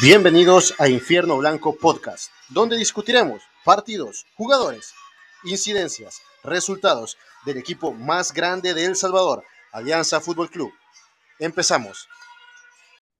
Bienvenidos 0.00 0.76
a 0.78 0.88
Infierno 0.88 1.38
Blanco 1.38 1.76
Podcast, 1.76 2.30
donde 2.50 2.76
discutiremos 2.76 3.42
partidos, 3.64 4.26
jugadores, 4.36 4.94
incidencias, 5.42 6.20
resultados 6.44 7.18
del 7.44 7.56
equipo 7.56 7.92
más 7.92 8.32
grande 8.32 8.74
de 8.74 8.84
El 8.84 8.94
Salvador, 8.94 9.42
Alianza 9.72 10.20
Fútbol 10.20 10.50
Club. 10.50 10.72
Empezamos. 11.40 12.06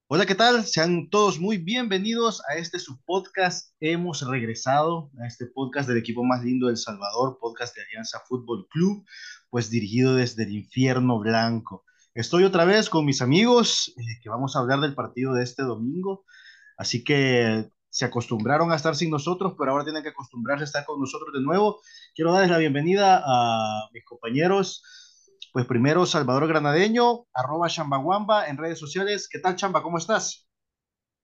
Hola, 0.07 0.25
¿qué 0.25 0.37
tal? 0.37 0.65
Sean 0.67 1.11
todos 1.11 1.41
muy 1.41 1.59
bienvenidos 1.59 2.43
a 2.49 2.55
este 2.55 2.79
su 2.79 3.03
podcast. 3.05 3.75
Hemos 3.81 4.25
regresado 4.25 5.11
a 5.21 5.27
este 5.27 5.47
podcast 5.47 5.89
del 5.89 5.99
equipo 5.99 6.23
más 6.23 6.45
lindo 6.45 6.69
de 6.69 6.75
El 6.75 6.79
Salvador, 6.79 7.39
podcast 7.41 7.75
de 7.75 7.83
Alianza 7.83 8.21
Fútbol 8.29 8.69
Club, 8.71 9.05
pues 9.51 9.69
dirigido 9.69 10.15
desde 10.15 10.45
el 10.45 10.53
Infierno 10.53 11.19
Blanco. 11.19 11.85
Estoy 12.15 12.45
otra 12.45 12.65
vez 12.65 12.89
con 12.89 13.05
mis 13.05 13.21
amigos 13.21 13.93
eh, 13.97 14.21
que 14.23 14.29
vamos 14.29 14.55
a 14.55 14.61
hablar 14.61 14.79
del 14.79 14.95
partido 14.95 15.35
de 15.35 15.43
este 15.43 15.65
domingo. 15.65 16.25
Así 16.79 17.03
que 17.05 17.69
se 17.91 18.05
acostumbraron 18.05 18.71
a 18.71 18.77
estar 18.77 18.95
sin 18.95 19.11
nosotros, 19.11 19.55
pero 19.59 19.73
ahora 19.73 19.85
tienen 19.85 20.03
que 20.03 20.11
acostumbrarse 20.11 20.63
a 20.63 20.67
estar 20.67 20.85
con 20.85 21.01
nosotros 21.01 21.35
de 21.35 21.43
nuevo. 21.43 21.81
Quiero 22.15 22.33
darles 22.33 22.51
la 22.51 22.59
bienvenida 22.59 23.23
a 23.27 23.89
mis 23.93 24.05
compañeros. 24.05 24.83
Pues 25.53 25.67
primero, 25.67 26.07
Salvador 26.07 26.47
Granadeño, 26.47 27.27
arroba 27.33 27.69
Chambaguamba 27.69 28.49
en 28.49 28.59
redes 28.59 28.79
sociales. 28.79 29.29
¿Qué 29.29 29.41
tal, 29.41 29.57
Chamba? 29.57 29.83
¿Cómo 29.83 29.99
estás? 29.99 30.49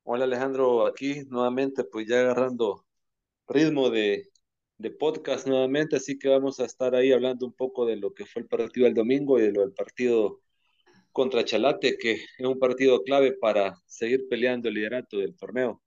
Hola, 0.03 0.25
Alejandro. 0.25 0.87
Aquí 0.87 1.25
nuevamente, 1.29 1.85
pues 1.85 2.09
ya 2.09 2.21
agarrando 2.21 2.85
ritmo 3.47 3.91
de, 3.91 4.31
de 4.79 4.91
podcast 4.91 5.47
nuevamente, 5.47 5.97
así 5.97 6.19
que 6.19 6.29
vamos 6.29 6.59
a 6.59 6.65
estar 6.65 6.95
ahí 6.97 7.13
hablando 7.13 7.47
un 7.47 7.53
poco 7.53 7.87
de 7.87 7.97
lo 7.97 8.13
que 8.13 8.27
fue 8.27 8.43
el 8.43 8.49
partido 8.49 8.87
del 8.87 8.95
domingo 8.95 9.39
y 9.39 9.43
de 9.43 9.53
lo 9.53 9.61
del 9.61 9.73
partido 9.73 10.41
contra 11.15 11.45
Chalate, 11.45 11.97
que 11.97 12.13
es 12.13 12.47
un 12.47 12.59
partido 12.59 13.03
clave 13.05 13.33
para 13.33 13.79
seguir 13.87 14.27
peleando 14.29 14.69
el 14.69 14.75
liderato 14.75 15.17
del 15.17 15.37
torneo. 15.37 15.81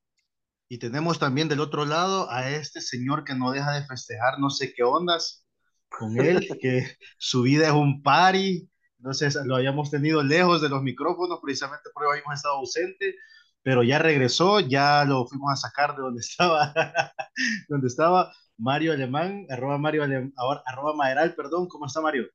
Y 0.70 0.80
tenemos 0.80 1.20
también 1.20 1.50
del 1.50 1.60
otro 1.60 1.86
lado 1.86 2.32
a 2.32 2.50
este 2.50 2.80
señor 2.80 3.26
que 3.26 3.36
no 3.36 3.52
deja 3.52 3.74
de 3.74 3.86
festejar 3.86 4.40
no 4.40 4.50
sé 4.50 4.74
qué 4.74 4.84
ondas 4.84 5.46
con 5.90 6.18
él, 6.18 6.48
que 6.62 6.88
su 7.18 7.42
vida 7.42 7.68
es 7.68 7.74
un 7.74 8.02
party, 8.02 8.70
entonces 9.00 9.38
lo 9.46 9.58
habíamos 9.58 9.92
tenido 9.92 10.24
lejos 10.24 10.62
de 10.62 10.70
los 10.70 10.82
micrófonos 10.82 11.40
precisamente 11.44 11.90
porque 11.94 12.10
habíamos 12.10 12.36
estado 12.36 12.56
ausente, 12.56 13.16
pero 13.62 13.84
ya 13.84 14.00
regresó, 14.00 14.62
ya 14.62 15.04
lo 15.04 15.28
fuimos 15.28 15.52
a 15.52 15.58
sacar 15.58 15.94
de 15.96 16.04
donde 16.04 16.22
estaba, 16.28 16.74
donde 17.68 17.88
estaba 17.88 18.34
Mario 18.58 18.94
Alemán, 18.94 19.46
arroba 19.50 19.78
Mario 19.78 20.04
Alemán, 20.04 20.34
arroba 20.66 20.96
Maderal, 20.96 21.36
perdón, 21.36 21.68
¿cómo 21.68 21.86
está 21.86 22.00
Mario? 22.00 22.28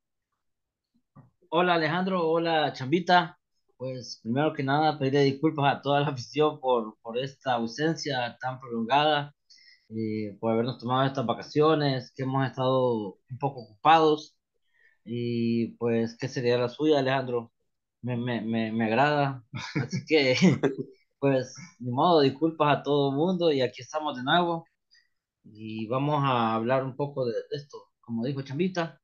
Hola 1.55 1.75
Alejandro, 1.75 2.29
hola 2.29 2.73
Chambita. 2.73 3.39
Pues 3.77 4.21
primero 4.23 4.53
que 4.55 4.63
nada 4.63 4.99
pedirle 4.99 5.23
disculpas 5.25 5.77
a 5.77 5.83
toda 5.83 6.01
la 6.01 6.09
afición 6.09 6.59
por, 6.61 6.97
por 7.03 7.19
esta 7.19 7.55
ausencia 7.55 8.37
tan 8.41 8.59
prolongada, 8.61 9.35
eh, 9.91 10.37
por 10.41 10.53
habernos 10.53 10.79
tomado 10.79 11.07
estas 11.07 11.27
vacaciones, 11.27 12.13
que 12.17 12.23
hemos 12.25 12.47
estado 12.47 13.19
un 13.31 13.39
poco 13.39 13.63
ocupados. 13.63 14.37
Y 15.05 15.69
pues, 15.79 16.17
¿qué 16.19 16.29
sería 16.29 16.59
la 16.59 16.69
suya, 16.71 17.01
Alejandro? 17.01 17.53
Me, 18.03 18.17
me, 18.17 18.41
me, 18.43 18.73
me 18.73 18.87
agrada. 18.87 19.45
Así 19.83 20.05
que, 20.07 20.37
pues, 21.21 21.55
ni 21.81 21.91
modo, 21.93 22.21
disculpas 22.23 22.79
a 22.81 22.85
todo 22.85 23.11
el 23.13 23.17
mundo 23.17 23.53
y 23.53 23.63
aquí 23.63 23.83
estamos 23.83 24.17
de 24.17 24.25
nuevo. 24.25 24.67
Y 25.45 25.89
vamos 25.89 26.23
a 26.25 26.55
hablar 26.57 26.85
un 26.85 26.97
poco 26.97 27.27
de 27.27 27.35
esto, 27.53 27.79
como 28.03 28.25
dijo 28.27 28.43
Chambita 28.43 29.02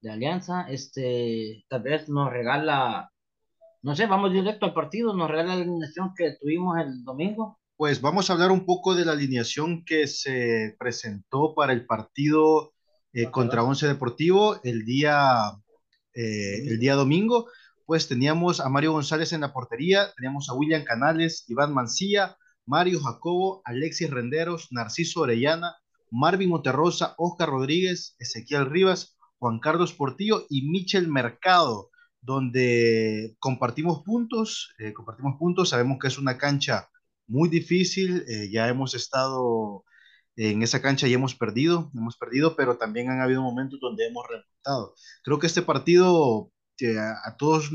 de 0.00 0.10
Alianza, 0.10 0.66
este, 0.68 1.64
tal 1.68 1.82
vez 1.82 2.08
nos 2.08 2.30
regala, 2.30 3.10
no 3.82 3.96
sé, 3.96 4.06
vamos 4.06 4.32
directo 4.32 4.66
al 4.66 4.74
partido, 4.74 5.14
nos 5.14 5.30
regala 5.30 5.56
la 5.56 5.62
alineación 5.62 6.14
que 6.16 6.36
tuvimos 6.40 6.78
el 6.78 7.04
domingo. 7.04 7.58
Pues 7.76 8.00
vamos 8.00 8.28
a 8.28 8.32
hablar 8.32 8.50
un 8.50 8.66
poco 8.66 8.94
de 8.94 9.04
la 9.04 9.12
alineación 9.12 9.84
que 9.84 10.06
se 10.06 10.74
presentó 10.78 11.54
para 11.54 11.72
el 11.72 11.86
partido 11.86 12.72
eh, 13.12 13.30
contra 13.30 13.62
Once 13.62 13.86
Deportivo 13.86 14.60
el 14.64 14.84
día, 14.84 15.52
eh, 16.14 16.68
el 16.68 16.78
día 16.78 16.94
domingo. 16.94 17.46
Pues 17.86 18.08
teníamos 18.08 18.60
a 18.60 18.68
Mario 18.68 18.92
González 18.92 19.32
en 19.32 19.40
la 19.40 19.52
portería, 19.52 20.12
teníamos 20.16 20.48
a 20.48 20.54
William 20.54 20.84
Canales, 20.84 21.44
Iván 21.48 21.72
Mancilla, 21.72 22.36
Mario 22.66 23.00
Jacobo, 23.00 23.62
Alexis 23.64 24.10
Renderos, 24.10 24.68
Narciso 24.72 25.22
Orellana, 25.22 25.76
Marvin 26.10 26.50
Monterrosa, 26.50 27.14
Oscar 27.16 27.48
Rodríguez, 27.48 28.14
Ezequiel 28.18 28.66
Rivas, 28.66 29.17
Juan 29.38 29.60
Carlos 29.60 29.92
Portillo 29.92 30.46
y 30.48 30.68
Michel 30.68 31.08
Mercado, 31.08 31.90
donde 32.20 33.36
compartimos 33.38 34.02
puntos, 34.02 34.74
eh, 34.78 34.92
compartimos 34.92 35.36
puntos, 35.38 35.70
sabemos 35.70 35.98
que 36.00 36.08
es 36.08 36.18
una 36.18 36.38
cancha 36.38 36.88
muy 37.26 37.48
difícil, 37.48 38.24
eh, 38.28 38.50
ya 38.50 38.68
hemos 38.68 38.94
estado 38.94 39.84
en 40.36 40.62
esa 40.62 40.80
cancha 40.82 41.08
y 41.08 41.14
hemos 41.14 41.34
perdido, 41.34 41.90
hemos 41.94 42.16
perdido, 42.16 42.56
pero 42.56 42.78
también 42.78 43.10
han 43.10 43.20
habido 43.20 43.42
momentos 43.42 43.80
donde 43.80 44.06
hemos 44.06 44.24
remontado. 44.28 44.94
Creo 45.24 45.38
que 45.38 45.48
este 45.48 45.62
partido, 45.62 46.52
a, 47.24 47.36
todos, 47.36 47.70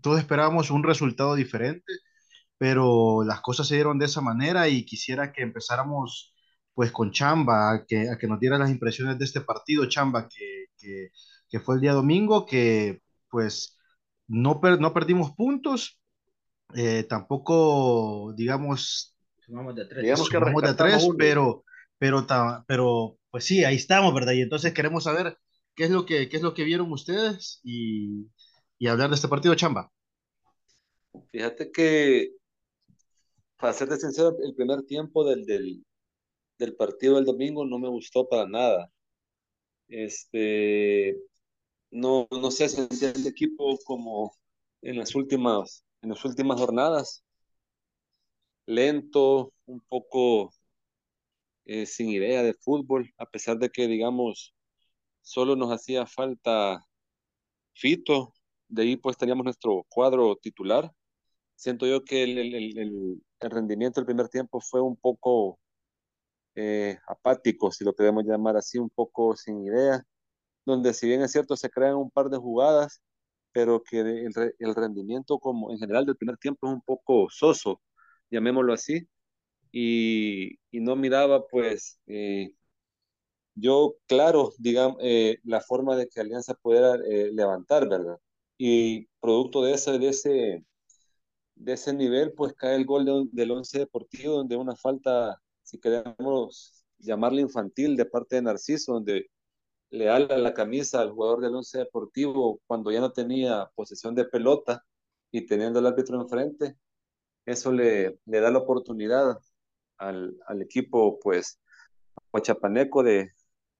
todos 0.00 0.18
esperábamos 0.20 0.70
un 0.70 0.84
resultado 0.84 1.34
diferente, 1.34 1.92
pero 2.58 3.24
las 3.24 3.40
cosas 3.40 3.68
se 3.68 3.74
dieron 3.76 3.98
de 3.98 4.06
esa 4.06 4.20
manera 4.20 4.68
y 4.68 4.84
quisiera 4.86 5.32
que 5.32 5.42
empezáramos 5.42 6.34
pues 6.74 6.90
con 6.92 7.12
Chamba, 7.12 7.72
a 7.72 7.86
que, 7.86 8.10
a 8.10 8.18
que 8.18 8.26
nos 8.26 8.40
diera 8.40 8.58
las 8.58 8.70
impresiones 8.70 9.18
de 9.18 9.24
este 9.24 9.40
partido, 9.40 9.86
Chamba, 9.88 10.28
que, 10.28 10.53
que, 11.48 11.60
fue 11.60 11.76
el 11.76 11.80
día 11.80 11.92
domingo, 11.92 12.46
que 12.46 13.00
pues 13.30 13.78
no, 14.26 14.60
no 14.80 14.92
perdimos 14.92 15.32
puntos, 15.32 16.00
eh, 16.74 17.04
tampoco, 17.04 18.32
digamos, 18.36 19.14
sumamos 19.44 19.74
de 19.74 19.86
tres, 19.86 20.02
digamos 20.02 20.28
que 20.28 20.38
de 20.38 20.74
tres 20.74 21.08
pero, 21.16 21.64
pero, 21.98 22.26
pero, 22.66 23.18
pues 23.30 23.44
sí, 23.44 23.64
ahí 23.64 23.76
estamos, 23.76 24.14
¿verdad? 24.14 24.32
Y 24.32 24.42
entonces 24.42 24.72
queremos 24.72 25.04
saber 25.04 25.38
qué 25.74 25.84
es 25.84 25.90
lo 25.90 26.06
que, 26.06 26.28
qué 26.28 26.36
es 26.36 26.42
lo 26.42 26.54
que 26.54 26.64
vieron 26.64 26.90
ustedes 26.92 27.60
y, 27.62 28.26
y 28.78 28.86
hablar 28.88 29.10
de 29.10 29.16
este 29.16 29.28
partido, 29.28 29.54
Chamba. 29.54 29.90
Fíjate 31.30 31.70
que, 31.70 32.32
para 33.58 33.72
serte 33.72 33.96
sincero, 33.96 34.36
el 34.42 34.54
primer 34.54 34.82
tiempo 34.82 35.24
del, 35.24 35.44
del, 35.44 35.84
del 36.58 36.74
partido 36.74 37.16
del 37.16 37.24
domingo 37.24 37.64
no 37.64 37.78
me 37.78 37.88
gustó 37.88 38.28
para 38.28 38.46
nada. 38.46 38.90
Este, 39.88 41.16
no, 41.90 42.28
no 42.30 42.50
sé, 42.50 42.68
sentía 42.68 43.10
el 43.12 43.26
equipo 43.26 43.78
como 43.86 44.34
en 44.82 44.98
las 44.98 45.14
últimas, 45.14 45.84
en 46.02 46.10
las 46.10 46.24
últimas 46.24 46.60
jornadas, 46.60 47.24
lento, 48.66 49.52
un 49.66 49.80
poco 49.80 50.52
eh, 51.64 51.86
sin 51.86 52.08
idea 52.10 52.42
de 52.42 52.54
fútbol, 52.54 53.12
a 53.18 53.26
pesar 53.26 53.58
de 53.58 53.70
que, 53.70 53.86
digamos, 53.86 54.54
solo 55.22 55.56
nos 55.56 55.72
hacía 55.72 56.06
falta 56.06 56.80
Fito, 57.74 58.34
de 58.68 58.82
ahí 58.82 58.96
pues 58.96 59.16
teníamos 59.16 59.44
nuestro 59.44 59.84
cuadro 59.88 60.36
titular. 60.36 60.92
Siento 61.56 61.86
yo 61.86 62.04
que 62.04 62.24
el, 62.24 62.38
el, 62.38 62.54
el, 62.78 63.22
el 63.40 63.50
rendimiento 63.50 64.00
del 64.00 64.06
primer 64.06 64.28
tiempo 64.28 64.60
fue 64.60 64.80
un 64.82 64.96
poco 64.96 65.60
eh, 66.56 66.98
apáticos, 67.08 67.76
si 67.76 67.84
lo 67.84 67.94
queremos 67.94 68.24
llamar 68.24 68.56
así, 68.56 68.78
un 68.78 68.90
poco 68.90 69.36
sin 69.36 69.62
idea, 69.64 70.04
donde 70.64 70.94
si 70.94 71.08
bien 71.08 71.22
es 71.22 71.32
cierto 71.32 71.56
se 71.56 71.70
crean 71.70 71.96
un 71.96 72.10
par 72.10 72.30
de 72.30 72.38
jugadas, 72.38 73.02
pero 73.52 73.82
que 73.82 74.00
el, 74.00 74.74
rendimiento 74.74 75.38
como 75.38 75.70
en 75.72 75.78
general 75.78 76.06
del 76.06 76.16
primer 76.16 76.38
tiempo 76.38 76.66
es 76.68 76.74
un 76.74 76.82
poco 76.82 77.28
soso, 77.30 77.80
llamémoslo 78.30 78.72
así, 78.74 79.08
y, 79.72 80.58
no 80.72 80.96
miraba 80.96 81.46
pues 81.46 82.00
eh, 82.06 82.52
yo 83.54 83.96
claro, 84.06 84.52
digamos, 84.58 84.98
eh, 85.00 85.38
la 85.44 85.60
forma 85.60 85.96
de 85.96 86.08
que 86.08 86.20
Alianza 86.20 86.54
pudiera 86.54 86.96
levantar, 86.98 87.88
¿verdad? 87.88 88.18
Y 88.58 89.06
producto 89.20 89.62
de 89.62 89.74
ese, 89.74 89.98
de 89.98 90.08
ese, 90.08 90.64
de 91.56 91.72
ese 91.72 91.92
nivel, 91.94 92.32
pues 92.34 92.54
cae 92.54 92.76
el 92.76 92.86
gol 92.86 93.28
del 93.32 93.50
Once 93.50 93.78
Deportivo, 93.78 94.36
donde 94.36 94.56
una 94.56 94.76
falta 94.76 95.40
si 95.64 95.78
queremos 95.80 96.84
llamarle 96.98 97.42
infantil, 97.42 97.96
de 97.96 98.04
parte 98.04 98.36
de 98.36 98.42
Narciso, 98.42 98.94
donde 98.94 99.30
le 99.90 100.08
ala 100.08 100.38
la 100.38 100.54
camisa 100.54 101.00
al 101.00 101.12
jugador 101.12 101.40
del 101.40 101.54
once 101.54 101.78
deportivo 101.78 102.60
cuando 102.66 102.90
ya 102.90 103.00
no 103.00 103.12
tenía 103.12 103.70
posesión 103.74 104.14
de 104.14 104.24
pelota 104.24 104.84
y 105.30 105.46
teniendo 105.46 105.80
el 105.80 105.86
árbitro 105.86 106.20
enfrente, 106.20 106.76
eso 107.46 107.72
le, 107.72 108.18
le 108.26 108.40
da 108.40 108.50
la 108.50 108.58
oportunidad 108.58 109.38
al, 109.98 110.36
al 110.46 110.62
equipo, 110.62 111.18
pues, 111.20 111.60
Chapaneco 112.42 113.02
de, 113.02 113.30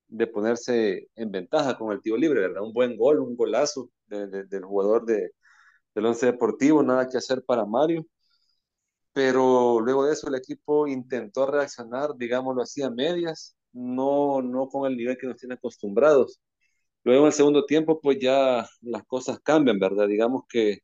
de 0.08 0.26
ponerse 0.26 1.08
en 1.16 1.30
ventaja 1.30 1.76
con 1.76 1.92
el 1.92 2.00
tiro 2.00 2.16
libre, 2.16 2.40
¿verdad? 2.40 2.62
Un 2.62 2.72
buen 2.72 2.96
gol, 2.96 3.20
un 3.20 3.36
golazo 3.36 3.90
del 4.06 4.64
jugador 4.64 5.04
de, 5.06 5.32
del 5.94 6.06
once 6.06 6.26
deportivo, 6.26 6.82
nada 6.82 7.08
que 7.08 7.18
hacer 7.18 7.44
para 7.44 7.64
Mario 7.64 8.06
pero 9.14 9.80
luego 9.80 10.06
de 10.06 10.14
eso 10.14 10.28
el 10.28 10.36
equipo 10.36 10.88
intentó 10.88 11.46
reaccionar, 11.46 12.16
digámoslo 12.16 12.62
así, 12.62 12.82
a 12.82 12.90
medias, 12.90 13.56
no, 13.72 14.42
no 14.42 14.68
con 14.68 14.90
el 14.90 14.96
nivel 14.98 15.16
que 15.18 15.28
nos 15.28 15.36
tiene 15.38 15.54
acostumbrados. 15.54 16.40
Luego 17.04 17.22
en 17.22 17.26
el 17.28 17.32
segundo 17.34 17.66
tiempo, 17.66 18.00
pues 18.00 18.18
ya 18.20 18.66
las 18.82 19.04
cosas 19.06 19.40
cambian, 19.40 19.78
¿verdad? 19.78 20.08
Digamos 20.08 20.44
que 20.48 20.80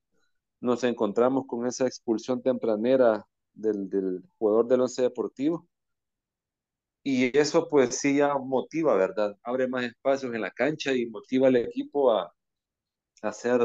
nos 0.61 0.85
encontramos 0.85 1.47
con 1.47 1.67
esa 1.67 1.87
expulsión 1.87 2.43
tempranera 2.43 3.27
del, 3.55 3.89
del 3.91 4.23
jugador 4.39 4.69
del 4.69 4.83
once 4.83 5.03
deportivo. 5.03 5.69
Y 7.03 7.37
eso 7.37 7.67
pues 7.69 7.97
sí 7.99 8.17
ya 8.19 8.35
motiva, 8.37 8.95
¿verdad? 8.97 9.37
Abre 9.43 9.69
más 9.69 9.85
espacios 9.85 10.35
en 10.35 10.43
la 10.43 10.51
cancha 10.51 10.93
y 10.93 11.07
motiva 11.07 11.49
al 11.49 11.57
equipo 11.57 12.13
a, 12.13 12.25
a 13.23 13.29
hacer 13.29 13.61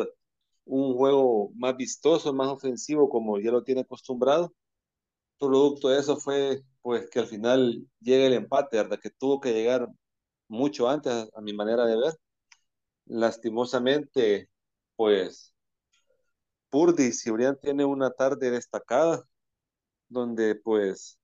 un 0.65 0.95
juego 0.95 1.51
más 1.55 1.77
vistoso, 1.77 2.33
más 2.33 2.47
ofensivo, 2.49 3.09
como 3.09 3.39
ya 3.39 3.51
lo 3.51 3.63
tiene 3.63 3.81
acostumbrado. 3.81 4.53
Producto 5.39 5.89
de 5.89 5.99
eso 5.99 6.17
fue 6.17 6.61
pues 6.81 7.09
que 7.09 7.19
al 7.19 7.27
final 7.27 7.87
llegue 7.99 8.27
el 8.27 8.33
empate, 8.33 8.77
¿verdad? 8.77 8.99
Que 9.01 9.09
tuvo 9.09 9.39
que 9.39 9.53
llegar 9.53 9.87
mucho 10.47 10.89
antes, 10.89 11.29
a 11.35 11.41
mi 11.41 11.53
manera 11.53 11.85
de 11.85 11.97
ver. 11.97 12.13
Lastimosamente, 13.05 14.49
pues 14.95 15.53
Purdy, 16.69 17.11
Cibrián 17.11 17.57
tiene 17.61 17.85
una 17.85 18.11
tarde 18.11 18.51
destacada, 18.51 19.23
donde 20.09 20.55
pues 20.55 21.19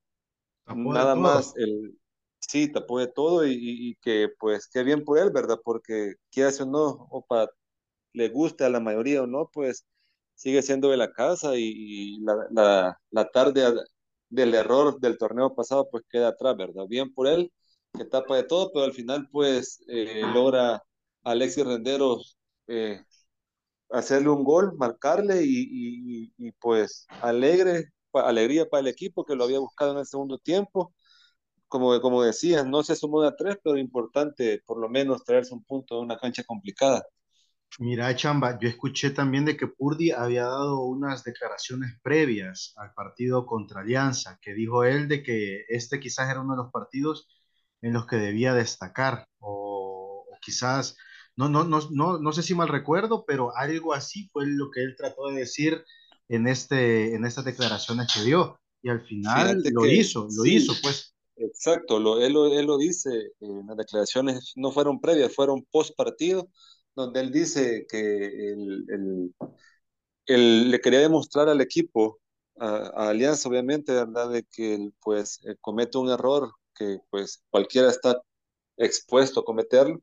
nada 0.66 1.16
más 1.16 1.54
el 1.58 2.00
sí 2.40 2.72
tapó 2.72 3.00
de 3.00 3.08
todo 3.08 3.46
y, 3.46 3.56
y, 3.60 3.96
que 3.96 4.30
pues 4.40 4.68
qué 4.68 4.84
bien 4.84 5.04
por 5.04 5.20
él, 5.20 5.32
¿verdad? 5.32 5.60
Porque 5.64 6.16
quiera 6.32 6.52
o 6.60 6.66
no, 6.66 7.08
o 7.10 7.26
para 7.26 7.52
le 8.14 8.30
guste 8.30 8.64
a 8.66 8.70
la 8.70 8.80
mayoría 8.80 9.24
o 9.24 9.28
no, 9.28 9.50
pues 9.54 9.86
sigue 10.36 10.62
siendo 10.62 10.90
de 10.90 10.98
la 10.98 11.12
casa 11.12 11.56
y, 11.56 12.20
la, 12.52 12.98
la, 13.12 13.32
tarde 13.32 13.64
del 14.30 14.54
error 14.56 15.00
del 15.00 15.18
torneo 15.18 15.54
pasado 15.56 15.90
pues 15.92 16.04
queda 16.10 16.30
atrás, 16.30 16.58
¿verdad? 16.58 16.86
Bien 16.88 17.14
por 17.14 17.28
él, 17.28 17.52
que 17.94 18.06
tapa 18.06 18.38
de 18.38 18.44
todo, 18.44 18.72
pero 18.74 18.86
al 18.86 18.94
final 18.94 19.30
pues 19.32 19.84
eh, 19.88 20.22
logra 20.34 20.82
Alexis 21.24 21.66
Renderos 21.66 22.38
eh, 22.68 23.04
hacerle 23.92 24.30
un 24.30 24.44
gol, 24.44 24.74
marcarle 24.78 25.44
y, 25.44 25.68
y, 26.28 26.34
y, 26.38 26.52
pues 26.54 27.08
alegre, 27.22 27.92
alegría 28.14 28.68
para 28.70 28.82
el 28.82 28.88
equipo 28.88 29.26
que 29.26 29.36
lo 29.36 29.44
había 29.46 29.60
buscado 29.60 29.94
en 29.94 30.00
el 30.00 30.06
segundo 30.06 30.38
tiempo. 30.38 30.94
Como, 31.68 32.02
como 32.02 32.24
decías, 32.24 32.66
no 32.68 32.84
se 32.84 32.96
sumó 32.96 33.22
de 33.22 33.30
a 33.30 33.36
tres, 33.36 33.58
pero 33.64 33.78
importante 33.78 34.62
por 34.66 34.80
lo 34.80 34.90
menos 34.90 35.24
traerse 35.24 35.54
un 35.54 35.64
punto 35.64 35.96
de 35.96 36.02
una 36.02 36.18
cancha 36.20 36.44
complicada. 36.44 37.04
Mira, 37.80 38.14
Chamba, 38.16 38.60
yo 38.60 38.68
escuché 38.68 39.12
también 39.12 39.46
de 39.46 39.56
que 39.56 39.68
Purdy 39.68 40.12
había 40.12 40.44
dado 40.44 40.82
unas 40.82 41.24
declaraciones 41.24 41.98
previas 42.04 42.74
al 42.76 42.94
partido 42.94 43.46
contra 43.46 43.82
Alianza, 43.82 44.38
que 44.42 44.54
dijo 44.54 44.84
él 44.84 45.08
de 45.08 45.24
que 45.24 45.66
este 45.70 46.00
quizás 46.00 46.30
era 46.30 46.42
uno 46.42 46.54
de 46.56 46.64
los 46.64 46.72
partidos 46.72 47.28
en 47.82 47.94
los 47.94 48.06
que 48.06 48.18
debía 48.18 48.54
destacar, 48.54 49.26
o, 49.40 50.26
o 50.30 50.38
quizás, 50.42 50.98
no, 51.36 51.50
no, 51.50 51.64
no, 51.64 51.80
no, 51.92 52.20
no 52.20 52.34
sé 52.34 52.44
si 52.44 52.54
mal 52.54 52.68
recuerdo, 52.68 53.24
pero 53.26 53.56
algo 53.56 53.94
así 53.94 54.30
fue 54.34 54.46
lo 54.48 54.70
que 54.70 54.82
él 54.82 54.96
trató 54.98 55.30
de 55.30 55.40
decir 55.40 55.84
en, 56.28 56.48
este, 56.48 57.16
en 57.16 57.26
estas 57.26 57.46
declaraciones 57.46 58.14
que 58.14 58.22
dio, 58.24 58.60
y 58.84 58.90
al 58.90 59.02
final 59.02 59.50
Fíjate 59.50 59.72
lo 59.72 59.82
que, 59.84 59.94
hizo, 59.94 60.24
lo 60.24 60.44
sí, 60.44 60.56
hizo, 60.56 60.74
pues. 60.82 61.16
Exacto, 61.38 62.00
lo, 62.00 62.22
él, 62.22 62.36
él 62.36 62.66
lo 62.68 62.78
dice, 62.78 63.32
en 63.40 63.66
las 63.66 63.78
declaraciones 63.78 64.54
no 64.56 64.72
fueron 64.72 65.00
previas, 65.00 65.34
fueron 65.34 65.66
post 65.72 65.96
partido 65.96 66.50
donde 66.96 67.20
él 67.22 67.32
dice 67.32 67.86
que 67.90 68.28
el, 68.28 68.86
el, 70.26 70.72
le 70.72 70.80
quería 70.82 71.00
demostrar 71.00 71.50
al 71.50 71.62
equipo, 71.62 72.20
a, 72.60 73.10
Alianza 73.10 73.50
obviamente, 73.50 73.94
¿verdad? 73.94 74.30
De 74.32 74.44
que 74.44 74.90
pues 75.02 75.40
eh, 75.46 75.56
comete 75.62 75.98
un 75.98 76.10
error 76.10 76.52
que 76.76 77.00
pues 77.10 77.44
cualquiera 77.50 77.90
está 77.90 78.22
expuesto 78.78 79.42
a 79.42 79.46
cometerlo 79.46 80.02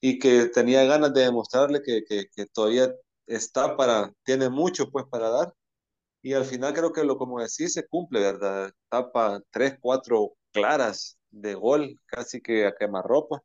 y 0.00 0.18
que 0.18 0.46
tenía 0.46 0.84
ganas 0.84 1.14
de 1.14 1.22
demostrarle 1.22 1.82
que, 1.82 2.04
que, 2.08 2.26
que 2.34 2.46
todavía 2.46 2.94
está 3.26 3.76
para, 3.76 4.12
tiene 4.24 4.48
mucho 4.50 4.90
pues 4.90 5.06
para 5.10 5.30
dar 5.30 5.54
y 6.22 6.34
al 6.34 6.44
final 6.44 6.74
creo 6.74 6.92
que 6.92 7.04
lo 7.04 7.16
como 7.18 7.40
decís 7.40 7.72
se 7.74 7.86
cumple, 7.86 8.20
¿verdad? 8.20 8.72
Tapa 8.88 9.40
tres, 9.50 9.76
cuatro 9.80 10.34
claras 10.52 11.18
de 11.30 11.54
gol, 11.54 12.00
casi 12.06 12.40
que 12.40 12.66
a 12.66 12.74
quemarropa 12.76 13.42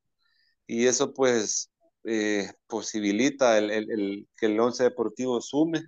y 0.68 0.88
eso 0.88 1.14
pues 1.14 1.70
eh, 2.06 2.52
posibilita 2.68 3.58
el, 3.58 3.72
el, 3.72 4.28
que 4.38 4.48
el 4.48 4.60
once 4.60 4.84
deportivo 4.84 5.42
sume 5.42 5.82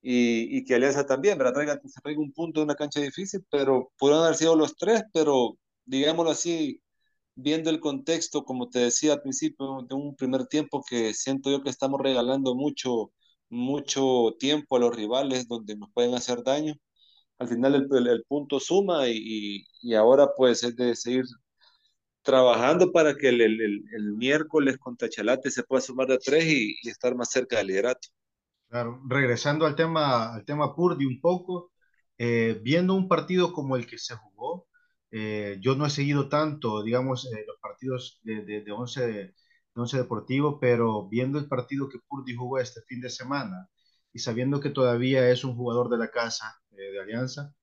y, 0.00 0.58
y, 0.58 0.64
que 0.64 0.74
Alianza 0.74 1.06
también, 1.06 1.38
¿verdad? 1.38 1.54
Traiga, 1.54 1.80
se 1.84 2.00
traiga 2.00 2.20
un 2.20 2.32
punto 2.32 2.60
de 2.60 2.64
una 2.64 2.74
cancha 2.74 3.00
difícil, 3.00 3.44
pero 3.50 3.92
pudieron 3.98 4.24
haber 4.24 4.36
sido 4.36 4.56
los 4.56 4.76
tres, 4.76 5.02
pero 5.12 5.56
digámoslo 5.84 6.32
así, 6.32 6.82
viendo 7.34 7.70
el 7.70 7.80
contexto, 7.80 8.44
como 8.44 8.68
te 8.70 8.80
decía 8.80 9.14
al 9.14 9.22
principio, 9.22 9.82
de 9.88 9.94
un 9.94 10.16
primer 10.16 10.46
tiempo 10.46 10.82
que 10.88 11.14
siento 11.14 11.50
yo 11.50 11.62
que 11.62 11.70
estamos 11.70 12.00
regalando 12.00 12.54
mucho, 12.54 13.12
mucho 13.48 14.34
tiempo 14.38 14.76
a 14.76 14.80
los 14.80 14.94
rivales 14.96 15.48
donde 15.48 15.76
nos 15.76 15.90
pueden 15.92 16.14
hacer 16.14 16.42
daño. 16.44 16.74
Al 17.38 17.48
final 17.48 17.74
el, 17.74 17.88
el, 17.96 18.08
el 18.08 18.24
punto 18.24 18.60
suma 18.60 19.08
y, 19.08 19.64
y, 19.82 19.94
ahora 19.94 20.28
pues 20.36 20.62
es 20.64 20.76
de 20.76 20.94
seguir 20.96 21.24
trabajando 22.22 22.92
para 22.92 23.16
que 23.16 23.28
el, 23.28 23.40
el, 23.40 23.60
el, 23.92 24.12
miércoles 24.14 24.78
contra 24.78 25.08
Chalate 25.08 25.50
se 25.50 25.64
pueda 25.64 25.80
sumar 25.80 26.08
de 26.08 26.18
tres 26.18 26.44
y, 26.46 26.76
y, 26.82 26.88
estar 26.88 27.14
más 27.14 27.30
cerca 27.30 27.58
del 27.58 27.68
liderato. 27.68 28.08
Claro, 28.68 29.02
regresando 29.08 29.66
al 29.66 29.76
tema, 29.76 30.34
al 30.34 30.44
tema 30.44 30.74
Purdy 30.74 31.04
un 31.04 31.20
poco, 31.20 31.72
eh, 32.18 32.60
viendo 32.62 32.94
un 32.94 33.08
partido 33.08 33.52
como 33.52 33.76
el 33.76 33.86
que 33.86 33.98
se 33.98 34.14
jugó, 34.14 34.66
eh, 35.10 35.58
yo 35.60 35.74
no 35.76 35.86
he 35.86 35.90
seguido 35.90 36.28
tanto, 36.28 36.82
digamos, 36.82 37.26
eh, 37.26 37.44
los 37.46 37.58
partidos 37.60 38.20
de, 38.22 38.44
de, 38.44 38.62
de, 38.62 38.72
once, 38.72 39.06
de 39.06 39.34
once 39.74 39.96
Deportivo, 39.98 40.58
pero 40.60 41.08
viendo 41.08 41.38
el 41.38 41.48
partido 41.48 41.88
que 41.88 41.98
Purdy 42.08 42.34
jugó 42.34 42.58
este 42.58 42.80
fin 42.82 43.00
de 43.00 43.10
semana 43.10 43.68
y 44.12 44.20
sabiendo 44.20 44.60
que 44.60 44.70
todavía 44.70 45.28
es 45.30 45.44
un 45.44 45.56
jugador 45.56 45.90
de 45.90 45.98
la 45.98 46.10
casa 46.10 46.54
de 46.70 47.00
Alianza, 47.00 47.54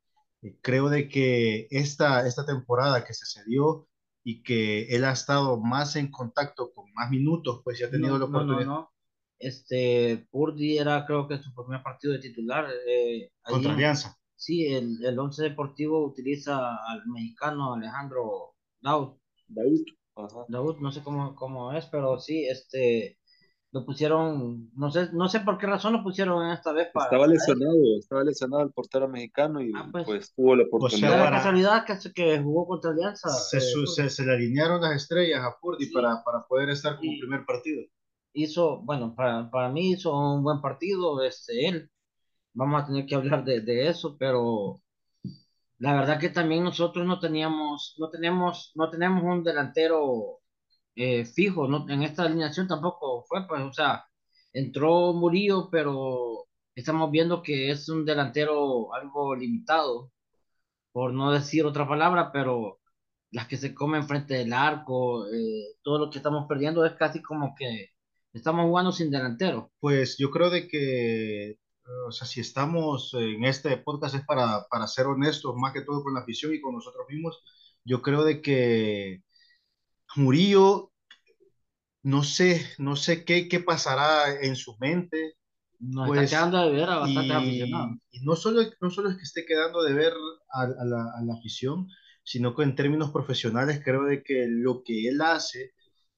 creo 0.61 0.89
de 0.89 1.09
que 1.09 1.67
esta, 1.71 2.27
esta 2.27 2.45
temporada 2.45 3.03
que 3.03 3.13
se 3.13 3.25
cedió 3.25 3.87
y 4.29 4.43
que 4.43 4.83
él 4.95 5.05
ha 5.05 5.11
estado 5.11 5.59
más 5.59 5.95
en 5.95 6.11
contacto 6.11 6.71
con 6.71 6.85
más 6.93 7.09
minutos, 7.09 7.61
pues 7.63 7.79
ya 7.79 7.87
ha 7.87 7.89
tenido 7.89 8.11
no, 8.11 8.19
la 8.19 8.25
oportunidad. 8.25 8.65
No, 8.65 8.73
no, 8.73 8.81
no. 8.81 8.93
Este, 9.39 10.27
Purdy 10.29 10.77
era 10.77 11.03
creo 11.07 11.27
que 11.27 11.39
su 11.39 11.51
primer 11.55 11.81
partido 11.81 12.13
de 12.13 12.19
titular. 12.19 12.67
Eh, 12.87 13.31
Contra 13.41 13.73
Alianza. 13.73 14.15
Sí, 14.35 14.67
el, 14.67 15.03
el 15.03 15.17
Once 15.17 15.41
Deportivo 15.41 16.05
utiliza 16.05 16.75
al 16.75 17.07
mexicano 17.07 17.73
Alejandro 17.73 18.53
Daud. 18.81 19.17
Daud. 19.47 19.83
Ajá. 20.15 20.45
Daud, 20.47 20.77
no 20.77 20.91
sé 20.91 21.01
cómo, 21.01 21.35
cómo 21.35 21.73
es, 21.73 21.87
pero 21.87 22.19
sí, 22.19 22.45
este, 22.45 23.17
lo 23.71 23.85
pusieron, 23.85 24.71
no 24.75 24.89
sé, 24.89 25.09
no 25.13 25.29
sé 25.29 25.41
por 25.41 25.57
qué 25.57 25.67
razón 25.67 25.93
lo 25.93 26.03
pusieron 26.03 26.49
esta 26.51 26.71
vez 26.71 26.87
para. 26.91 27.05
Estaba 27.05 27.27
lesionado, 27.27 27.99
estaba 27.99 28.23
lesionado 28.23 28.63
el 28.63 28.71
portero 28.71 29.07
mexicano 29.07 29.61
y 29.61 29.71
ah, 29.75 29.87
pues, 29.91 30.05
pues, 30.05 30.33
tuvo 30.33 30.55
la 30.55 30.63
oportunidad. 30.63 31.09
O 31.09 31.13
sea, 31.13 31.23
la 31.25 31.31
casualidad 31.31 31.85
que, 31.85 32.13
que 32.13 32.39
jugó 32.39 32.67
contra 32.67 32.91
Alianza. 32.91 33.29
Se, 33.29 33.57
eh, 33.57 33.61
se, 33.85 34.09
se, 34.09 34.25
le 34.25 34.33
alinearon 34.33 34.81
las 34.81 34.95
estrellas 34.95 35.43
a 35.43 35.59
Purdy 35.59 35.85
sí. 35.85 35.93
para, 35.93 36.23
para 36.23 36.45
poder 36.47 36.69
estar 36.69 36.97
como 36.97 37.11
y 37.11 37.19
primer 37.19 37.45
partido. 37.45 37.83
Hizo, 38.33 38.81
bueno, 38.81 39.13
para, 39.15 39.49
para 39.51 39.69
mí 39.69 39.91
hizo 39.91 40.17
un 40.17 40.43
buen 40.43 40.61
partido, 40.61 41.23
este, 41.23 41.67
él. 41.67 41.91
Vamos 42.53 42.81
a 42.81 42.85
tener 42.87 43.05
que 43.05 43.15
hablar 43.15 43.43
de, 43.43 43.61
de 43.61 43.87
eso, 43.87 44.17
pero 44.17 44.81
la 45.77 45.93
verdad 45.93 46.19
que 46.19 46.29
también 46.29 46.63
nosotros 46.63 47.05
no 47.05 47.19
teníamos, 47.19 47.95
no 47.99 48.09
tenemos, 48.09 48.71
no 48.73 48.89
tenemos 48.89 49.23
un 49.23 49.43
delantero 49.43 50.38
eh, 50.95 51.25
fijo, 51.25 51.67
¿no? 51.67 51.85
En 51.89 52.03
esta 52.03 52.23
alineación 52.23 52.67
tampoco 52.67 53.23
fue, 53.27 53.47
pues, 53.47 53.61
o 53.61 53.73
sea, 53.73 54.05
entró 54.53 55.13
Murillo, 55.13 55.69
pero 55.71 56.47
estamos 56.75 57.11
viendo 57.11 57.41
que 57.43 57.71
es 57.71 57.89
un 57.89 58.05
delantero 58.05 58.93
algo 58.93 59.35
limitado, 59.35 60.11
por 60.91 61.13
no 61.13 61.31
decir 61.31 61.65
otra 61.65 61.87
palabra, 61.87 62.31
pero 62.31 62.79
las 63.31 63.47
que 63.47 63.57
se 63.57 63.73
comen 63.73 64.07
frente 64.07 64.35
del 64.35 64.53
arco, 64.53 65.27
eh, 65.27 65.75
todo 65.83 65.99
lo 65.99 66.09
que 66.11 66.17
estamos 66.19 66.47
perdiendo 66.47 66.85
es 66.85 66.93
casi 66.93 67.21
como 67.21 67.53
que 67.57 67.89
estamos 68.33 68.65
jugando 68.65 68.91
sin 68.91 69.11
delantero. 69.11 69.71
Pues 69.79 70.17
yo 70.17 70.31
creo 70.31 70.49
de 70.49 70.67
que, 70.67 71.57
o 72.07 72.11
sea, 72.11 72.27
si 72.27 72.41
estamos 72.41 73.13
en 73.13 73.43
este 73.45 73.77
podcast 73.77 74.15
es 74.15 74.25
para, 74.25 74.65
para 74.69 74.87
ser 74.87 75.07
honestos, 75.07 75.55
más 75.57 75.73
que 75.73 75.81
todo 75.81 76.03
con 76.03 76.13
la 76.13 76.21
afición 76.21 76.53
y 76.53 76.61
con 76.61 76.75
nosotros 76.75 77.05
mismos, 77.09 77.43
yo 77.85 78.01
creo 78.01 78.23
de 78.23 78.41
que 78.41 79.23
Murillo, 80.15 80.91
no 82.03 82.23
sé, 82.23 82.65
no 82.77 82.95
sé 82.95 83.25
qué, 83.25 83.47
qué 83.47 83.59
pasará 83.59 84.41
en 84.41 84.55
su 84.55 84.77
mente. 84.79 85.35
Nos 85.79 86.07
pues, 86.07 86.23
está 86.23 86.37
quedando 86.37 86.65
de 86.65 86.71
ver 86.71 86.89
a 86.89 86.97
bastante 86.97 87.33
aficionados. 87.33 87.97
Y 88.11 88.19
no 88.21 88.35
solo, 88.35 88.61
no 88.81 88.89
solo 88.89 89.09
es 89.09 89.17
que 89.17 89.23
esté 89.23 89.45
quedando 89.45 89.83
de 89.83 89.93
ver 89.93 90.13
a, 90.51 90.63
a, 90.63 90.85
la, 90.85 91.11
a, 91.17 91.21
la, 91.23 91.33
afición, 91.35 91.87
sino 92.23 92.55
que 92.55 92.63
en 92.63 92.75
términos 92.75 93.11
profesionales 93.11 93.81
creo 93.83 94.03
de 94.03 94.23
que 94.23 94.45
lo 94.47 94.83
que 94.83 95.07
él 95.07 95.21
hace 95.21 95.73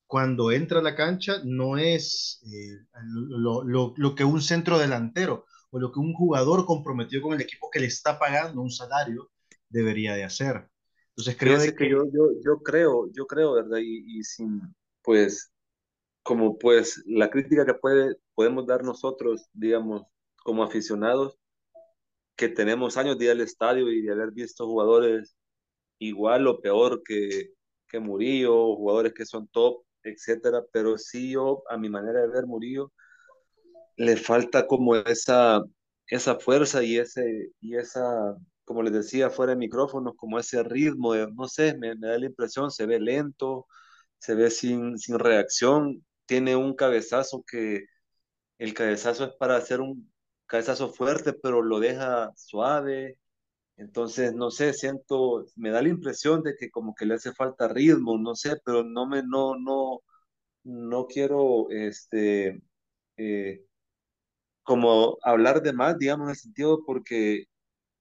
cuando 0.08 0.52
entra 0.52 0.80
a 0.80 0.84
la 0.84 0.96
cancha 0.96 1.36
no 1.46 1.78
es 1.78 2.42
eh, 2.52 2.86
lo, 3.30 3.64
lo, 3.64 3.94
lo, 3.96 4.16
que 4.16 4.26
un 4.26 4.42
centro 4.42 4.78
delantero 4.78 5.46
o 5.70 5.80
lo 5.80 5.92
que 5.92 6.00
un 6.00 6.14
jugador 6.14 6.66
comprometido 6.66 7.22
con 7.22 7.34
el 7.34 7.42
equipo 7.42 7.70
que 7.72 7.80
le 7.80 7.86
está 7.86 8.20
pagando 8.20 8.62
un 8.62 8.72
salario 8.72 9.32
debería 9.70 10.14
de 10.16 10.26
hacer. 10.26 10.71
Entonces 11.16 11.38
creo 11.38 11.60
de 11.60 11.70
que... 11.72 11.76
que 11.76 11.90
yo, 11.90 12.06
yo, 12.12 12.32
yo 12.44 12.58
creo, 12.64 13.10
yo 13.12 13.26
creo, 13.28 13.54
¿verdad? 13.54 13.80
Y, 13.80 14.20
y 14.20 14.24
sin, 14.24 14.62
pues, 15.02 15.52
como 16.24 16.58
pues 16.58 17.02
la 17.06 17.30
crítica 17.30 17.66
que 17.66 17.74
puede, 17.74 18.16
podemos 18.36 18.66
dar 18.66 18.84
nosotros, 18.84 19.50
digamos, 19.54 20.04
como 20.44 20.64
aficionados, 20.64 21.38
que 22.36 22.50
tenemos 22.50 22.98
años 22.98 23.18
de 23.18 23.26
ir 23.26 23.32
al 23.32 23.42
estadio 23.42 23.90
y 23.92 24.02
de 24.02 24.12
haber 24.12 24.32
visto 24.32 24.66
jugadores 24.66 25.36
igual 26.00 26.48
o 26.48 26.60
peor 26.60 27.04
que, 27.04 27.52
que 27.88 28.00
Murillo, 28.00 28.76
jugadores 28.76 29.14
que 29.14 29.26
son 29.26 29.48
top, 29.50 29.84
etcétera, 30.04 30.64
pero 30.72 30.98
sí 30.98 31.32
yo, 31.32 31.64
a 31.70 31.78
mi 31.78 31.90
manera 31.90 32.22
de 32.22 32.28
ver 32.28 32.46
Murillo, 32.48 32.92
le 33.98 34.18
falta 34.18 34.66
como 34.66 34.96
esa, 34.96 35.64
esa 36.08 36.40
fuerza 36.40 36.84
y, 36.84 36.98
ese, 36.98 37.52
y 37.60 37.76
esa, 37.76 38.36
como 38.72 38.84
les 38.84 38.94
decía 38.94 39.30
fuera 39.30 39.52
de 39.52 39.58
micrófonos, 39.58 40.14
como 40.16 40.40
ese 40.40 40.64
ritmo, 40.64 41.14
no 41.16 41.48
sé, 41.50 41.76
me, 41.78 41.94
me, 41.96 42.08
da 42.08 42.18
la 42.18 42.26
impresión, 42.26 42.72
se 42.72 42.86
ve 42.86 43.02
lento, 43.02 43.68
se 44.18 44.34
ve 44.36 44.50
sin, 44.50 44.98
sin 44.98 45.20
reacción, 45.20 46.06
tiene 46.26 46.56
un 46.56 46.74
cabezazo 46.76 47.44
que 47.46 47.84
el 48.60 48.74
cabezazo 48.74 49.26
es 49.26 49.34
para 49.40 49.58
hacer 49.58 49.82
un 49.82 50.12
cabezazo 50.48 50.90
fuerte, 50.94 51.34
pero 51.34 51.62
lo 51.62 51.80
deja 51.82 52.32
suave, 52.38 53.20
entonces, 53.78 54.34
no 54.34 54.52
sé, 54.52 54.74
siento, 54.74 55.46
me 55.58 55.72
da 55.72 55.82
la 55.82 55.90
impresión 55.90 56.44
de 56.44 56.56
que 56.56 56.70
como 56.72 56.96
que 56.96 57.06
le 57.06 57.16
hace 57.16 57.34
falta 57.34 57.68
ritmo, 57.68 58.18
no 58.18 58.36
sé, 58.36 58.56
pero 58.66 58.84
no 58.84 59.08
me, 59.08 59.24
no, 59.24 59.56
no, 59.58 60.02
no 60.64 61.08
quiero, 61.08 61.70
este, 61.72 62.62
eh, 63.18 63.66
como 64.64 65.18
hablar 65.24 65.62
de 65.62 65.74
más, 65.74 65.98
digamos, 65.98 66.26
en 66.28 66.30
el 66.32 66.36
sentido 66.38 66.84
porque 66.86 67.46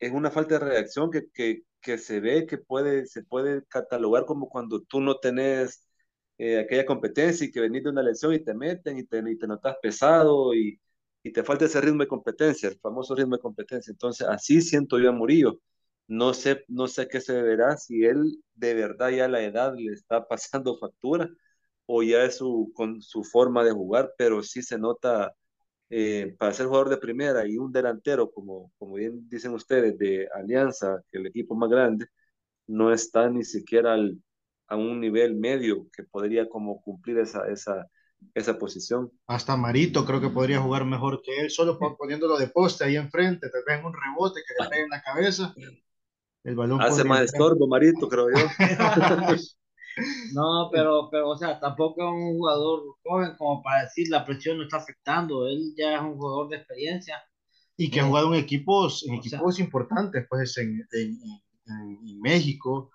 es 0.00 0.12
una 0.12 0.30
falta 0.30 0.58
de 0.58 0.64
reacción 0.66 1.10
que, 1.10 1.30
que, 1.32 1.62
que 1.80 1.98
se 1.98 2.20
ve 2.20 2.46
que 2.46 2.58
puede, 2.58 3.06
se 3.06 3.22
puede 3.24 3.64
catalogar 3.66 4.26
como 4.26 4.48
cuando 4.48 4.82
tú 4.82 5.00
no 5.00 5.18
tenés 5.18 5.86
eh, 6.38 6.58
aquella 6.60 6.86
competencia 6.86 7.46
y 7.46 7.50
que 7.52 7.60
venís 7.60 7.84
de 7.84 7.90
una 7.90 8.02
lección 8.02 8.34
y 8.34 8.40
te 8.44 8.54
meten 8.54 8.98
y 8.98 9.04
te, 9.04 9.18
y 9.30 9.38
te 9.38 9.46
notas 9.46 9.76
pesado 9.82 10.54
y, 10.54 10.80
y 11.22 11.32
te 11.32 11.44
falta 11.44 11.66
ese 11.66 11.80
ritmo 11.80 12.02
de 12.02 12.08
competencia, 12.08 12.68
el 12.68 12.78
famoso 12.80 13.14
ritmo 13.14 13.36
de 13.36 13.42
competencia. 13.42 13.90
Entonces, 13.92 14.26
así 14.28 14.62
siento 14.62 14.98
yo 14.98 15.10
a 15.10 15.12
Murillo. 15.12 15.60
No 16.08 16.34
sé, 16.34 16.64
no 16.68 16.88
sé 16.88 17.06
qué 17.08 17.20
se 17.20 17.34
deberá, 17.34 17.76
si 17.76 18.04
él 18.04 18.42
de 18.54 18.74
verdad 18.74 19.10
ya 19.10 19.28
la 19.28 19.42
edad 19.42 19.74
le 19.76 19.92
está 19.92 20.26
pasando 20.28 20.76
factura 20.78 21.28
o 21.86 22.02
ya 22.02 22.24
es 22.24 22.36
su, 22.38 22.72
con 22.74 23.02
su 23.02 23.24
forma 23.24 23.64
de 23.64 23.72
jugar, 23.72 24.12
pero 24.18 24.42
sí 24.42 24.62
se 24.62 24.78
nota 24.78 25.34
eh, 25.90 26.36
para 26.38 26.52
ser 26.52 26.66
jugador 26.66 26.88
de 26.88 26.96
primera 26.98 27.46
y 27.46 27.58
un 27.58 27.72
delantero, 27.72 28.30
como, 28.30 28.72
como 28.78 28.94
bien 28.94 29.28
dicen 29.28 29.52
ustedes, 29.52 29.98
de 29.98 30.28
Alianza, 30.32 31.02
el 31.10 31.26
equipo 31.26 31.56
más 31.56 31.68
grande, 31.68 32.06
no 32.68 32.92
está 32.92 33.28
ni 33.28 33.44
siquiera 33.44 33.94
al, 33.94 34.16
a 34.68 34.76
un 34.76 35.00
nivel 35.00 35.34
medio 35.34 35.88
que 35.92 36.04
podría 36.04 36.48
como 36.48 36.80
cumplir 36.80 37.18
esa, 37.18 37.50
esa, 37.50 37.88
esa 38.34 38.56
posición. 38.56 39.10
Hasta 39.26 39.56
Marito 39.56 40.06
creo 40.06 40.20
que 40.20 40.30
podría 40.30 40.60
jugar 40.60 40.84
mejor 40.84 41.20
que 41.22 41.40
él, 41.40 41.50
solo 41.50 41.76
poniéndolo 41.98 42.38
de 42.38 42.46
poste 42.46 42.84
ahí 42.84 42.94
enfrente, 42.94 43.48
te 43.50 43.58
ven 43.66 43.84
un 43.84 43.92
rebote 43.92 44.40
que 44.46 44.62
le 44.62 44.70
pegue 44.70 44.82
en 44.84 44.90
la 44.90 45.02
cabeza. 45.02 45.54
El 46.44 46.54
balón 46.54 46.80
Hace 46.80 47.02
más 47.02 47.22
estorbo, 47.22 47.66
Marito, 47.66 48.08
creo 48.08 48.28
yo. 48.30 48.46
no, 50.34 50.68
pero, 50.72 51.08
pero, 51.10 51.30
o 51.30 51.36
sea, 51.36 51.58
tampoco 51.58 52.02
es 52.02 52.08
un 52.08 52.38
jugador 52.38 52.82
joven 53.04 53.34
como 53.36 53.62
para 53.62 53.84
decir 53.84 54.08
la 54.08 54.24
presión 54.24 54.58
no 54.58 54.64
está 54.64 54.78
afectando. 54.78 55.46
Él 55.46 55.74
ya 55.76 55.96
es 55.96 56.02
un 56.02 56.16
jugador 56.16 56.48
de 56.48 56.56
experiencia. 56.56 57.22
Y 57.76 57.90
que 57.90 58.00
ha 58.00 58.04
jugado 58.04 58.34
en 58.34 58.40
equipos, 58.40 59.04
en 59.08 59.14
equipos 59.14 59.56
sea, 59.56 59.64
importantes, 59.64 60.26
pues 60.28 60.56
en, 60.58 60.86
en, 60.92 61.18
en, 61.66 62.08
en, 62.08 62.20
México, 62.20 62.90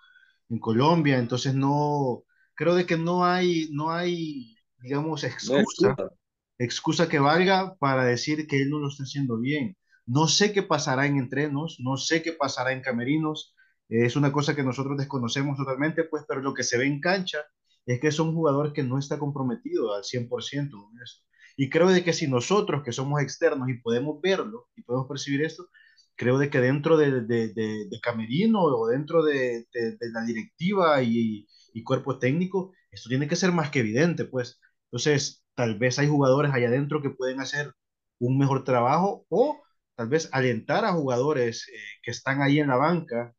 en 0.50 0.60
Colombia. 0.60 1.18
Entonces 1.18 1.56
no, 1.56 2.24
creo 2.54 2.76
de 2.76 2.86
que 2.86 2.98
no 2.98 3.26
hay, 3.26 3.68
no 3.72 3.92
hay, 3.92 4.56
digamos, 4.78 5.24
excusa, 5.24 5.96
no 5.98 6.10
excusa 6.58 7.10
que 7.10 7.20
valga 7.20 7.76
para 7.78 8.06
decir 8.06 8.48
que 8.48 8.62
él 8.62 8.70
no 8.70 8.80
lo 8.80 8.90
está 8.90 9.04
haciendo 9.04 9.40
bien. 9.40 9.78
No 10.06 10.28
sé 10.28 10.54
qué 10.54 10.62
pasará 10.62 11.06
en 11.06 11.18
entrenos, 11.18 11.78
no 11.80 11.98
sé 11.98 12.22
qué 12.22 12.32
pasará 12.32 12.72
en 12.72 12.82
camerinos, 12.82 13.55
es 13.90 14.16
una 14.16 14.32
cosa 14.32 14.56
que 14.56 14.64
nosotros 14.64 14.98
desconocemos 14.98 15.58
totalmente, 15.58 16.04
pues, 16.06 16.24
pero 16.28 16.42
lo 16.42 16.54
que 16.54 16.64
se 16.64 16.78
ve 16.78 16.86
en 16.86 17.00
cancha 17.00 17.40
es 17.86 18.00
que 18.00 18.08
es 18.08 18.20
un 18.20 18.34
jugador 18.34 18.74
que 18.74 18.84
no 18.84 18.98
está 18.98 19.20
comprometido 19.20 19.94
al 19.94 20.04
100% 20.04 20.72
con. 20.72 21.24
Y 21.58 21.70
creo 21.70 21.90
de 21.90 22.04
que 22.04 22.14
si 22.14 22.28
nosotros 22.28 22.84
que 22.84 22.92
somos 22.92 23.22
externos 23.22 23.70
y 23.70 23.80
podemos 23.80 24.20
verlo 24.22 24.68
y 24.76 24.82
podemos 24.84 25.08
percibir 25.08 25.44
esto, 25.44 25.68
creo 26.16 26.38
de 26.38 26.50
que 26.50 26.60
dentro 26.62 26.98
de, 26.98 27.22
de, 27.22 27.54
de, 27.54 27.88
de 27.90 28.00
Camerino 28.02 28.64
o 28.64 28.88
dentro 28.88 29.24
de, 29.24 29.68
la 30.14 30.26
directiva 30.26 31.02
y, 31.04 31.48
y, 31.74 31.84
cuerpo 31.84 32.20
técnico, 32.20 32.74
esto 32.92 33.10
tiene 33.10 33.28
que 33.28 33.36
ser 33.36 33.52
más 33.52 33.70
que 33.70 33.80
evidente, 33.80 34.26
pues. 34.26 34.60
Entonces, 34.86 35.44
tal 35.56 35.78
vez 35.78 36.00
hay 36.00 36.08
jugadores 36.08 36.52
allá 36.54 36.68
adentro 36.68 37.02
que 37.02 37.10
pueden 37.12 37.40
hacer 37.40 37.74
un 38.20 38.38
mejor 38.38 38.64
trabajo 38.64 39.26
o 39.30 39.62
tal 39.96 40.10
vez 40.10 40.30
alentar 40.32 40.86
a 40.86 40.94
jugadores 40.94 41.68
eh, 41.70 41.78
que 42.04 42.12
están 42.12 42.42
ahí 42.42 42.60
en 42.60 42.68
la 42.70 42.78
banca 42.78 43.34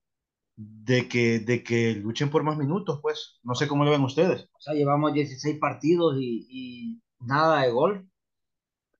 de 0.56 1.08
que, 1.08 1.40
de 1.40 1.62
que 1.62 1.94
luchen 1.94 2.30
por 2.30 2.42
más 2.42 2.56
minutos, 2.56 3.00
pues. 3.02 3.38
No 3.42 3.54
sé 3.54 3.68
cómo 3.68 3.84
lo 3.84 3.90
ven 3.90 4.02
ustedes. 4.02 4.48
O 4.52 4.60
sea, 4.60 4.74
llevamos 4.74 5.12
16 5.12 5.58
partidos 5.58 6.16
y, 6.18 6.46
y 6.50 7.02
nada 7.20 7.62
de 7.62 7.70
gol. 7.70 8.08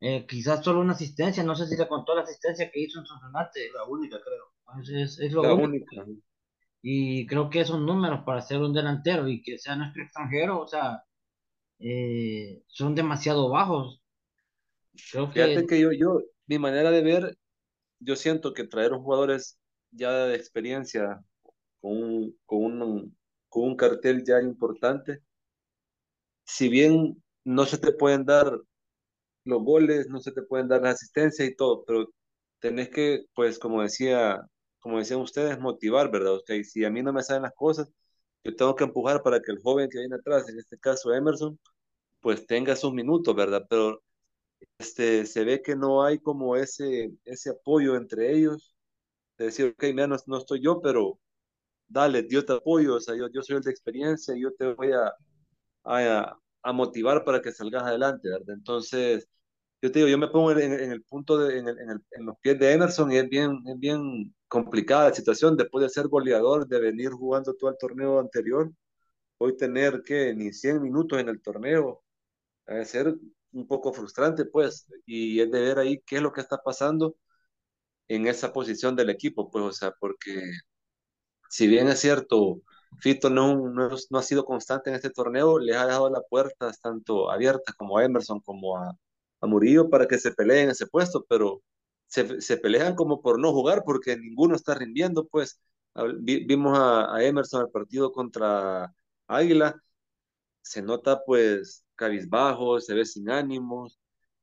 Eh, 0.00 0.26
quizás 0.26 0.62
solo 0.64 0.80
una 0.80 0.92
asistencia, 0.92 1.42
no 1.42 1.54
sé 1.56 1.66
si 1.66 1.76
le 1.76 1.88
contó 1.88 2.14
la 2.14 2.22
asistencia 2.22 2.70
que 2.70 2.80
hizo 2.80 3.00
en 3.00 3.06
Sonsonate. 3.06 3.70
La 3.74 3.84
única, 3.84 4.18
creo. 4.22 4.44
Pues 4.64 4.88
es, 4.90 5.18
es 5.20 5.32
lo 5.32 5.42
La 5.42 5.54
único. 5.54 5.64
única. 5.64 6.04
Y 6.82 7.26
creo 7.26 7.50
que 7.50 7.60
esos 7.60 7.80
números 7.80 8.22
para 8.24 8.42
ser 8.42 8.60
un 8.62 8.72
delantero 8.72 9.28
y 9.28 9.42
que 9.42 9.58
sea 9.58 9.76
nuestro 9.76 10.02
extranjero, 10.04 10.60
o 10.60 10.66
sea, 10.68 11.04
eh, 11.80 12.62
son 12.68 12.94
demasiado 12.94 13.50
bajos. 13.50 14.02
Creo. 15.10 15.30
Fíjate 15.30 15.66
que 15.66 15.80
yo, 15.80 15.92
yo, 15.92 16.20
mi 16.46 16.58
manera 16.58 16.90
de 16.90 17.02
ver, 17.02 17.38
yo 18.00 18.16
siento 18.16 18.54
que 18.54 18.64
traer 18.64 18.92
un 18.92 19.02
jugadores 19.02 19.58
ya 19.90 20.12
de 20.26 20.36
experiencia 20.36 21.22
con 21.80 21.92
un, 22.02 22.38
con 22.46 22.82
un, 22.82 23.16
con 23.48 23.64
un 23.64 23.76
cartel 23.76 24.24
ya 24.24 24.40
importante, 24.42 25.22
si 26.44 26.68
bien 26.68 27.22
no 27.44 27.66
se 27.66 27.78
te 27.78 27.92
pueden 27.92 28.24
dar 28.24 28.60
los 29.44 29.62
goles, 29.62 30.08
no 30.08 30.20
se 30.20 30.32
te 30.32 30.42
pueden 30.42 30.68
dar 30.68 30.82
la 30.82 30.90
asistencia 30.90 31.44
y 31.44 31.54
todo, 31.56 31.84
pero 31.86 32.08
tenés 32.60 32.90
que, 32.90 33.26
pues 33.34 33.58
como 33.58 33.82
decía, 33.82 34.40
como 34.80 34.98
decían 34.98 35.20
ustedes, 35.20 35.58
motivar, 35.60 36.10
¿verdad? 36.10 36.34
O 36.34 36.40
sea, 36.40 36.56
y 36.56 36.64
si 36.64 36.84
a 36.84 36.90
mí 36.90 37.02
no 37.02 37.12
me 37.12 37.22
salen 37.22 37.42
las 37.44 37.54
cosas, 37.54 37.90
yo 38.44 38.54
tengo 38.56 38.76
que 38.76 38.84
empujar 38.84 39.22
para 39.22 39.40
que 39.40 39.52
el 39.52 39.60
joven 39.62 39.88
que 39.90 39.98
viene 40.00 40.16
atrás, 40.16 40.48
en 40.48 40.58
este 40.58 40.78
caso 40.78 41.12
Emerson, 41.14 41.58
pues 42.20 42.46
tenga 42.46 42.76
sus 42.76 42.92
minutos, 42.92 43.34
¿verdad? 43.36 43.66
Pero 43.70 44.02
este, 44.78 45.26
se 45.26 45.44
ve 45.44 45.62
que 45.62 45.76
no 45.76 46.04
hay 46.04 46.18
como 46.20 46.56
ese, 46.56 47.12
ese 47.24 47.50
apoyo 47.50 47.96
entre 47.96 48.32
ellos, 48.32 48.74
de 49.38 49.46
decir, 49.46 49.74
ok, 49.76 49.84
mira, 49.94 50.06
no, 50.08 50.16
no 50.26 50.38
estoy 50.38 50.62
yo, 50.62 50.80
pero 50.82 51.20
dale, 51.88 52.26
yo 52.28 52.44
te 52.44 52.54
apoyo, 52.54 52.96
o 52.96 53.00
sea, 53.00 53.16
yo, 53.16 53.28
yo 53.32 53.42
soy 53.42 53.56
el 53.56 53.62
de 53.62 53.70
experiencia, 53.70 54.34
yo 54.36 54.52
te 54.54 54.72
voy 54.74 54.92
a, 54.92 55.12
a, 55.84 56.38
a 56.62 56.72
motivar 56.72 57.24
para 57.24 57.40
que 57.42 57.52
salgas 57.52 57.84
adelante, 57.84 58.28
¿verdad? 58.30 58.54
Entonces, 58.54 59.28
yo 59.82 59.92
te 59.92 60.00
digo, 60.00 60.08
yo 60.08 60.18
me 60.18 60.28
pongo 60.28 60.52
en, 60.52 60.72
el 60.92 61.02
punto, 61.04 61.38
de, 61.38 61.58
en, 61.58 61.68
el, 61.68 61.78
en, 61.78 61.90
el, 61.90 62.04
en, 62.12 62.26
los 62.26 62.38
pies 62.40 62.58
de 62.58 62.72
Emerson 62.72 63.12
y 63.12 63.18
es 63.18 63.28
bien, 63.28 63.62
es 63.66 63.78
bien 63.78 64.34
complicada 64.48 65.10
la 65.10 65.14
situación 65.14 65.56
después 65.56 65.82
de 65.82 65.90
ser 65.90 66.08
goleador, 66.08 66.66
de 66.66 66.80
venir 66.80 67.10
jugando 67.12 67.54
todo 67.54 67.70
el 67.70 67.78
torneo 67.78 68.18
anterior, 68.20 68.72
hoy 69.38 69.56
tener 69.56 70.02
que 70.02 70.34
ni 70.34 70.52
100 70.52 70.82
minutos 70.82 71.18
en 71.20 71.28
el 71.28 71.40
torneo, 71.42 72.02
debe 72.66 72.84
ser 72.86 73.16
un 73.52 73.66
poco 73.68 73.92
frustrante, 73.92 74.44
pues, 74.46 74.88
y 75.06 75.40
es 75.40 75.50
de 75.50 75.60
ver 75.60 75.78
ahí 75.78 76.02
qué 76.06 76.16
es 76.16 76.22
lo 76.22 76.32
que 76.32 76.40
está 76.42 76.58
pasando 76.58 77.16
en 78.08 78.26
esa 78.26 78.52
posición 78.52 78.96
del 78.96 79.10
equipo, 79.10 79.50
pues, 79.50 79.64
o 79.64 79.72
sea, 79.72 79.92
porque 80.00 80.42
si 81.48 81.66
bien 81.66 81.88
es 81.88 82.00
cierto, 82.00 82.60
Fito 83.00 83.30
no, 83.30 83.68
no, 83.70 83.90
no, 84.10 84.18
ha 84.18 84.22
sido 84.22 84.44
constante 84.44 84.90
en 84.90 84.96
este 84.96 85.10
torneo, 85.10 85.58
le 85.58 85.76
ha 85.76 85.86
dejado 85.86 86.10
las 86.10 86.22
puertas 86.28 86.80
tanto 86.80 87.30
abiertas 87.30 87.74
como 87.76 87.98
a 87.98 88.04
Emerson 88.04 88.40
como 88.40 88.78
a, 88.78 88.96
a 89.40 89.46
Murillo 89.46 89.90
para 89.90 90.06
que 90.06 90.18
se 90.18 90.32
peleen 90.32 90.70
ese 90.70 90.86
puesto, 90.86 91.24
pero 91.28 91.62
se, 92.06 92.40
se, 92.40 92.56
pelean 92.58 92.94
como 92.94 93.20
por 93.22 93.38
no 93.40 93.52
jugar 93.52 93.82
porque 93.84 94.16
ninguno 94.16 94.56
está 94.56 94.74
rindiendo, 94.74 95.26
pues. 95.26 95.60
Vimos 96.20 96.78
a, 96.78 97.14
a 97.14 97.24
Emerson 97.24 97.62
el 97.62 97.70
partido 97.70 98.12
contra 98.12 98.92
Águila, 99.26 99.80
se 100.62 100.82
nota 100.82 101.22
pues 101.24 101.84
cabizbajo, 101.96 102.80
se 102.80 102.94
ve 102.94 103.04
sin 103.06 103.30
ánimos, 103.30 103.98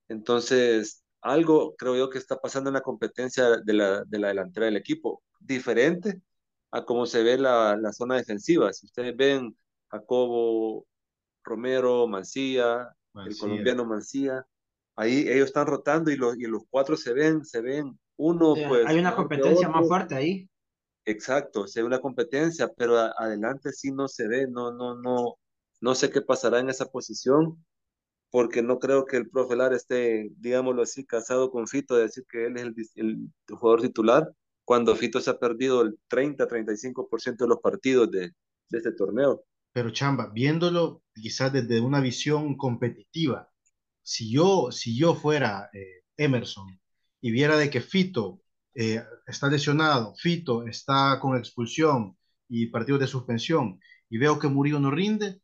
entonces 0.08 1.04
algo 1.22 1.76
creo 1.78 1.96
yo 1.98 2.10
que 2.10 2.18
está 2.20 2.40
pasando 2.42 2.70
en 2.70 2.76
la 2.76 2.82
competencia 2.82 3.58
de 3.58 3.74
la, 3.74 4.04
de 4.06 4.20
la 4.20 4.30
delantera 4.30 4.68
del 4.68 4.78
equipo, 4.78 5.24
diferente 5.40 6.22
a 6.74 6.84
cómo 6.86 7.06
se 7.06 7.24
ve 7.24 7.38
la, 7.38 7.78
la 7.78 7.94
zona 7.94 8.18
defensiva. 8.18 8.74
Si 8.74 8.88
ustedes 8.88 9.16
ven 9.16 9.56
Jacobo, 9.90 10.86
Romero, 11.44 12.08
Mancía, 12.08 12.90
Mancía, 13.14 13.32
el 13.32 13.38
colombiano 13.38 13.86
Mancía, 13.86 14.46
ahí 14.96 15.20
ellos 15.28 15.48
están 15.48 15.68
rotando 15.68 16.12
y 16.12 16.18
los, 16.18 16.38
y 16.38 16.44
los 16.44 16.64
cuatro 16.70 16.98
se 16.98 17.14
ven, 17.14 17.46
se 17.46 17.62
ven 17.62 17.98
uno 18.18 18.56
pues... 18.68 18.88
hay 18.88 19.00
una 19.00 19.16
competencia 19.16 19.70
más 19.70 19.88
fuerte 19.88 20.16
ahí. 20.16 20.50
Exacto, 21.06 21.68
se 21.68 21.82
ve 21.82 21.88
una 21.88 22.00
competencia, 22.00 22.70
pero 22.76 22.98
a- 22.98 23.14
adelante 23.18 23.72
sí 23.72 23.92
no 23.92 24.08
se 24.08 24.28
ve, 24.28 24.48
no, 24.50 24.72
no, 24.72 24.96
no, 24.96 25.36
no 25.82 25.96
sé 25.96 26.10
qué 26.10 26.22
pasará 26.22 26.60
en 26.60 26.70
esa 26.70 26.86
posición, 26.86 27.64
porque 28.32 28.64
no 28.64 28.80
creo 28.80 29.06
que 29.06 29.18
el 29.18 29.30
profe 29.30 29.56
Lara 29.56 29.76
esté, 29.76 30.30
digámoslo 30.38 30.82
así, 30.84 31.06
casado 31.06 31.52
con 31.52 31.68
Fito, 31.68 31.96
de 31.96 32.04
decir 32.04 32.26
que 32.30 32.48
él 32.48 32.58
es 32.58 32.92
el, 32.96 33.30
el 33.48 33.56
jugador 33.56 33.82
titular, 33.82 34.34
cuando 34.66 34.96
Fito 34.96 35.20
se 35.22 35.30
ha 35.30 35.40
perdido 35.40 35.82
el 35.82 36.00
30-35% 36.10 37.38
de 37.38 37.48
los 37.48 37.60
partidos 37.60 38.12
de, 38.12 38.32
de 38.70 38.78
este 38.78 38.92
torneo. 38.94 39.44
Pero 39.72 39.92
Chamba, 39.92 40.30
viéndolo 40.34 41.04
quizás 41.14 41.52
desde 41.52 41.82
una 41.82 42.00
visión 42.00 42.56
competitiva, 42.58 43.50
si 44.04 44.32
yo, 44.32 44.72
si 44.72 44.98
yo 44.98 45.16
fuera 45.16 45.70
eh, 45.74 46.04
Emerson 46.18 46.80
y 47.22 47.32
viera 47.32 47.58
de 47.58 47.70
que 47.70 47.82
Fito 47.82 48.42
eh, 48.76 49.04
está 49.26 49.50
lesionado, 49.50 50.14
Fito 50.16 50.68
está 50.68 51.20
con 51.22 51.38
expulsión 51.38 52.18
y 52.50 52.68
partidos 52.68 53.02
de 53.02 53.08
suspensión, 53.08 53.80
y 54.10 54.18
veo 54.18 54.38
que 54.38 54.48
Murillo 54.48 54.80
no 54.80 54.92
rinde, 54.92 55.42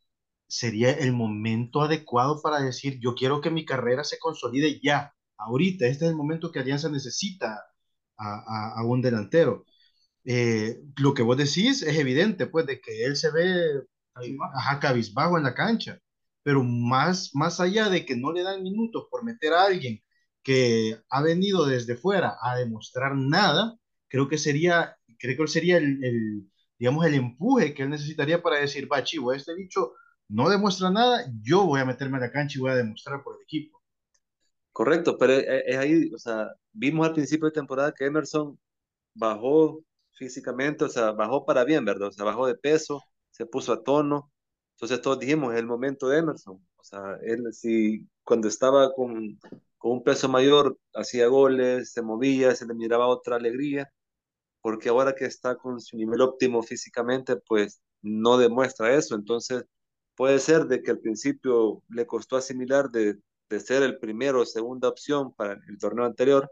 sería 0.48 0.92
el 0.92 1.14
momento 1.14 1.82
adecuado 1.82 2.42
para 2.42 2.60
decir, 2.60 3.00
yo 3.00 3.16
quiero 3.16 3.42
que 3.42 3.50
mi 3.50 3.66
carrera 3.66 4.04
se 4.04 4.20
consolide 4.20 4.80
ya, 4.84 5.14
ahorita, 5.38 5.88
este 5.88 6.06
es 6.06 6.12
el 6.12 6.18
momento 6.18 6.52
que 6.52 6.60
Alianza 6.60 6.90
necesita 6.90 7.64
a, 8.20 8.74
a, 8.80 8.86
un 8.86 9.02
delantero. 9.02 9.66
Eh, 10.26 10.82
lo 10.98 11.14
que 11.14 11.24
vos 11.24 11.38
decís 11.38 11.84
es 11.84 11.98
evidente, 11.98 12.48
pues, 12.48 12.66
de 12.68 12.82
que 12.82 13.06
él 13.06 13.16
se 13.16 13.32
ve 13.32 13.84
ajá, 14.54 14.80
cabizbajo 14.80 15.38
en 15.38 15.44
la 15.44 15.54
cancha, 15.56 16.00
pero 16.44 16.64
más, 16.64 17.32
más 17.34 17.60
allá 17.60 17.90
de 17.90 18.06
que 18.06 18.16
no 18.16 18.32
le 18.32 18.44
dan 18.44 18.64
minutos 18.64 19.08
por 19.12 19.24
meter 19.24 19.54
a 19.54 19.64
alguien 19.66 20.02
que 20.44 21.00
ha 21.10 21.22
venido 21.22 21.66
desde 21.66 21.96
fuera 21.96 22.38
a 22.42 22.56
demostrar 22.58 23.16
nada, 23.16 23.78
creo 24.08 24.28
que 24.28 24.38
sería, 24.38 24.98
creo 25.20 25.38
que 25.38 25.48
sería 25.48 25.78
el, 25.78 26.04
el 26.04 26.50
digamos, 26.78 27.06
el 27.06 27.16
empuje 27.16 27.74
que 27.74 27.84
él 27.84 27.90
necesitaría 27.90 28.42
para 28.42 28.58
decir, 28.58 28.92
va, 28.92 29.04
chivo, 29.04 29.34
este 29.34 29.54
bicho 29.56 29.94
no 30.30 30.50
demuestra 30.50 30.90
nada, 30.92 31.26
yo 31.42 31.66
voy 31.66 31.82
a 31.82 31.86
meterme 31.86 32.18
a 32.18 32.22
la 32.22 32.32
cancha 32.32 32.58
y 32.58 32.62
voy 32.62 32.72
a 32.72 32.76
demostrar 32.76 33.24
por 33.24 33.36
el 33.36 33.44
equipo. 33.44 33.79
Correcto, 34.80 35.18
pero 35.18 35.34
es, 35.34 35.78
ahí, 35.78 36.10
o 36.14 36.18
sea, 36.18 36.48
vimos 36.72 37.06
al 37.06 37.14
principio 37.14 37.48
de 37.48 37.52
temporada 37.54 37.94
que 37.94 38.06
Emerson 38.06 38.58
bajó 39.14 39.84
físicamente, 40.14 40.86
o 40.86 40.90
sea, 40.90 41.12
bajó 41.12 41.46
para 41.46 41.66
bien, 41.66 41.84
¿verdad? 41.86 42.10
O 42.10 42.12
sea, 42.14 42.24
bajó 42.26 42.48
de 42.48 42.56
peso, 42.56 43.04
se 43.32 43.46
puso 43.46 43.74
a 43.74 43.84
tono. 43.84 44.32
Entonces 44.76 45.02
todos 45.02 45.20
dijimos, 45.20 45.54
es 45.54 45.60
el 45.60 45.68
momento 45.68 46.08
de 46.08 46.20
Emerson. 46.20 46.66
O 46.78 46.84
sea, 46.84 47.18
él 47.24 47.54
si 47.54 48.08
cuando 48.24 48.48
estaba 48.48 48.94
con, 48.94 49.38
con 49.78 49.92
un 49.94 50.04
peso 50.04 50.30
mayor 50.30 50.78
hacía 50.94 51.28
goles, 51.28 51.92
se 51.92 52.02
movía, 52.02 52.56
se 52.56 52.66
le 52.66 52.74
miraba 52.74 53.08
otra 53.08 53.36
alegría, 53.38 53.92
porque 54.62 54.90
ahora 54.90 55.16
que 55.16 55.26
está 55.26 55.56
con 55.58 55.80
su 55.82 55.98
nivel 55.98 56.22
óptimo 56.22 56.64
físicamente, 56.64 57.36
pues 57.38 57.82
no 58.02 58.38
demuestra 58.38 58.94
eso. 58.96 59.16
Entonces, 59.16 59.66
Puede 60.16 60.40
ser 60.40 60.66
de 60.68 60.84
que 60.84 60.92
al 60.92 61.00
principio 61.00 61.84
le 61.90 62.06
costó 62.06 62.38
asimilar 62.38 62.92
de, 62.92 63.18
de 63.50 63.60
ser 63.60 63.84
el 63.84 63.98
primero 63.98 64.42
o 64.42 64.46
segunda 64.46 64.88
opción 64.88 65.34
para 65.34 65.54
el 65.54 65.78
torneo 65.80 66.06
anterior, 66.06 66.52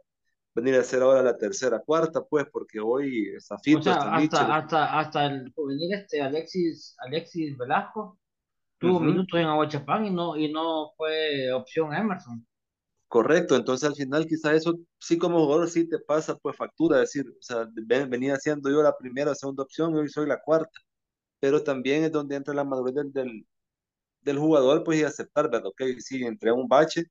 venir 0.54 0.76
a 0.76 0.84
ser 0.84 1.04
ahora 1.04 1.22
la 1.22 1.38
tercera, 1.38 1.80
cuarta, 1.80 2.24
pues, 2.24 2.46
porque 2.52 2.80
hoy 2.80 3.30
está 3.36 3.58
fito. 3.60 3.80
O 3.80 3.84
sea, 3.84 4.16
hasta, 4.16 4.56
hasta, 4.56 5.00
hasta, 5.00 5.26
el 5.28 5.54
juvenil 5.54 5.94
este 5.94 6.22
Alexis, 6.22 6.96
Alexis 7.00 7.56
Velasco 7.58 8.18
tuvo 8.80 9.00
minutos 9.00 9.40
en 9.40 9.48
Aguachapán 9.48 10.06
y 10.06 10.10
no, 10.12 10.36
y 10.36 10.52
no 10.52 10.92
fue 10.98 11.52
opción 11.52 11.94
Emerson. 11.94 12.46
Correcto, 13.08 13.56
entonces 13.56 13.88
al 13.88 13.96
final 13.96 14.28
quizá 14.28 14.54
eso 14.54 14.78
sí 15.00 15.18
como 15.18 15.40
jugador 15.40 15.70
sí 15.70 15.88
te 15.88 15.98
pasa 15.98 16.36
pues 16.36 16.58
factura, 16.58 17.00
decir, 17.00 17.26
o 17.28 17.42
sea, 17.42 17.66
venía 18.08 18.36
siendo 18.36 18.70
yo 18.70 18.84
la 18.84 18.98
primera 18.98 19.32
o 19.32 19.36
segunda 19.36 19.64
opción 19.64 19.96
y 19.96 20.00
hoy 20.00 20.10
soy 20.10 20.28
la 20.28 20.42
cuarta, 20.42 20.78
pero 21.40 21.64
también 21.64 22.04
es 22.04 22.12
donde 22.12 22.36
entra 22.36 22.54
la 22.54 22.66
madurez 22.66 22.96
del, 22.96 23.14
del 23.14 23.48
jugador, 24.26 24.84
pues, 24.84 25.00
y 25.00 25.04
aceptar, 25.04 25.50
¿verdad? 25.50 25.68
Ok, 25.68 25.82
sí, 26.00 26.24
entré 26.24 26.50
a 26.50 26.54
un 26.54 26.68
bache, 26.68 27.06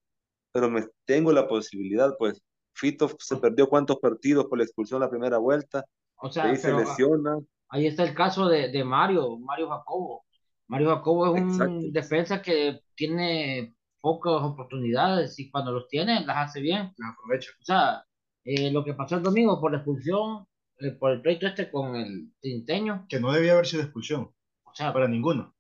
pero 0.53 0.71
me 0.71 0.87
tengo 1.05 1.33
la 1.33 1.49
posibilidad, 1.49 2.15
pues, 2.19 2.43
Fito 2.75 3.11
se 3.19 3.37
perdió 3.37 3.69
cuántos 3.69 3.99
partidos 3.99 4.47
por 4.47 4.59
la 4.59 4.65
expulsión 4.65 5.01
la 5.01 5.11
primera 5.11 5.39
vuelta, 5.39 5.85
o 6.17 6.31
sea, 6.31 6.45
ahí 6.45 6.57
se 6.57 6.73
lesiona. 6.73 7.39
Ahí 7.69 7.87
está 7.87 8.05
el 8.05 8.15
caso 8.15 8.49
de, 8.49 8.71
de 8.71 8.85
Mario, 8.85 9.39
Mario 9.39 9.69
Jacobo. 9.69 10.25
Mario 10.69 10.95
Jacobo 10.95 11.37
es 11.37 11.43
un 11.43 11.93
defensa 11.93 12.43
que 12.43 12.81
tiene 12.95 13.75
pocas 14.01 14.43
oportunidades 14.43 15.39
y 15.39 15.51
cuando 15.51 15.73
los 15.73 15.89
tiene 15.89 16.25
las 16.25 16.49
hace 16.49 16.61
bien. 16.61 16.93
Las 16.97 17.13
aprovecha. 17.13 17.51
O 17.61 17.65
sea, 17.65 18.05
eh, 18.45 18.71
lo 18.71 18.85
que 18.85 18.95
pasó 18.95 19.17
el 19.17 19.23
domingo 19.23 19.61
por 19.61 19.73
la 19.73 19.79
expulsión, 19.79 20.47
eh, 20.79 20.93
por 20.93 21.11
el 21.13 21.23
pleito 21.23 21.47
este 21.47 21.71
con 21.71 21.97
el 21.97 22.33
tinteño. 22.41 23.07
Que 23.09 23.19
no 23.19 23.33
debía 23.33 23.53
haber 23.53 23.67
sido 23.67 23.83
expulsión. 23.83 24.31
O 24.65 24.75
sea, 24.75 24.93
para 24.93 25.09
ninguno. 25.09 25.56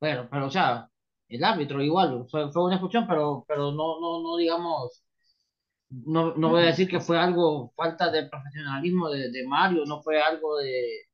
Pero, 0.00 0.28
pero, 0.30 0.46
o 0.46 0.50
sea, 0.50 0.88
el 1.28 1.44
árbitro 1.44 1.82
igual, 1.82 2.26
fue, 2.30 2.50
fue 2.52 2.64
una 2.64 2.76
expulsión, 2.76 3.06
pero, 3.06 3.44
pero 3.48 3.72
no, 3.72 4.00
no, 4.00 4.22
no 4.22 4.36
digamos, 4.36 5.02
no, 5.90 6.34
no 6.36 6.50
voy 6.50 6.62
a 6.62 6.66
decir 6.66 6.88
que 6.88 7.00
fue 7.00 7.18
algo, 7.18 7.72
falta 7.76 8.10
de 8.10 8.28
profesionalismo 8.28 9.10
de, 9.10 9.30
de 9.30 9.46
Mario, 9.46 9.84
no 9.86 10.02
fue 10.02 10.20
algo 10.22 10.58
de 10.58 11.06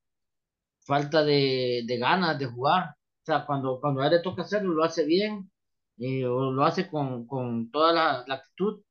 falta 0.86 1.24
de, 1.24 1.82
de 1.86 1.98
ganas 1.98 2.38
de 2.38 2.46
jugar. 2.46 2.90
O 3.22 3.24
sea, 3.26 3.44
cuando, 3.46 3.80
cuando 3.80 4.02
a 4.02 4.06
él 4.06 4.12
le 4.12 4.20
toca 4.20 4.42
hacerlo, 4.42 4.72
lo 4.74 4.84
hace 4.84 5.04
bien, 5.04 5.50
eh, 5.98 6.22
lo 6.22 6.64
hace 6.64 6.88
con, 6.88 7.26
con 7.26 7.70
toda 7.70 7.92
la, 7.92 8.24
la, 8.26 8.34
actitud, 8.36 8.82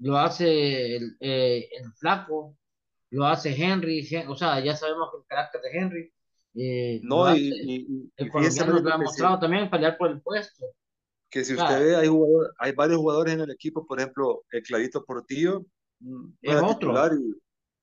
lo 0.00 0.18
hace 0.18 0.96
el, 0.96 1.16
eh, 1.20 1.68
el 1.72 1.92
flaco, 1.94 2.56
lo 3.10 3.26
hace 3.26 3.54
Henry, 3.56 4.06
o 4.28 4.36
sea, 4.36 4.60
ya 4.60 4.76
sabemos 4.76 5.10
el 5.14 5.26
carácter 5.26 5.60
de 5.62 5.78
Henry, 5.78 6.13
eh, 6.54 7.00
no, 7.02 7.34
y, 7.36 8.10
el 8.16 8.30
colombiano 8.30 8.80
lo 8.80 8.92
ha 8.92 8.98
mostrado 8.98 9.38
también 9.38 9.68
pelear 9.68 9.98
por 9.98 10.10
el 10.10 10.20
puesto. 10.20 10.66
Que 11.28 11.44
si 11.44 11.54
usted 11.54 11.80
ve, 11.80 11.96
hay, 11.96 12.08
hay 12.58 12.72
varios 12.72 12.98
jugadores 12.98 13.34
en 13.34 13.40
el 13.40 13.50
equipo, 13.50 13.84
por 13.86 13.98
ejemplo, 13.98 14.44
el 14.52 14.62
Clarito 14.62 15.04
Portillo, 15.04 15.64
mm, 15.98 16.26
es 16.42 16.62
otro. 16.62 16.94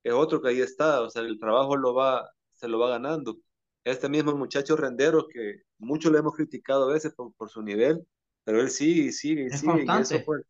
es 0.04 0.14
otro 0.14 0.42
que 0.42 0.50
ahí 0.50 0.62
está, 0.62 1.02
o 1.02 1.10
sea, 1.10 1.22
el 1.24 1.38
trabajo 1.38 1.76
lo 1.76 1.94
va, 1.94 2.30
se 2.54 2.70
lo 2.70 2.80
va 2.80 2.92
ganando. 2.92 3.38
Este 3.84 4.08
mismo 4.08 4.36
muchacho 4.38 4.78
Rendero, 4.78 5.28
que 5.28 5.64
muchos 5.80 6.12
le 6.12 6.20
hemos 6.20 6.36
criticado 6.36 6.90
a 6.90 6.94
veces 6.94 7.14
por, 7.14 7.50
su 7.50 7.62
nivel, 7.62 8.08
pero 8.46 8.62
él 8.62 8.70
sigue, 8.70 9.12
sigue, 9.12 9.50
sigue. 9.50 9.84
Y 9.86 10.02
eso 10.02 10.20
fue 10.22 10.42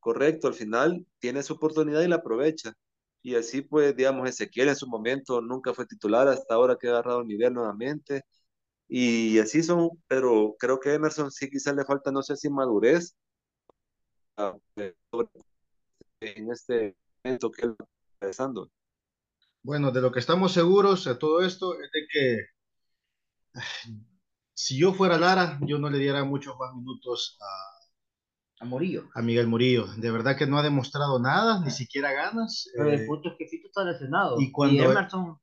correcto, 0.00 0.48
al 0.48 0.54
final 0.54 1.06
tiene 1.20 1.44
su 1.44 1.54
oportunidad 1.54 2.02
y 2.02 2.08
la 2.08 2.16
aprovecha. 2.16 2.74
Y 3.22 3.36
así 3.36 3.62
pues, 3.62 3.96
digamos, 3.96 4.28
Ezequiel 4.28 4.68
en 4.68 4.76
su 4.76 4.86
momento 4.88 5.40
nunca 5.40 5.74
fue 5.74 5.86
titular, 5.86 6.28
hasta 6.28 6.54
ahora 6.54 6.76
que 6.78 6.88
ha 6.88 6.90
agarrado 6.90 7.20
el 7.22 7.28
nivel 7.28 7.54
nuevamente. 7.54 8.24
Y 8.88 9.38
así 9.38 9.62
son, 9.62 9.90
pero 10.08 10.56
creo 10.58 10.80
que 10.80 10.94
Emerson 10.94 11.30
sí 11.30 11.50
quizás 11.50 11.74
le 11.76 11.84
falta, 11.84 12.12
no 12.12 12.22
sé 12.22 12.36
si 12.36 12.50
madurez 12.50 13.14
en 16.20 16.50
este 16.50 16.96
momento 17.24 17.50
que 17.50 17.66
él 17.66 17.70
está 17.72 17.86
empezando. 18.20 18.70
Bueno, 19.62 19.90
de 19.92 20.00
lo 20.00 20.12
que 20.12 20.20
estamos 20.20 20.52
seguros 20.52 21.04
de 21.04 21.14
todo 21.16 21.40
esto 21.42 21.74
es 21.80 21.90
de 21.92 22.06
que 22.10 22.38
si 24.54 24.78
yo 24.78 24.92
fuera 24.92 25.18
Lara, 25.18 25.58
yo 25.62 25.78
no 25.78 25.90
le 25.90 25.98
diera 25.98 26.24
muchos 26.24 26.56
más 26.58 26.74
minutos 26.74 27.38
a, 27.40 27.81
a 28.62 28.64
Murillo. 28.64 29.10
A 29.14 29.22
Miguel 29.22 29.48
Murillo. 29.48 29.86
De 29.96 30.10
verdad 30.12 30.36
que 30.36 30.46
no 30.46 30.56
ha 30.56 30.62
demostrado 30.62 31.18
nada, 31.18 31.60
ni 31.64 31.72
siquiera 31.72 32.12
ganas. 32.12 32.70
Pero 32.76 32.90
el 32.90 33.00
eh, 33.00 33.06
punto 33.06 33.30
es 33.30 33.34
que 33.36 33.48
Fito 33.48 33.66
está 33.66 33.84
lesionado. 33.84 34.40
Y 34.40 34.52
cuando, 34.52 34.84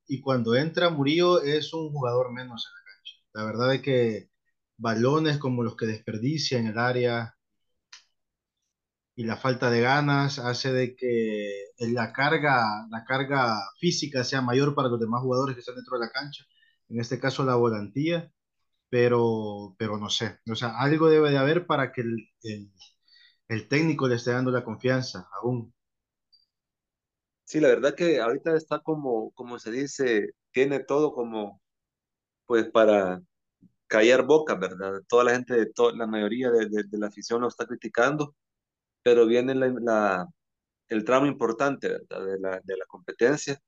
y, 0.07 0.21
cuando 0.21 0.55
entra 0.55 0.89
Murillo 0.89 1.41
es 1.41 1.73
un 1.73 1.91
jugador 1.91 2.31
menos 2.31 2.65
en 2.65 2.73
la 2.73 2.85
cancha. 2.85 3.15
La 3.33 3.43
verdad 3.43 3.75
es 3.75 3.81
que 3.81 4.29
balones 4.77 5.37
como 5.37 5.63
los 5.63 5.75
que 5.75 5.85
desperdicia 5.85 6.59
en 6.59 6.67
el 6.67 6.77
área 6.77 7.35
y 9.15 9.25
la 9.25 9.35
falta 9.35 9.69
de 9.69 9.81
ganas 9.81 10.39
hace 10.39 10.71
de 10.71 10.95
que 10.95 11.65
la 11.79 12.13
carga, 12.13 12.87
la 12.89 13.03
carga 13.03 13.59
física 13.81 14.23
sea 14.23 14.41
mayor 14.41 14.73
para 14.75 14.87
los 14.87 14.99
demás 14.99 15.21
jugadores 15.21 15.55
que 15.55 15.59
están 15.59 15.75
dentro 15.75 15.99
de 15.99 16.05
la 16.05 16.11
cancha. 16.11 16.45
En 16.87 17.01
este 17.01 17.19
caso 17.19 17.43
la 17.43 17.55
volantía, 17.55 18.31
pero, 18.89 19.75
pero 19.77 19.97
no 19.97 20.09
sé. 20.09 20.39
O 20.49 20.55
sea, 20.55 20.79
algo 20.79 21.09
debe 21.09 21.31
de 21.31 21.37
haber 21.37 21.67
para 21.67 21.91
que 21.91 21.99
el 21.99 22.29
el 22.43 22.71
técnico 23.67 24.07
le 24.07 24.15
está 24.15 24.33
dando 24.33 24.51
la 24.51 24.63
confianza 24.63 25.27
aún. 25.41 25.73
Sí, 27.43 27.59
la 27.59 27.69
verdad 27.69 27.95
que 27.95 28.19
ahorita 28.21 28.55
está 28.55 28.79
como, 28.79 29.31
como 29.31 29.57
se 29.57 29.71
dice, 29.71 30.33
tiene 30.51 30.79
todo 30.81 31.13
como, 31.13 31.59
pues 32.45 32.69
para 32.69 33.21
callar 33.87 34.25
boca, 34.25 34.55
¿verdad? 34.55 35.01
Toda 35.09 35.25
la 35.25 35.31
gente, 35.33 35.55
de 35.55 35.71
la 35.95 36.07
mayoría 36.07 36.51
de, 36.51 36.67
la 36.91 37.07
afición 37.07 37.41
lo 37.41 37.49
está 37.49 37.65
criticando, 37.67 38.35
pero 39.03 39.27
viene 39.27 39.55
la, 39.55 40.27
el 40.89 41.05
tramo 41.05 41.27
importante. 41.27 41.89
De 41.89 42.39
la, 42.39 42.61
de 42.63 42.77
la 42.77 42.85
competencia, 42.87 43.59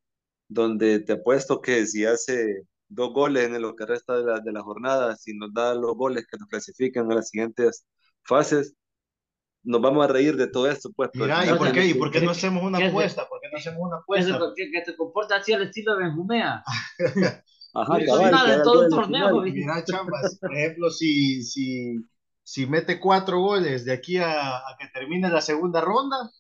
donde 0.48 1.02
te 1.02 1.14
apuesto 1.14 1.62
que 1.62 1.86
si 1.88 2.06
hace 2.06 2.64
dos 2.90 3.14
goles 3.14 3.46
en 3.46 3.62
lo 3.62 3.76
que 3.76 3.86
resta 3.86 4.18
de 4.18 4.26
la, 4.26 4.40
de 4.42 4.52
la 4.54 4.62
jornada, 4.64 5.16
si 5.18 5.36
nos 5.38 5.54
da 5.54 5.76
los 5.76 5.96
goles 5.96 6.28
que 6.28 6.38
nos 6.38 6.50
clasifican 6.50 7.12
a 7.12 7.16
las 7.16 7.30
siguientes 7.30 7.86
fases, 8.24 8.76
nos 9.64 9.82
vamos 9.82 10.04
a 10.04 10.08
reír 10.08 10.36
de 10.36 10.48
todo 10.48 10.70
esto, 10.70 10.90
pues. 10.96 11.10
Mira, 11.14 11.46
¿y 11.46 11.54
por 11.58 11.72
qué? 11.72 11.86
¿Y 11.86 11.94
por 11.94 12.12
qué 12.12 12.22
no 12.22 12.32
hacemos 12.32 12.64
una 12.64 12.86
apuesta? 12.86 13.28
¿Por 13.28 13.40
qué 13.42 13.48
no 13.52 13.58
hacemos 13.58 13.80
una 13.82 13.98
apuesta? 13.98 14.40
Que, 14.56 14.72
que 14.72 14.82
te 14.82 14.96
comporta 14.96 15.38
así 15.38 15.54
al 15.54 15.64
estilo 15.64 15.96
de 15.96 16.06
Benjumea. 16.06 16.64
Ajá, 17.74 18.00
cabal, 18.06 18.58
de 18.58 18.64
todo 18.64 18.84
el 18.84 18.90
torneo. 18.90 19.42
Mira, 19.42 19.84
chambas, 19.86 20.38
por 20.40 20.54
ejemplo, 20.54 20.90
si, 20.90 21.44
si, 21.44 21.96
si 22.44 22.66
mete 22.66 23.00
cuatro 23.00 23.40
goles 23.40 23.86
de 23.86 23.94
aquí 23.94 24.18
a, 24.18 24.58
a, 24.58 24.76
que 24.80 24.88
termine 24.88 25.30
la 25.30 25.42
segunda 25.42 25.80
ronda. 25.82 26.32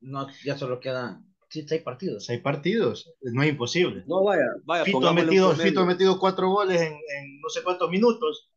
No, 0.00 0.28
ya 0.44 0.56
solo 0.56 0.80
quedan 0.80 1.30
seis 1.48 1.82
partidos. 1.82 2.24
Seis 2.24 2.40
partidos, 2.40 3.12
no 3.20 3.42
es 3.42 3.50
imposible. 3.50 4.04
No, 4.06 4.22
vaya, 4.22 4.46
vaya. 4.64 4.84
Fito 4.84 5.08
ha, 5.08 5.12
metido, 5.12 5.54
Fito 5.54 5.80
ha 5.80 5.86
metido 5.86 6.18
cuatro 6.18 6.48
goles 6.50 6.80
en, 6.80 6.92
en, 6.92 7.40
no 7.40 7.48
sé 7.48 7.62
cuántos 7.62 7.90
minutos. 7.90 8.49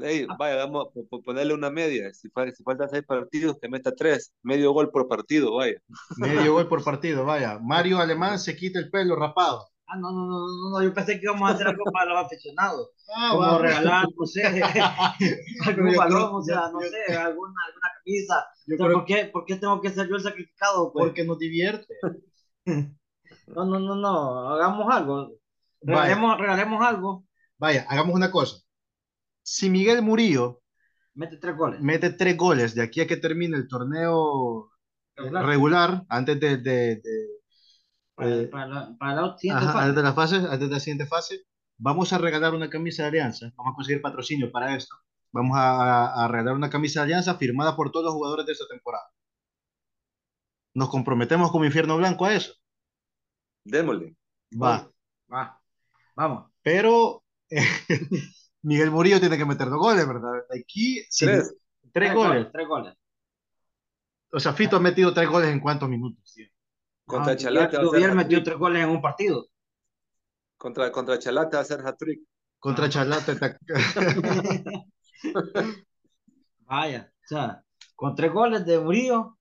Hey, 0.00 0.26
vaya, 0.38 0.56
vamos 0.56 0.88
a 0.94 1.18
ponerle 1.24 1.54
una 1.54 1.70
media. 1.70 2.12
Si, 2.12 2.28
si 2.54 2.62
faltan 2.62 2.88
seis 2.90 3.04
partidos, 3.04 3.56
que 3.60 3.68
meta 3.68 3.94
tres. 3.94 4.32
Medio 4.42 4.72
gol 4.72 4.90
por 4.90 5.08
partido, 5.08 5.54
vaya. 5.54 5.80
Medio 6.16 6.52
gol 6.52 6.68
por 6.68 6.84
partido, 6.84 7.24
vaya. 7.24 7.58
Mario 7.60 7.98
Alemán 7.98 8.38
se 8.38 8.56
quita 8.56 8.78
el 8.78 8.90
pelo 8.90 9.16
rapado. 9.16 9.68
Ah, 9.86 9.96
no, 9.96 10.12
no, 10.12 10.26
no, 10.26 10.70
no, 10.70 10.82
yo 10.82 10.92
pensé 10.92 11.18
que 11.18 11.24
íbamos 11.24 11.50
a 11.50 11.54
hacer 11.54 11.66
algo 11.66 11.84
para 11.92 12.12
los 12.12 12.26
aficionados. 12.26 12.90
Ah, 13.10 13.30
como 13.32 13.58
regalar, 13.58 14.06
no 14.14 14.26
sé, 14.26 14.42
algún 15.66 15.96
balón, 15.96 16.30
o 16.34 16.42
sea, 16.42 16.68
no 16.70 16.78
sé, 16.78 17.16
alguna, 17.16 17.54
alguna 17.66 17.88
camisa. 17.96 18.46
Yo 18.66 18.76
creo... 18.76 18.92
¿por, 18.92 19.04
qué, 19.06 19.24
¿Por 19.32 19.44
qué 19.46 19.56
tengo 19.56 19.80
que 19.80 19.88
ser 19.88 20.06
yo 20.10 20.16
el 20.16 20.20
sacrificado? 20.20 20.92
Pues? 20.92 21.06
Porque 21.06 21.24
nos 21.24 21.38
divierte. 21.38 21.94
no, 22.66 23.64
no, 23.64 23.78
no, 23.78 23.94
no, 23.94 24.48
hagamos 24.50 24.94
algo. 24.94 25.32
Regalemos, 25.80 26.38
regalemos 26.38 26.84
algo. 26.84 27.24
Vaya, 27.56 27.86
hagamos 27.88 28.14
una 28.14 28.30
cosa. 28.30 28.58
Si 29.50 29.70
Miguel 29.70 30.02
Murillo 30.02 30.60
mete 31.14 31.38
tres 31.38 31.56
goles, 31.56 31.80
mete 31.80 32.10
tres 32.10 32.36
goles 32.36 32.74
de 32.74 32.82
aquí 32.82 33.00
a 33.00 33.06
que 33.06 33.16
termine 33.16 33.56
el 33.56 33.66
torneo 33.66 34.70
regular, 35.16 35.46
regular 35.46 36.04
antes 36.10 36.38
de, 36.38 36.58
de, 36.58 36.96
de 36.96 37.40
para, 38.14 38.36
eh, 38.36 38.46
para, 38.48 38.66
la, 38.66 38.96
para 38.98 39.14
la 39.14 39.38
siguiente 39.38 39.64
fase. 39.64 39.78
Antes 39.78 39.96
de 39.96 40.02
la 40.02 40.12
fase, 40.12 40.36
antes 40.36 40.60
de 40.60 40.68
la 40.68 40.80
siguiente 40.80 41.06
fase, 41.06 41.46
vamos 41.78 42.12
a 42.12 42.18
regalar 42.18 42.54
una 42.54 42.68
camisa 42.68 43.04
de 43.04 43.08
alianza. 43.08 43.50
Vamos 43.56 43.72
a 43.72 43.76
conseguir 43.76 44.02
patrocinio 44.02 44.52
para 44.52 44.76
esto. 44.76 44.94
Vamos 45.32 45.56
a, 45.56 46.24
a, 46.24 46.28
regalar 46.28 46.54
una 46.54 46.68
camisa 46.68 47.00
de 47.00 47.04
alianza 47.04 47.34
firmada 47.36 47.74
por 47.74 47.90
todos 47.90 48.04
los 48.04 48.14
jugadores 48.14 48.44
de 48.44 48.52
esta 48.52 48.68
temporada. 48.68 49.08
¿Nos 50.74 50.90
comprometemos 50.90 51.50
como 51.50 51.64
infierno 51.64 51.96
blanco 51.96 52.26
a 52.26 52.34
eso? 52.34 52.52
Démosle. 53.64 54.14
Va. 54.62 54.90
Va. 55.32 55.58
Vamos. 56.14 56.52
Pero 56.62 57.24
Miguel 58.62 58.90
Murillo 58.90 59.20
tiene 59.20 59.38
que 59.38 59.44
meter 59.44 59.68
dos 59.68 59.78
goles, 59.78 60.06
¿verdad? 60.06 60.44
Aquí, 60.50 61.04
tres. 61.18 61.54
tres, 61.92 62.14
goles. 62.14 62.48
Tres 62.52 62.68
goles. 62.68 62.94
O 64.32 64.40
sea, 64.40 64.52
Fito 64.52 64.76
ha 64.76 64.80
metido 64.80 65.14
tres 65.14 65.28
goles 65.28 65.50
en 65.50 65.60
cuántos 65.60 65.88
minutos, 65.88 66.32
tío? 66.34 66.46
Contra 67.06 67.32
ah, 67.32 67.36
Chalate. 67.36 67.78
Hubiera 67.78 68.14
metido 68.14 68.42
tres 68.42 68.58
goles 68.58 68.82
en 68.82 68.90
un 68.90 69.00
partido. 69.00 69.46
Contra, 70.56 70.90
contra 70.92 71.18
Chalate 71.18 71.56
va 71.56 71.62
a 71.62 71.64
ser 71.64 71.86
hat-trick. 71.86 72.20
Contra 72.58 72.86
ah. 72.86 72.88
Chalate. 72.88 73.38
Vaya, 76.60 77.10
o 77.24 77.26
sea, 77.26 77.64
con 77.94 78.14
tres 78.14 78.32
goles 78.32 78.66
de 78.66 78.78
Murillo. 78.78 79.38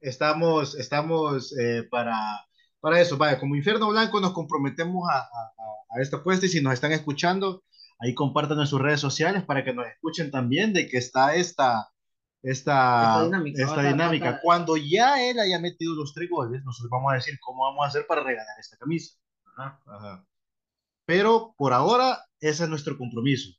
Estamos, 0.00 0.74
estamos 0.76 1.54
eh, 1.58 1.86
para, 1.90 2.16
para 2.80 3.00
eso. 3.00 3.18
Vaya, 3.18 3.38
como 3.38 3.56
Infierno 3.56 3.90
Blanco 3.90 4.18
nos 4.20 4.32
comprometemos 4.32 5.06
a, 5.10 5.18
a, 5.18 5.52
a 5.90 6.00
esta 6.00 6.18
apuesta 6.18 6.46
y 6.46 6.48
si 6.48 6.62
nos 6.62 6.72
están 6.72 6.92
escuchando, 6.92 7.64
ahí 8.00 8.14
compartan 8.14 8.58
en 8.58 8.66
sus 8.66 8.80
redes 8.80 9.00
sociales 9.00 9.44
para 9.44 9.62
que 9.62 9.74
nos 9.74 9.86
escuchen 9.86 10.30
también 10.30 10.72
de 10.72 10.88
que 10.88 10.96
está 10.96 11.34
esta, 11.34 11.90
esta, 12.42 13.28
esta 13.54 13.82
dinámica. 13.82 14.40
Cuando 14.42 14.76
ya 14.76 15.22
él 15.22 15.38
haya 15.38 15.58
metido 15.58 15.94
los 15.94 16.14
tres 16.14 16.28
goles, 16.30 16.64
nosotros 16.64 16.90
vamos 16.90 17.12
a 17.12 17.16
decir 17.16 17.38
cómo 17.40 17.64
vamos 17.64 17.84
a 17.84 17.88
hacer 17.88 18.06
para 18.06 18.22
regalar 18.22 18.58
esta 18.58 18.76
camisa. 18.78 19.14
Pero 21.04 21.54
por 21.56 21.72
ahora, 21.72 22.24
ese 22.40 22.64
es 22.64 22.70
nuestro 22.70 22.96
compromiso. 22.96 23.50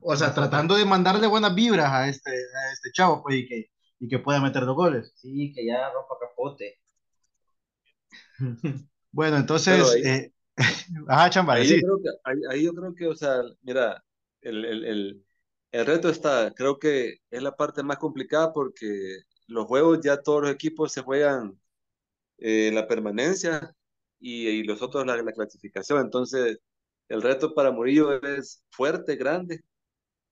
O 0.00 0.14
sea, 0.14 0.34
tratando 0.34 0.76
de 0.76 0.84
mandarle 0.84 1.26
buenas 1.26 1.54
vibras 1.54 1.90
a 1.90 2.08
este, 2.08 2.30
a 2.30 2.72
este 2.72 2.92
chavo, 2.92 3.22
pues, 3.22 3.36
y 3.36 3.48
que, 3.48 3.70
y 3.98 4.08
que 4.08 4.18
pueda 4.18 4.40
meter 4.40 4.66
dos 4.66 4.76
goles. 4.76 5.12
Sí, 5.16 5.52
que 5.54 5.64
ya 5.64 5.90
rompa 5.90 6.16
capote. 6.20 6.78
bueno, 9.10 9.38
entonces, 9.38 9.90
ahí, 9.94 10.02
eh, 10.02 10.32
chamba, 11.30 11.54
ahí, 11.54 11.68
yo 11.68 11.86
creo 11.86 12.02
que, 12.02 12.08
ahí, 12.50 12.64
yo 12.64 12.72
creo 12.72 12.94
que, 12.94 13.06
o 13.08 13.14
sea, 13.14 13.42
mira, 13.62 14.02
el, 14.40 14.64
el, 14.64 14.84
el 14.84 15.26
el 15.76 15.86
reto 15.86 16.08
está, 16.08 16.52
creo 16.54 16.78
que 16.78 17.18
es 17.30 17.42
la 17.42 17.54
parte 17.56 17.82
más 17.82 17.98
complicada 17.98 18.52
porque 18.52 19.18
los 19.46 19.66
juegos 19.66 20.00
ya 20.02 20.22
todos 20.22 20.42
los 20.42 20.50
equipos 20.50 20.92
se 20.92 21.02
juegan 21.02 21.60
eh, 22.38 22.70
la 22.72 22.86
permanencia 22.88 23.74
y, 24.20 24.62
los 24.64 24.82
otros 24.82 25.06
la, 25.06 25.16
la, 25.22 25.32
clasificación. 25.32 26.00
Entonces, 26.00 26.58
el 27.08 27.22
reto 27.22 27.54
para 27.54 27.72
Murillo 27.72 28.22
es 28.22 28.64
fuerte, 28.70 29.16
grande, 29.16 29.62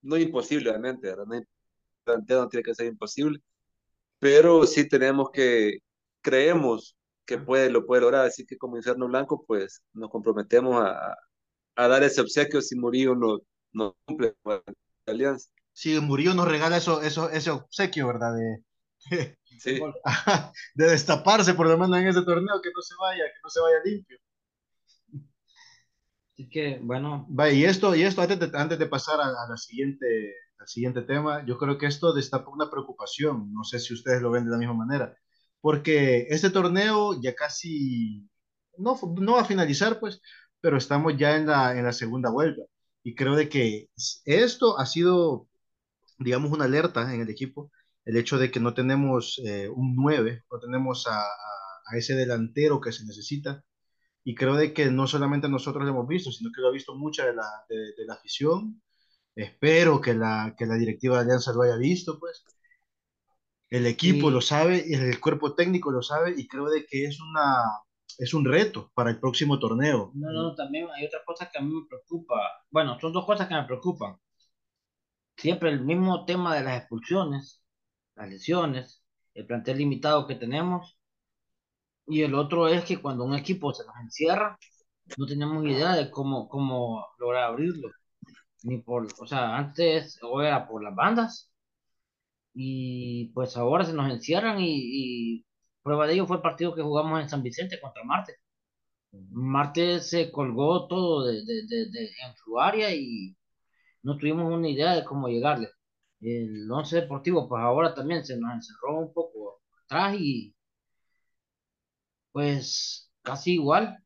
no 0.03 0.17
imposible, 0.19 0.71
obviamente, 0.71 1.09
¿verdad? 1.09 1.27
No, 2.07 2.17
no 2.17 2.49
tiene 2.49 2.65
que 2.65 2.75
ser 2.75 2.87
imposible, 2.87 3.41
pero 4.19 4.67
sí 4.67 4.89
tenemos 4.89 5.31
que, 5.31 5.79
creemos 6.23 6.97
que 7.27 7.39
puede, 7.39 7.71
lo 7.71 7.87
puede 7.87 8.03
lograr, 8.03 8.27
así 8.27 8.47
que 8.47 8.59
como 8.59 8.77
Inferno 8.77 9.07
Blanco, 9.09 9.45
pues 9.47 9.83
nos 9.93 10.11
comprometemos 10.11 10.77
a, 10.85 11.17
a 11.77 11.89
dar 11.89 12.03
ese 12.03 12.21
obsequio 12.21 12.61
si 12.61 12.77
Murillo 12.77 13.15
no, 13.15 13.39
no 13.73 13.97
cumple. 14.05 14.35
Alianza. 15.07 15.51
Sí, 15.73 15.99
Murillo 16.01 16.35
nos 16.35 16.49
regala 16.49 16.77
eso, 16.77 17.03
eso, 17.03 17.31
ese 17.31 17.51
obsequio, 17.51 18.07
¿verdad? 18.07 18.35
De, 18.37 19.37
sí. 19.59 19.81
de 20.75 20.87
destaparse 20.87 21.55
por 21.55 21.67
lo 21.67 21.77
menos 21.77 21.99
en 21.99 22.09
ese 22.09 22.23
torneo, 22.23 22.61
que 22.63 22.71
no 22.75 22.83
se 22.83 22.95
vaya, 23.01 23.25
que 23.25 23.41
no 23.43 23.51
se 23.51 23.61
vaya 23.61 23.77
limpio. 23.85 24.19
Así 26.33 26.49
que, 26.49 26.81
bueno. 26.83 27.27
Va, 27.29 27.51
y 27.51 27.65
esto, 27.65 27.95
y 27.95 28.03
esto 28.03 28.23
antes 28.23 28.39
de, 28.39 28.51
antes 28.59 28.79
de 28.79 28.87
pasar 28.87 29.21
a, 29.21 29.27
a 29.27 29.49
la 29.49 29.57
siguiente, 29.57 30.35
al 30.59 30.69
siguiente 30.69 31.03
tema, 31.03 31.45
yo 31.47 31.59
creo 31.59 31.79
que 31.79 31.87
esto 31.87 32.13
destapa 32.13 32.51
una 32.51 32.71
preocupación, 32.71 33.53
no 33.53 33.65
sé 33.65 33.79
si 33.79 33.95
ustedes 33.95 34.23
lo 34.23 34.31
ven 34.31 34.45
de 34.45 34.51
la 34.51 34.59
misma 34.59 34.75
manera, 34.75 35.17
porque 35.65 36.27
este 36.29 36.51
torneo 36.51 37.19
ya 37.23 37.35
casi, 37.35 38.29
no, 38.77 38.99
no 39.19 39.33
va 39.33 39.43
a 39.43 39.45
finalizar, 39.47 39.99
pues, 39.99 40.21
pero 40.61 40.77
estamos 40.77 41.17
ya 41.17 41.37
en 41.37 41.47
la, 41.47 41.79
en 41.79 41.85
la 41.85 41.95
segunda 41.95 42.31
vuelta. 42.31 42.63
Y 43.03 43.15
creo 43.15 43.35
de 43.35 43.49
que 43.49 43.89
esto 44.27 44.79
ha 44.79 44.85
sido, 44.85 45.49
digamos, 46.19 46.53
una 46.53 46.67
alerta 46.67 47.15
en 47.15 47.23
el 47.23 47.31
equipo, 47.31 47.73
el 48.05 48.19
hecho 48.19 48.39
de 48.39 48.51
que 48.51 48.61
no 48.61 48.75
tenemos 48.75 49.41
eh, 49.47 49.71
un 49.71 49.97
9, 49.97 50.45
no 50.53 50.61
tenemos 50.61 51.07
a, 51.07 51.21
a, 51.23 51.97
ese 51.97 52.15
delantero 52.15 52.81
que 52.81 52.93
se 52.93 53.07
necesita. 53.07 53.65
Y 54.25 54.35
creo 54.35 54.57
de 54.57 54.75
que 54.75 54.91
no 54.91 55.07
solamente 55.07 55.49
nosotros 55.49 55.85
lo 55.85 55.91
hemos 55.93 56.09
visto, 56.09 56.31
sino 56.33 56.51
que 56.55 56.61
lo 56.61 56.69
ha 56.69 56.73
visto 56.73 56.95
mucha 56.95 57.25
de 57.27 57.35
la, 57.37 57.49
de, 57.71 57.77
de 57.97 58.05
la 58.07 58.15
afición. 58.15 58.83
Espero 59.35 60.01
que 60.03 60.15
la, 60.15 60.55
que 60.59 60.67
la 60.67 60.77
directiva 60.77 61.17
de 61.17 61.23
Alianza 61.25 61.55
lo 61.55 61.63
haya 61.63 61.77
visto, 61.77 62.19
pues. 62.21 62.45
El 63.75 63.87
equipo 63.87 64.31
lo 64.31 64.41
sabe, 64.41 64.85
y 64.87 64.95
el 64.95 65.19
cuerpo 65.19 65.57
técnico 65.57 65.91
lo 65.91 66.01
sabe, 66.01 66.33
y 66.37 66.47
creo 66.47 66.71
de 66.71 66.87
que 66.87 67.07
es 67.07 67.21
una, 67.21 67.57
es 68.19 68.33
un 68.33 68.45
reto 68.45 68.93
para 68.95 69.11
el 69.11 69.19
próximo 69.19 69.59
torneo. 69.59 70.13
No, 70.15 70.31
no, 70.31 70.55
también 70.55 70.87
hay 70.95 71.07
otra 71.07 71.25
cosa 71.27 71.51
que 71.51 71.59
a 71.59 71.61
mí 71.61 71.75
me 71.75 71.89
preocupa. 71.89 72.37
Bueno, 72.71 72.97
son 73.01 73.13
dos 73.13 73.27
cosas 73.27 73.49
que 73.49 73.55
me 73.55 73.65
preocupan. 73.65 74.17
Siempre 75.37 75.71
el 75.71 75.81
mismo 75.85 76.25
tema 76.25 76.55
de 76.55 76.63
las 76.63 76.79
expulsiones, 76.79 77.65
las 78.15 78.29
lesiones, 78.29 79.03
el 79.35 79.45
plantel 79.45 79.79
limitado 79.79 80.29
que 80.29 80.37
tenemos. 80.37 80.97
Y 82.07 82.23
el 82.23 82.37
otro 82.37 82.69
es 82.69 82.85
que 82.85 83.03
cuando 83.03 83.25
un 83.25 83.35
equipo 83.35 83.75
se 83.75 83.85
nos 83.85 83.97
encierra, 84.01 84.57
no 85.17 85.27
tenemos 85.27 85.65
idea 85.65 85.95
de 85.97 86.13
cómo, 86.13 86.49
cómo 86.49 87.09
lograr 87.19 87.43
abrirlo. 87.51 87.91
Ni 88.63 88.79
por, 88.79 89.09
o 89.19 89.27
sea, 89.27 89.57
antes 89.57 90.21
o 90.23 90.41
era 90.41 90.69
por 90.69 90.81
las 90.81 90.95
bandas. 90.95 91.51
Y 92.55 93.27
pues 93.35 93.57
ahora 93.57 93.85
se 93.85 93.93
nos 93.93 94.11
encierran 94.11 94.61
y, 94.61 95.39
y 95.39 95.47
Prueba 95.83 96.07
de 96.07 96.15
ello 96.15 96.27
fue 96.27 96.37
el 96.37 96.43
partido 96.43 96.75
que 96.75 96.83
jugamos 96.83 97.21
en 97.21 97.29
San 97.29 97.43
Vicente 97.43 97.81
contra 97.81 98.05
Marte. 98.05 98.37
Marte 99.33 100.01
se 100.01 100.31
colgó 100.33 100.87
todo 100.89 101.27
de, 101.27 101.45
de, 101.45 101.67
de, 101.91 102.05
en 102.07 102.37
su 102.45 102.61
área 102.61 102.95
y 102.95 103.37
no 104.03 104.19
tuvimos 104.19 104.53
una 104.53 104.69
idea 104.69 104.95
de 104.95 105.05
cómo 105.05 105.29
llegarle. 105.29 105.71
El 106.21 106.71
once 106.71 106.97
deportivo, 106.97 107.49
pues 107.49 107.63
ahora 107.63 107.95
también 107.95 108.25
se 108.25 108.39
nos 108.39 108.53
encerró 108.55 108.99
un 109.01 109.13
poco 109.15 109.63
atrás 109.85 110.17
y 110.19 110.55
pues 112.33 113.11
casi 113.23 113.55
igual. 113.55 113.99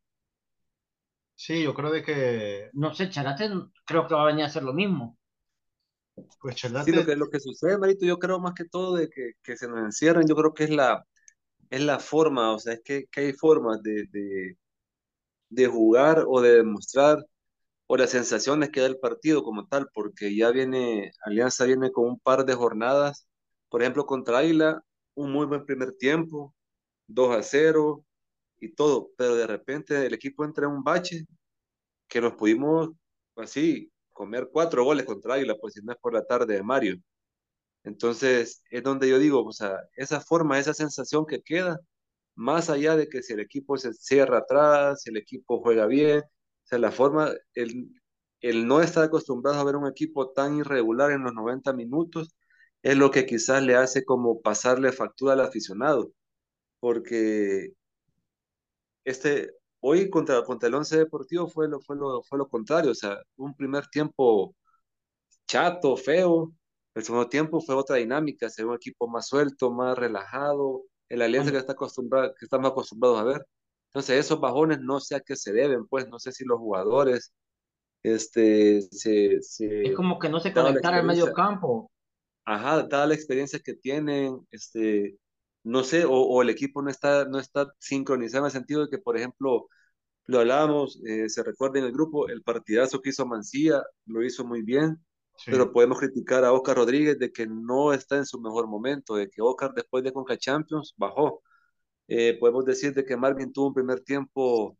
Sí, 1.35 1.63
yo 1.63 1.73
creo 1.75 1.91
de 1.91 2.03
que... 2.03 2.71
No 2.73 2.93
sé, 2.95 3.09
Charate 3.11 3.49
creo 3.87 4.07
que 4.07 4.15
va 4.15 4.23
a 4.23 4.27
venir 4.27 4.45
a 4.45 4.47
hacer 4.49 4.63
lo 4.63 4.73
mismo. 4.75 5.17
Pues. 6.41 6.57
Sí, 6.85 6.93
lo 6.93 7.05
que, 7.05 7.17
lo 7.17 7.29
que 7.29 7.41
sucede, 7.41 7.79
Marito, 7.79 8.07
yo 8.07 8.19
creo 8.19 8.39
más 8.41 8.55
que 8.55 8.65
todo 8.65 8.97
de 8.97 9.09
que, 9.09 9.33
que 9.43 9.57
se 9.57 9.69
nos 9.69 9.81
encierran, 9.81 10.27
yo 10.27 10.35
creo 10.37 10.55
que 10.55 10.65
es 10.65 10.71
la, 10.71 11.05
es 11.71 11.83
la 11.83 11.99
forma, 11.99 12.53
o 12.53 12.59
sea, 12.59 12.75
es 12.75 12.83
que, 12.85 13.07
que 13.11 13.21
hay 13.21 13.33
formas 13.33 13.83
de, 13.83 14.05
de, 14.11 14.57
de, 15.51 15.67
jugar 15.67 16.25
o 16.27 16.41
de 16.41 16.57
demostrar 16.57 17.19
o 17.87 17.97
las 17.97 18.11
sensaciones 18.11 18.71
que 18.71 18.81
da 18.81 18.87
el 18.87 18.99
partido 18.99 19.43
como 19.43 19.67
tal, 19.67 19.89
porque 19.95 20.35
ya 20.37 20.51
viene, 20.51 21.13
Alianza 21.25 21.65
viene 21.65 21.91
con 21.93 22.07
un 22.07 22.21
par 22.21 22.45
de 22.45 22.55
jornadas, 22.55 23.29
por 23.69 23.83
ejemplo, 23.83 24.07
contra 24.07 24.39
Águila, 24.39 24.83
un 25.15 25.33
muy 25.33 25.47
buen 25.47 25.65
primer 25.67 25.93
tiempo, 25.93 26.55
2 27.09 27.37
a 27.37 27.43
0 27.43 28.05
y 28.61 28.75
todo, 28.75 29.11
pero 29.17 29.37
de 29.37 29.47
repente 29.47 30.07
el 30.07 30.15
equipo 30.15 30.45
entra 30.45 30.67
en 30.67 30.73
un 30.73 30.85
bache 30.85 31.27
que 32.09 32.21
nos 32.21 32.35
pudimos 32.35 32.91
así 33.37 33.91
comer 34.19 34.51
cuatro 34.53 34.85
goles 34.85 35.07
contra 35.07 35.35
Águila, 35.35 35.57
pues 35.61 35.75
si 35.75 35.83
no 35.83 35.93
es 35.93 35.99
por 36.01 36.13
la 36.13 36.25
tarde 36.27 36.55
de 36.57 36.63
Mario. 36.65 36.97
Entonces, 37.85 38.63
es 38.71 38.83
donde 38.83 39.09
yo 39.09 39.19
digo, 39.19 39.45
o 39.45 39.53
sea, 39.53 39.79
esa 39.97 40.21
forma, 40.21 40.59
esa 40.59 40.75
sensación 40.75 41.27
que 41.27 41.43
queda, 41.43 41.79
más 42.37 42.71
allá 42.71 42.97
de 42.97 43.09
que 43.09 43.23
si 43.23 43.35
el 43.35 43.41
equipo 43.41 43.79
se 43.79 43.93
cierra 43.95 44.39
atrás, 44.39 45.03
si 45.03 45.11
el 45.11 45.19
equipo 45.19 45.63
juega 45.63 45.87
bien, 45.87 46.21
o 46.21 46.67
sea, 46.67 46.79
la 46.79 46.93
forma, 46.93 47.33
el, 47.55 47.91
el 48.41 48.67
no 48.69 48.81
estar 48.83 49.05
acostumbrado 49.05 49.61
a 49.61 49.65
ver 49.65 49.77
un 49.77 49.89
equipo 49.89 50.33
tan 50.33 50.57
irregular 50.59 51.13
en 51.13 51.25
los 51.25 51.35
90 51.35 51.73
minutos 51.75 52.37
es 52.83 52.97
lo 52.97 53.11
que 53.11 53.27
quizás 53.27 53.63
le 53.63 53.77
hace 53.77 54.05
como 54.05 54.41
pasarle 54.43 54.93
factura 54.93 55.35
al 55.35 55.41
aficionado, 55.43 56.13
porque 56.81 57.73
este, 59.05 59.58
hoy 59.81 60.11
contra, 60.11 60.43
contra 60.45 60.69
el 60.69 60.75
Once 60.75 60.97
Deportivo 60.97 61.49
fue 61.49 61.69
lo, 61.69 61.81
fue, 61.81 61.97
lo, 61.97 62.23
fue 62.23 62.39
lo 62.39 62.49
contrario, 62.49 62.93
o 62.93 62.95
sea, 62.95 63.19
un 63.37 63.55
primer 63.55 63.87
tiempo 63.89 64.55
chato, 65.47 65.97
feo, 65.97 66.53
el 66.95 67.05
segundo 67.05 67.29
tiempo 67.29 67.61
fue 67.61 67.75
otra 67.75 67.97
dinámica, 67.97 68.49
se 68.49 68.63
ve 68.63 68.71
un 68.71 68.77
equipo 68.77 69.09
más 69.09 69.29
suelto, 69.29 69.71
más 69.71 69.97
relajado, 69.97 70.83
el 71.09 71.23
alianza 71.23 71.53
que, 71.53 71.59
está 71.59 71.73
acostumbrado, 71.73 72.35
que 72.39 72.45
estamos 72.45 72.71
acostumbrados 72.71 73.21
a 73.21 73.25
ver. 73.25 73.47
Entonces, 73.89 74.19
esos 74.19 74.41
bajones 74.41 74.81
no 74.81 75.01
sé 75.01 75.17
a 75.17 75.21
qué 75.21 75.37
se 75.37 75.53
deben, 75.53 75.87
pues 75.87 76.09
no 76.09 76.19
sé 76.19 76.33
si 76.33 76.45
los 76.45 76.59
jugadores 76.59 77.33
este, 78.03 78.83
se, 78.83 79.41
se 79.43 79.83
es 79.83 79.97
como 79.97 80.19
que 80.19 80.29
no 80.29 80.41
se 80.41 80.53
conectara 80.53 80.99
al 80.99 81.07
medio 81.07 81.33
campo. 81.33 81.91
Ajá, 82.45 82.83
dada 82.83 83.07
la 83.07 83.15
experiencia 83.15 83.59
que 83.59 83.75
tienen, 83.75 84.47
este, 84.51 85.19
no 85.65 85.85
sé, 85.85 86.05
o, 86.05 86.13
o, 86.13 86.43
el 86.43 86.51
equipo 86.51 86.83
no 86.83 86.91
está, 86.91 87.25
no 87.27 87.39
está 87.39 87.73
sincronizado 87.79 88.45
en 88.45 88.47
el 88.47 88.53
sentido 88.53 88.83
de 88.83 88.91
que, 88.91 88.99
por 88.99 89.17
ejemplo, 89.17 89.69
lo 90.29 90.41
hablábamos, 90.41 91.01
eh, 91.07 91.29
se 91.31 91.43
recuerda 91.43 91.79
en 91.79 91.87
el 91.87 91.93
grupo, 91.93 92.29
el 92.29 92.43
partidazo 92.43 93.01
que 93.01 93.11
hizo 93.11 93.27
Mancía, 93.27 93.83
lo 94.07 94.23
hizo 94.23 94.45
muy 94.45 94.63
bien, 94.63 94.99
sí. 95.39 95.51
pero 95.51 95.73
podemos 95.73 95.99
criticar 95.99 96.45
a 96.45 96.53
Oscar 96.53 96.77
Rodríguez 96.77 97.19
de 97.19 97.33
que 97.33 97.47
no 97.47 97.95
está 97.95 98.19
en 98.19 98.27
su 98.27 98.39
mejor 98.39 98.69
momento, 98.69 99.17
de 99.17 99.31
que 99.31 99.41
Oscar 99.41 99.73
después 99.75 100.05
de 100.05 100.13
Conca 100.13 100.37
Champions 100.37 100.95
bajó. 100.99 101.43
Eh, 102.09 102.37
podemos 102.39 102.67
decir 102.67 102.93
de 102.93 103.05
que 103.07 103.17
Marvin 103.17 103.53
tuvo 103.53 103.69
un 103.69 103.75
primer 103.75 104.01
tiempo 104.01 104.77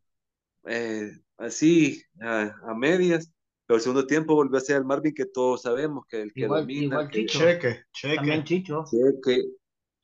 eh, 0.65 1.11
así, 1.37 2.03
a, 2.21 2.55
a, 2.63 2.75
medias, 2.75 3.31
pero 3.65 3.77
el 3.77 3.81
segundo 3.81 4.05
tiempo 4.05 4.35
volvió 4.35 4.57
a 4.57 4.61
ser 4.61 4.77
el 4.77 4.85
Marvin 4.85 5.15
que 5.15 5.25
todos 5.25 5.63
sabemos, 5.63 6.05
que 6.07 6.21
el 6.21 6.33
que 6.33 6.41
igual, 6.41 6.61
domina. 6.61 6.83
Igual 6.83 7.09
que, 7.09 7.25
Chicho. 7.25 7.39
Cheque, 7.39 7.83
cheque. 7.91 8.15
También 8.17 8.43
Chicho. 8.43 8.83
Cheque. 8.85 9.58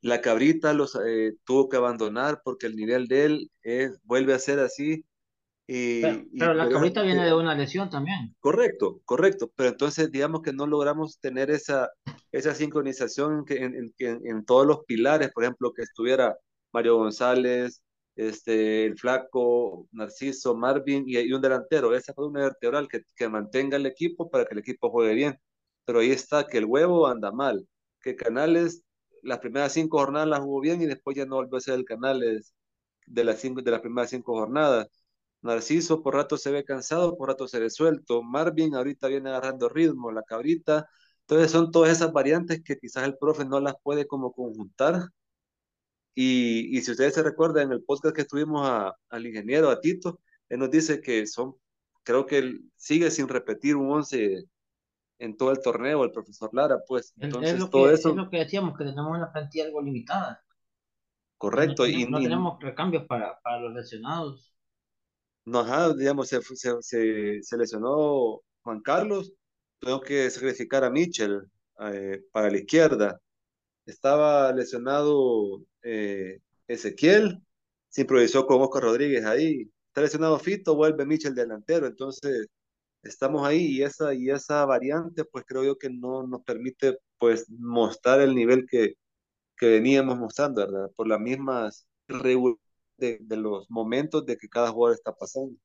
La 0.05 0.21
cabrita 0.21 0.71
los 0.73 0.95
eh, 1.03 1.33
tuvo 1.45 1.67
que 1.67 1.77
abandonar 1.77 2.41
porque 2.43 2.67
el 2.67 2.75
nivel 2.75 3.07
de 3.07 3.25
él 3.25 3.51
eh, 3.63 3.89
vuelve 4.03 4.35
a 4.35 4.39
ser 4.39 4.59
así. 4.59 5.03
Y, 5.65 6.01
pero, 6.37 6.53
la 6.53 6.65
pero, 6.65 6.75
cabrita 6.75 7.01
viene 7.01 7.25
de 7.25 7.33
una 7.33 7.55
lesión 7.55 7.89
también. 7.89 8.35
Correcto, 8.39 9.01
correcto. 9.03 9.51
Pero 9.55 9.69
entonces 9.69 10.11
digamos 10.11 10.43
que 10.43 10.53
no 10.53 10.67
logramos 10.67 11.19
tener 11.19 11.49
esa, 11.49 11.89
esa 12.31 12.53
sincronización 12.53 13.45
en, 13.49 13.73
en, 13.73 13.93
en, 13.97 14.27
en 14.27 14.45
todos 14.45 14.67
los 14.67 14.85
pilares, 14.85 15.31
por 15.31 15.43
ejemplo, 15.43 15.73
que 15.73 15.81
estuviera 15.81 16.37
Mario 16.71 16.97
González, 16.97 17.81
este, 18.15 18.85
el 18.85 18.99
flaco, 18.99 19.87
Narciso, 19.91 20.55
Marvin 20.55 21.05
y, 21.07 21.17
y 21.17 21.33
un 21.33 21.41
delantero, 21.41 21.95
esa 21.95 22.13
columna 22.13 22.41
vertebral 22.41 22.87
que, 22.87 23.01
que, 23.15 23.27
mantenga 23.27 23.77
el 23.77 23.87
equipo 23.87 24.29
para 24.29 24.45
que 24.45 24.53
el 24.53 24.59
equipo 24.59 24.91
juegue 24.91 25.15
bien. 25.15 25.39
Pero 25.83 25.97
ahí 25.97 26.11
está 26.11 26.45
que 26.45 26.59
el 26.59 26.65
huevo 26.65 27.07
anda 27.07 27.31
mal, 27.31 27.67
que 28.01 28.15
Canales 28.15 28.84
las 29.25 29.39
primeras 29.39 29.73
cinco 29.73 29.99
jornadas 29.99 30.27
las 30.29 30.39
jugó 30.41 30.61
bien 30.61 30.81
y 30.81 30.85
después 30.88 31.17
ya 31.17 31.25
no 31.25 31.35
volvió 31.38 31.57
a 31.57 31.61
ser 31.61 31.75
el 31.75 31.85
Canales 31.85 32.53
de 33.07 33.23
las, 33.23 33.39
cinco, 33.39 33.61
de 33.61 33.71
las 33.71 33.81
primeras 33.81 34.09
cinco 34.11 34.33
jornadas. 34.35 34.88
Narciso 35.41 36.01
por 36.03 36.15
rato 36.15 36.38
se 36.38 36.51
ve 36.51 36.65
cansado, 36.65 37.17
por 37.17 37.29
rato 37.29 37.47
se 37.47 37.59
ve 37.59 37.69
suelto. 37.69 38.23
Marvin 38.23 38.75
ahorita 38.75 39.07
viene 39.07 39.29
agarrando 39.29 39.69
ritmo, 39.69 40.11
la 40.11 40.23
cabrita. 40.23 40.88
Entonces 41.21 41.51
son 41.51 41.71
todas 41.71 41.91
esas 41.91 42.13
variantes 42.13 42.63
que 42.63 42.77
quizás 42.77 43.05
el 43.05 43.17
profe 43.17 43.45
no 43.45 43.59
las 43.59 43.75
puede 43.83 44.07
como 44.07 44.31
conjuntar 44.33 45.09
y, 46.15 46.77
y, 46.77 46.81
si 46.81 46.91
ustedes 46.91 47.13
se 47.13 47.23
recuerdan 47.23 47.67
en 47.67 47.71
el 47.73 47.83
podcast 47.83 48.15
que 48.15 48.21
estuvimos 48.21 48.67
al 49.09 49.25
ingeniero, 49.27 49.69
a 49.69 49.81
Tito, 49.81 50.21
él 50.49 50.59
nos 50.59 50.71
dice 50.71 51.01
que 51.01 51.27
son, 51.27 51.55
creo 52.03 52.25
que 52.25 52.38
él 52.39 52.71
sigue 52.77 53.11
sin 53.11 53.27
repetir 53.27 53.75
un 53.75 53.91
11 53.91 54.45
en 55.19 55.38
todo 55.38 55.51
el 55.51 55.62
torneo, 55.62 56.04
el 56.04 56.12
profesor 56.12 56.49
Lara, 56.54 56.80
pues. 56.88 57.13
Entonces, 57.19 57.54
es 57.54 57.60
lo 57.60 57.69
todo 57.69 57.89
eso. 57.91 58.10
Es 58.10 58.15
lo 58.15 58.30
que 58.30 58.39
decíamos, 58.39 58.78
que 58.78 58.84
tenemos 58.84 59.15
una 59.15 59.32
plantilla 59.32 59.65
algo 59.65 59.82
limitada. 59.82 60.43
Correcto. 61.38 61.84
No, 61.84 61.89
y 61.89 62.06
no 62.06 62.19
tenemos 62.19 62.62
recambios 62.62 63.06
para, 63.06 63.39
para 63.41 63.60
los 63.62 63.73
lesionados. 63.73 64.54
No, 65.45 65.60
ajá, 65.60 65.93
digamos, 65.93 66.28
se, 66.28 66.41
se, 66.41 66.82
se, 66.82 67.43
se 67.43 67.58
lesionó 67.58 68.41
Juan 68.62 68.82
Carlos, 68.82 69.34
tengo 69.80 70.01
que 70.01 70.30
sacrificar 70.30 70.84
a 70.84 70.89
Mitchell 70.89 71.43
eh, 71.80 72.23
para 72.32 72.49
la 72.49 72.58
izquierda 72.58 73.21
estaba 73.86 74.51
lesionado 74.51 75.62
eh, 75.84 76.39
Ezequiel, 76.67 77.41
se 77.89 78.01
improvisó 78.01 78.45
con 78.45 78.62
Oscar 78.62 78.84
Rodríguez 78.84 79.25
ahí, 79.25 79.69
está 79.88 80.01
lesionado 80.01 80.39
Fito, 80.39 80.75
vuelve 80.75 81.06
Michel 81.06 81.36
delantero, 81.36 81.88
entonces 81.88 82.47
estamos 83.05 83.47
ahí 83.47 83.67
y 83.67 83.83
esa, 83.83 84.13
y 84.13 84.29
esa 84.29 84.65
variante 84.65 85.25
pues 85.25 85.45
creo 85.47 85.63
yo 85.63 85.77
que 85.77 85.89
no 85.89 86.27
nos 86.27 86.43
permite 86.43 86.97
pues 87.17 87.49
mostrar 87.49 88.21
el 88.21 88.35
nivel 88.35 88.65
que, 88.69 88.95
que 89.57 89.67
veníamos 89.67 90.17
mostrando, 90.17 90.61
¿verdad? 90.61 90.91
Por 90.95 91.07
las 91.07 91.19
mismas 91.19 91.87
de, 92.07 93.17
de 93.21 93.37
los 93.37 93.69
momentos 93.69 94.25
de 94.25 94.37
que 94.37 94.49
cada 94.49 94.71
jugador 94.71 94.95
está 94.95 95.13
pasando. 95.13 95.55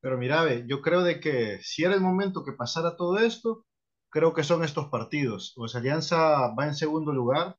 Pero 0.00 0.16
mira, 0.18 0.66
yo 0.66 0.80
creo 0.80 1.02
de 1.02 1.20
que 1.20 1.58
si 1.62 1.84
era 1.84 1.94
el 1.94 2.00
momento 2.00 2.44
que 2.44 2.52
pasara 2.52 2.96
todo 2.96 3.18
esto, 3.18 3.66
creo 4.10 4.32
que 4.34 4.44
son 4.44 4.64
estos 4.64 4.88
partidos. 4.88 5.52
Pues 5.56 5.74
Alianza 5.74 6.54
va 6.54 6.66
en 6.66 6.74
segundo 6.74 7.12
lugar 7.12 7.56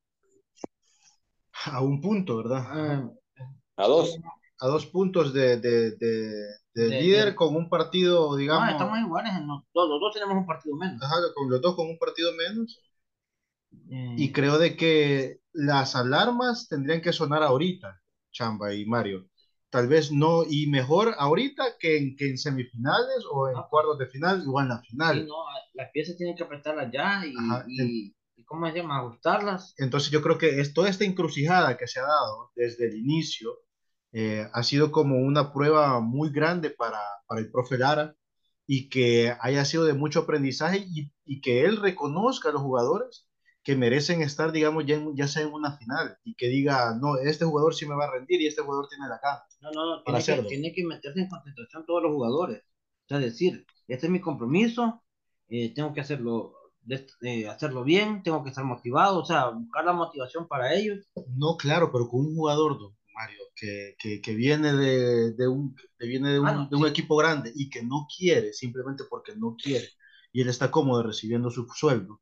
a 1.66 1.82
un 1.82 2.02
punto, 2.02 2.38
¿verdad? 2.38 2.64
Ah, 2.68 3.10
a 3.78 3.88
dos. 3.88 4.18
A 4.62 4.68
dos 4.68 4.86
puntos 4.86 5.34
de, 5.34 5.58
de, 5.58 5.92
de, 5.92 6.32
de, 6.74 6.90
de 6.90 7.02
líder 7.02 7.36
con 7.36 7.56
un 7.56 7.70
partido, 7.70 8.36
digamos. 8.36 8.66
No, 8.66 8.72
estamos 8.72 9.00
iguales, 9.00 9.32
los, 9.46 9.64
los 9.74 10.00
dos 10.02 10.14
tenemos 10.14 10.36
un 10.36 10.46
partido 10.46 10.76
menos. 10.76 11.02
Ajá, 11.02 11.16
con 11.34 11.50
los 11.50 11.62
dos 11.62 11.76
con 11.76 11.88
un 11.88 11.98
partido 11.98 12.34
menos. 12.34 12.80
Eh. 13.90 14.16
Y 14.18 14.32
creo 14.32 14.58
de 14.58 14.76
que 14.76 15.40
las 15.54 15.96
alarmas 15.96 16.68
tendrían 16.68 17.02
que 17.02 17.14
sonar 17.14 17.44
ahorita, 17.44 18.02
Chamba 18.32 18.74
y 18.74 18.86
Mario. 18.86 19.30
Tal 19.70 19.88
vez 19.88 20.12
no, 20.12 20.44
y 20.50 20.68
mejor 20.68 21.14
ahorita 21.18 21.78
que 21.80 21.98
en, 21.98 22.16
que 22.16 22.30
en 22.30 22.38
semifinales 22.38 23.24
o 23.32 23.48
en 23.48 23.54
no. 23.54 23.68
cuartos 23.70 24.00
de 24.00 24.08
final 24.08 24.44
o 24.48 24.60
en 24.60 24.70
la 24.70 24.82
final. 24.82 25.20
Sí, 25.22 25.28
no, 25.28 25.36
las 25.76 25.92
piezas 25.92 26.18
tienen 26.18 26.36
que 26.36 26.44
apretarlas 26.44 26.92
ya 26.92 27.24
y, 27.26 27.34
Ajá, 27.38 27.66
y, 27.68 28.16
¿cómo 28.46 28.68
se 28.68 28.78
llama? 28.78 29.00
Ajustarlas. 29.00 29.76
Entonces 29.78 30.10
yo 30.10 30.22
creo 30.24 30.40
que 30.40 30.60
es, 30.60 30.74
toda 30.74 30.90
esta 30.90 31.06
encrucijada 31.06 31.78
que 31.78 31.88
se 31.88 32.00
ha 32.00 32.04
dado 32.04 32.52
desde 32.56 32.88
el 32.88 32.98
inicio 32.98 33.60
eh, 34.12 34.48
ha 34.54 34.64
sido 34.64 34.92
como 34.92 35.18
una 35.18 35.54
prueba 35.54 36.00
muy 36.00 36.32
grande 36.32 36.70
para, 36.70 37.00
para 37.28 37.42
el 37.42 37.52
profe 37.52 37.78
Lara 37.78 38.16
y 38.66 38.90
que 38.90 39.34
haya 39.42 39.66
sido 39.66 39.86
de 39.86 39.94
mucho 39.94 40.22
aprendizaje 40.22 40.86
y, 40.88 41.12
y 41.26 41.42
que 41.42 41.66
él 41.66 41.78
reconozca 41.78 42.50
a 42.50 42.52
los 42.52 42.62
jugadores 42.62 43.30
que 43.64 43.76
merecen 43.76 44.22
estar, 44.22 44.52
digamos, 44.52 44.86
ya, 44.86 44.96
en, 44.96 45.16
ya 45.16 45.28
sea 45.28 45.44
en 45.44 45.54
una 45.54 45.78
final 45.78 46.18
y 46.24 46.36
que 46.36 46.48
diga, 46.48 46.96
no, 47.00 47.18
este 47.18 47.46
jugador 47.46 47.76
sí 47.76 47.86
me 47.86 47.96
va 47.96 48.06
a 48.06 48.12
rendir 48.12 48.42
y 48.42 48.48
este 48.48 48.62
jugador 48.62 48.88
tiene 48.88 49.08
la 49.08 49.20
gana. 49.22 49.44
No, 49.62 49.72
no, 49.72 49.86
no, 49.98 50.04
tiene 50.04 50.24
que, 50.24 50.48
tiene 50.48 50.74
que, 50.74 50.86
meterse 50.86 51.20
en 51.20 51.30
concentración 51.30 51.86
todos 51.86 52.02
los 52.02 52.14
jugadores. 52.14 52.64
O 53.06 53.08
sea, 53.08 53.20
decir, 53.20 53.66
este 53.88 54.08
es 54.08 54.12
mi 54.12 54.22
compromiso, 54.22 55.04
eh, 55.50 55.74
tengo 55.74 55.94
que 55.94 56.02
hacerlo, 56.02 56.54
eh, 57.22 57.48
hacerlo 57.48 57.84
bien, 57.84 58.24
tengo 58.24 58.44
que 58.44 58.50
estar 58.50 58.64
motivado, 58.64 59.20
o 59.20 59.26
sea, 59.26 59.50
buscar 59.50 59.86
la 59.86 59.94
motivación 59.94 60.48
para 60.48 60.74
ellos. 60.74 61.08
No, 61.36 61.58
claro, 61.58 61.92
pero 61.92 62.08
con 62.08 62.22
un 62.22 62.36
jugador, 62.36 62.78
Mario, 63.20 63.44
que, 63.54 63.96
que, 64.00 64.22
que 64.22 64.34
viene, 64.34 64.72
de, 64.74 65.34
de, 65.34 65.48
un, 65.48 65.76
que 65.76 66.08
viene 66.08 66.32
de, 66.32 66.40
un, 66.40 66.48
ah, 66.48 66.54
no, 66.54 66.68
de 66.70 66.76
un 66.78 66.84
sí. 66.84 66.90
equipo 66.90 67.18
grande 67.18 67.52
y 67.54 67.70
que 67.70 67.84
no 67.84 68.08
quiere, 68.18 68.54
simplemente 68.54 69.04
porque 69.10 69.36
no 69.36 69.58
quiere, 69.62 69.90
y 70.32 70.42
él 70.42 70.48
está 70.48 70.72
cómodo 70.72 71.04
recibiendo 71.04 71.50
su 71.50 71.68
sueldo 71.68 72.22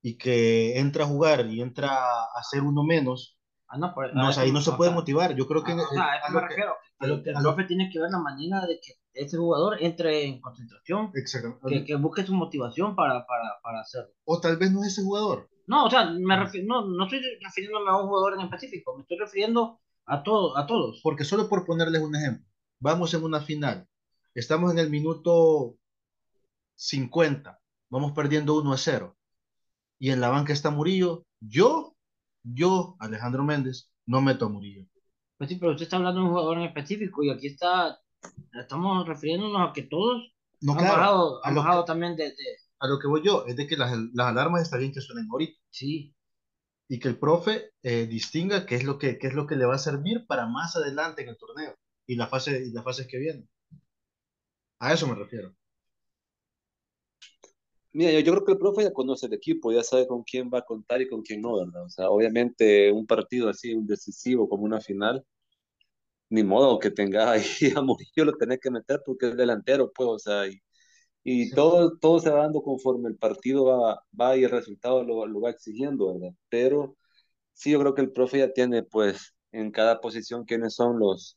y 0.00 0.16
que 0.16 0.78
entra 0.78 1.04
a 1.04 1.08
jugar 1.08 1.46
y 1.46 1.60
entra 1.60 1.88
a 1.90 2.24
hacer 2.34 2.62
uno 2.62 2.82
menos, 2.82 3.38
ah, 3.68 3.76
no, 3.76 3.92
pero, 3.94 4.14
no, 4.14 4.28
ahí 4.28 4.50
no 4.50 4.62
se 4.62 4.72
puede 4.72 4.90
motivar. 4.90 5.36
Yo 5.36 5.46
creo 5.46 5.62
que. 5.62 5.72
Ah, 5.72 5.76
o 5.76 5.92
sea, 5.92 6.06
a 6.24 6.30
me 6.30 6.40
refiero. 6.40 6.76
Que, 6.98 7.06
el 7.06 7.42
profe 7.42 7.64
tiene 7.64 7.90
que 7.90 8.00
ver 8.00 8.10
la 8.10 8.18
manera 8.18 8.66
de 8.66 8.80
que 8.80 8.94
ese 9.12 9.36
jugador 9.36 9.82
entre 9.82 10.24
en 10.24 10.40
concentración, 10.40 11.12
que, 11.12 11.84
que, 11.84 11.94
busque 11.96 12.24
su 12.24 12.34
motivación 12.34 12.94
para, 12.94 13.26
para, 13.26 13.60
para 13.62 13.80
hacerlo. 13.80 14.12
O 14.24 14.40
tal 14.40 14.56
vez 14.56 14.70
no 14.70 14.82
es 14.82 14.88
ese 14.88 15.02
jugador. 15.02 15.48
No, 15.66 15.86
o 15.86 15.90
sea, 15.90 16.10
me 16.10 16.36
refiero, 16.36 16.66
no, 16.66 16.86
no 16.86 17.04
estoy 17.04 17.20
refiriéndome 17.42 17.90
a 17.90 17.96
un 17.96 18.08
jugador 18.08 18.34
en 18.34 18.40
específico, 18.40 18.96
me 18.96 19.02
estoy 19.02 19.18
refiriendo 19.18 19.80
a, 20.10 20.22
todo, 20.22 20.58
a 20.58 20.66
todos. 20.66 21.00
Porque 21.02 21.24
solo 21.24 21.48
por 21.48 21.64
ponerles 21.64 22.02
un 22.02 22.16
ejemplo, 22.16 22.46
vamos 22.80 23.14
en 23.14 23.22
una 23.22 23.40
final, 23.40 23.86
estamos 24.34 24.72
en 24.72 24.78
el 24.78 24.90
minuto 24.90 25.76
50, 26.74 27.58
vamos 27.88 28.12
perdiendo 28.12 28.58
1 28.58 28.72
a 28.72 28.78
0 28.78 29.16
y 29.98 30.10
en 30.10 30.20
la 30.20 30.30
banca 30.30 30.52
está 30.52 30.70
Murillo, 30.70 31.26
yo, 31.40 31.94
yo, 32.42 32.96
Alejandro 32.98 33.44
Méndez, 33.44 33.90
no 34.06 34.20
meto 34.20 34.46
a 34.46 34.48
Murillo. 34.48 34.86
Pues 35.36 35.50
sí, 35.50 35.56
pero 35.56 35.72
usted 35.72 35.84
está 35.84 35.96
hablando 35.96 36.20
de 36.20 36.26
un 36.26 36.32
jugador 36.32 36.58
en 36.58 36.64
específico 36.64 37.22
y 37.22 37.30
aquí 37.30 37.46
está, 37.46 37.98
estamos 38.60 39.06
refiriéndonos 39.06 39.70
a 39.70 39.72
que 39.72 39.82
todos 39.82 40.32
no, 40.60 40.72
han 40.72 40.78
claro, 40.78 40.96
bajado, 40.96 41.46
han 41.46 41.54
bajado 41.54 41.84
que, 41.84 41.86
también 41.86 42.16
de, 42.16 42.24
de, 42.24 42.56
A 42.78 42.88
lo 42.88 42.98
que 42.98 43.08
voy 43.08 43.22
yo, 43.24 43.44
es 43.46 43.56
de 43.56 43.66
que 43.66 43.76
las, 43.76 43.96
las 44.12 44.26
alarmas 44.26 44.62
está 44.62 44.76
bien 44.76 44.92
que 44.92 45.00
suenen 45.00 45.28
ahorita. 45.30 45.58
Sí. 45.70 46.14
Y 46.90 46.98
que 46.98 47.06
el 47.06 47.20
profe 47.20 47.70
eh, 47.84 48.06
distinga 48.06 48.66
qué 48.66 48.74
es, 48.74 48.82
lo 48.82 48.98
que, 48.98 49.16
qué 49.16 49.28
es 49.28 49.34
lo 49.34 49.46
que 49.46 49.54
le 49.54 49.64
va 49.64 49.76
a 49.76 49.78
servir 49.78 50.26
para 50.26 50.48
más 50.48 50.74
adelante 50.74 51.22
en 51.22 51.28
el 51.28 51.38
torneo 51.38 51.72
y 52.04 52.16
la 52.16 52.26
fase 52.26 52.64
y 52.66 52.72
las 52.72 52.82
fases 52.82 53.06
que 53.06 53.16
vienen. 53.16 53.48
A 54.80 54.92
eso 54.92 55.06
me 55.06 55.14
refiero. 55.14 55.54
Mira, 57.92 58.10
yo, 58.10 58.18
yo, 58.18 58.32
creo 58.32 58.44
que 58.44 58.52
el 58.52 58.58
profe 58.58 58.82
ya 58.82 58.92
conoce 58.92 59.26
el 59.26 59.34
equipo, 59.34 59.70
ya 59.72 59.84
sabe 59.84 60.08
con 60.08 60.24
quién 60.24 60.50
va 60.52 60.58
a 60.58 60.64
contar 60.64 61.00
y 61.00 61.08
con 61.08 61.22
quién 61.22 61.40
no, 61.40 61.58
¿verdad? 61.58 61.84
O 61.84 61.88
sea, 61.88 62.10
obviamente 62.10 62.90
un 62.90 63.06
partido 63.06 63.48
así, 63.48 63.72
un 63.72 63.86
decisivo 63.86 64.48
como 64.48 64.64
una 64.64 64.80
final, 64.80 65.24
ni 66.28 66.42
modo 66.42 66.80
que 66.80 66.90
tenga 66.90 67.30
ahí 67.32 67.72
a 67.76 67.82
Murillo, 67.82 68.24
lo 68.24 68.32
tenés 68.32 68.58
que 68.60 68.70
meter 68.72 69.00
porque 69.06 69.28
es 69.28 69.36
delantero, 69.36 69.92
pues, 69.92 70.08
o 70.08 70.18
sea, 70.18 70.48
y, 70.48 70.60
y 71.24 71.50
sí. 71.50 71.54
todo, 71.54 71.98
todo 71.98 72.20
se 72.20 72.30
va 72.30 72.42
dando 72.42 72.62
conforme 72.62 73.08
el 73.10 73.16
partido 73.16 73.64
va, 73.66 74.02
va 74.18 74.36
y 74.36 74.44
el 74.44 74.50
resultado 74.50 75.04
lo, 75.04 75.26
lo 75.26 75.40
va 75.40 75.50
exigiendo, 75.50 76.14
¿verdad? 76.14 76.34
Pero 76.48 76.96
sí, 77.54 77.72
yo 77.72 77.80
creo 77.80 77.94
que 77.94 78.02
el 78.02 78.12
profe 78.12 78.38
ya 78.40 78.52
tiene, 78.52 78.82
pues, 78.84 79.34
en 79.52 79.70
cada 79.72 80.00
posición 80.00 80.44
quiénes 80.44 80.74
son 80.76 80.98
los, 81.00 81.36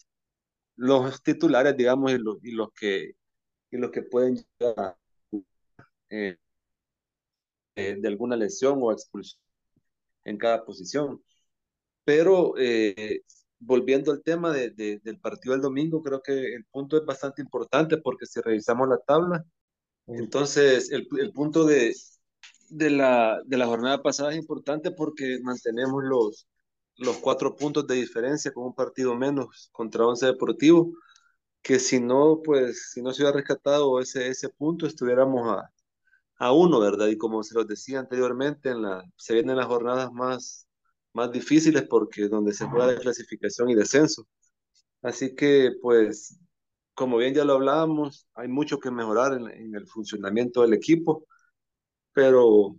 los 0.77 1.23
titulares, 1.23 1.77
digamos, 1.77 2.11
y 2.13 2.17
los, 2.19 2.37
y 2.43 2.51
los 2.51 2.69
que 2.73 3.13
y 3.71 3.77
los 3.77 3.91
que 3.91 4.03
pueden 4.03 4.37
llegar 4.59 4.97
eh, 6.09 6.37
eh, 7.75 7.95
de 7.99 8.07
alguna 8.07 8.35
lesión 8.35 8.79
o 8.81 8.91
expulsión 8.91 9.41
en 10.25 10.37
cada 10.37 10.65
posición. 10.65 11.23
Pero 12.05 12.55
eh, 12.57 13.21
volviendo 13.59 14.11
al 14.11 14.23
tema 14.23 14.51
de, 14.53 14.71
de, 14.71 14.99
del 15.03 15.19
partido 15.19 15.53
del 15.53 15.61
domingo, 15.63 16.03
creo 16.03 16.21
que 16.23 16.55
el 16.55 16.65
punto 16.67 16.97
es 16.97 17.05
bastante 17.05 17.41
importante 17.41 17.97
porque 17.97 18.25
si 18.25 18.41
revisamos 18.41 18.89
la 18.89 18.99
tabla, 18.99 19.45
entonces 20.07 20.91
el, 20.91 21.07
el 21.19 21.31
punto 21.33 21.65
de, 21.65 21.93
de, 22.69 22.89
la, 22.89 23.41
de 23.45 23.57
la 23.57 23.67
jornada 23.67 24.01
pasada 24.01 24.31
es 24.31 24.37
importante 24.37 24.91
porque 24.91 25.39
mantenemos 25.43 26.03
los, 26.03 26.47
los 26.97 27.17
cuatro 27.17 27.55
puntos 27.55 27.87
de 27.87 27.95
diferencia 27.95 28.51
con 28.53 28.65
un 28.65 28.75
partido 28.75 29.15
menos 29.15 29.69
contra 29.71 30.05
Once 30.07 30.25
Deportivo, 30.25 30.93
que 31.61 31.79
si 31.79 31.99
no, 32.01 32.41
pues, 32.43 32.91
si 32.93 33.01
no 33.01 33.13
se 33.13 33.23
hubiera 33.23 33.37
rescatado 33.37 33.99
ese, 34.01 34.27
ese 34.29 34.49
punto, 34.49 34.87
estuviéramos 34.87 35.49
a, 35.57 35.71
a 36.37 36.53
uno, 36.53 36.79
¿verdad? 36.79 37.07
Y 37.07 37.17
como 37.17 37.43
se 37.43 37.55
los 37.55 37.67
decía 37.67 37.99
anteriormente, 37.99 38.69
en 38.71 38.81
la, 38.83 39.03
se 39.17 39.33
vienen 39.35 39.57
las 39.57 39.67
jornadas 39.67 40.11
más, 40.13 40.67
más 41.13 41.31
difíciles 41.31 41.83
porque 41.89 42.27
donde 42.29 42.53
se 42.53 42.67
juega 42.67 42.87
de 42.87 42.99
clasificación 42.99 43.69
y 43.69 43.75
descenso. 43.75 44.27
Así 45.01 45.35
que, 45.35 45.71
pues, 45.81 46.39
como 46.93 47.17
bien 47.17 47.33
ya 47.33 47.45
lo 47.45 47.53
hablábamos, 47.53 48.27
hay 48.35 48.47
mucho 48.47 48.79
que 48.79 48.91
mejorar 48.91 49.33
en, 49.33 49.75
el 49.75 49.87
funcionamiento 49.87 50.61
del 50.61 50.73
equipo, 50.73 51.27
pero 52.13 52.77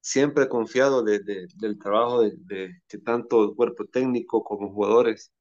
siempre 0.00 0.48
confiado 0.48 1.02
de, 1.02 1.20
de, 1.20 1.48
del 1.56 1.78
trabajo 1.78 2.22
de, 2.22 2.36
de, 2.38 2.82
tanto 3.04 3.44
el 3.44 3.54
cuerpo 3.56 3.86
técnico 3.86 4.44
como 4.44 4.72
jugadores 4.72 5.32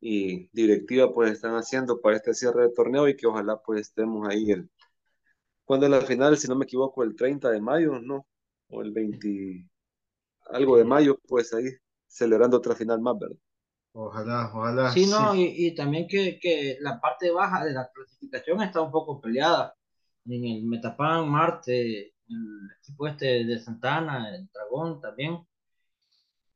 y 0.00 0.48
directiva 0.52 1.12
pues 1.12 1.32
están 1.32 1.54
haciendo 1.56 2.00
para 2.00 2.16
este 2.16 2.34
cierre 2.34 2.64
de 2.64 2.74
torneo 2.74 3.08
y 3.08 3.16
que 3.16 3.26
ojalá 3.26 3.60
pues 3.62 3.82
estemos 3.82 4.28
ahí 4.28 4.52
el, 4.52 4.70
cuando 5.68 5.86
es 5.86 5.92
la 5.92 6.00
final, 6.02 6.36
si 6.38 6.48
no 6.48 6.56
me 6.56 6.64
equivoco, 6.64 7.02
el 7.04 7.14
30 7.14 7.50
de 7.50 7.60
mayo, 7.60 8.00
¿no? 8.00 8.26
O 8.70 8.82
el 8.82 8.90
20, 8.92 9.68
algo 10.50 10.78
de 10.78 10.84
mayo, 10.84 11.18
pues 11.28 11.52
ahí 11.54 11.66
celebrando 12.06 12.56
otra 12.58 12.74
final 12.74 13.00
más, 13.00 13.18
¿verdad? 13.18 13.36
Ojalá, 14.00 14.48
ojalá. 14.54 14.92
Sí, 14.92 15.06
no, 15.06 15.32
sí. 15.32 15.54
Y, 15.56 15.66
y, 15.66 15.74
también 15.74 16.06
que, 16.06 16.38
que, 16.40 16.76
la 16.80 17.00
parte 17.00 17.32
baja 17.32 17.64
de 17.64 17.72
la 17.72 17.90
clasificación 17.92 18.62
está 18.62 18.80
un 18.80 18.92
poco 18.92 19.20
peleada. 19.20 19.74
En 20.24 20.44
el 20.44 20.64
Metapan, 20.66 21.28
Marte, 21.28 22.12
el 22.28 22.70
equipo 22.80 23.08
este 23.08 23.44
de 23.44 23.58
Santana, 23.58 24.32
el 24.32 24.48
Dragón 24.52 25.00
también. 25.00 25.40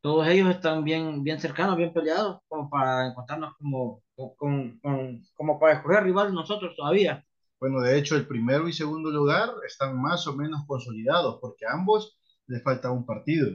Todos 0.01 0.29
ellos 0.29 0.51
están 0.51 0.85
bien, 0.85 1.25
bien 1.25 1.41
cercanos, 1.41 1.77
bien 1.77 1.93
peleados, 1.93 2.43
como 2.47 2.71
para 2.71 3.09
encontrarnos 3.09 3.57
como, 3.57 4.03
con, 4.37 4.79
con, 4.79 5.25
como 5.35 5.59
para 5.59 5.75
escoger 5.75 6.05
rival 6.05 6.33
nosotros 6.33 6.77
todavía. 6.77 7.25
Bueno, 7.59 7.81
de 7.81 7.99
hecho, 7.99 8.15
el 8.15 8.29
primero 8.29 8.69
y 8.69 8.73
segundo 8.73 9.11
lugar 9.11 9.51
están 9.67 10.01
más 10.01 10.29
o 10.29 10.37
menos 10.37 10.65
consolidados, 10.67 11.39
porque 11.41 11.67
a 11.67 11.73
ambos 11.73 12.17
les 12.47 12.63
falta 12.63 12.93
un 12.93 13.05
partido. 13.05 13.51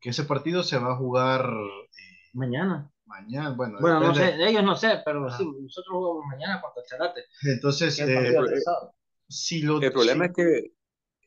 Que 0.00 0.10
ese 0.10 0.24
partido 0.24 0.64
se 0.64 0.78
va 0.78 0.92
a 0.92 0.96
jugar 0.96 1.44
eh, 1.44 2.30
mañana. 2.32 2.90
Mañana, 3.08 3.50
bueno. 3.56 3.78
Bueno, 3.80 4.00
no 4.00 4.14
sé, 4.14 4.36
de 4.36 4.50
ellos 4.50 4.62
no 4.62 4.76
sé, 4.76 5.00
pero 5.04 5.26
ah. 5.26 5.36
sí, 5.36 5.44
nosotros 5.44 5.92
jugamos 5.92 6.26
mañana 6.26 6.60
contra 6.60 6.82
Charate. 6.84 7.24
Entonces, 7.42 7.98
eh, 8.00 8.34
si 9.28 9.62
lo, 9.62 9.80
el 9.80 9.92
problema 9.92 10.26
si... 10.26 10.30
es 10.30 10.72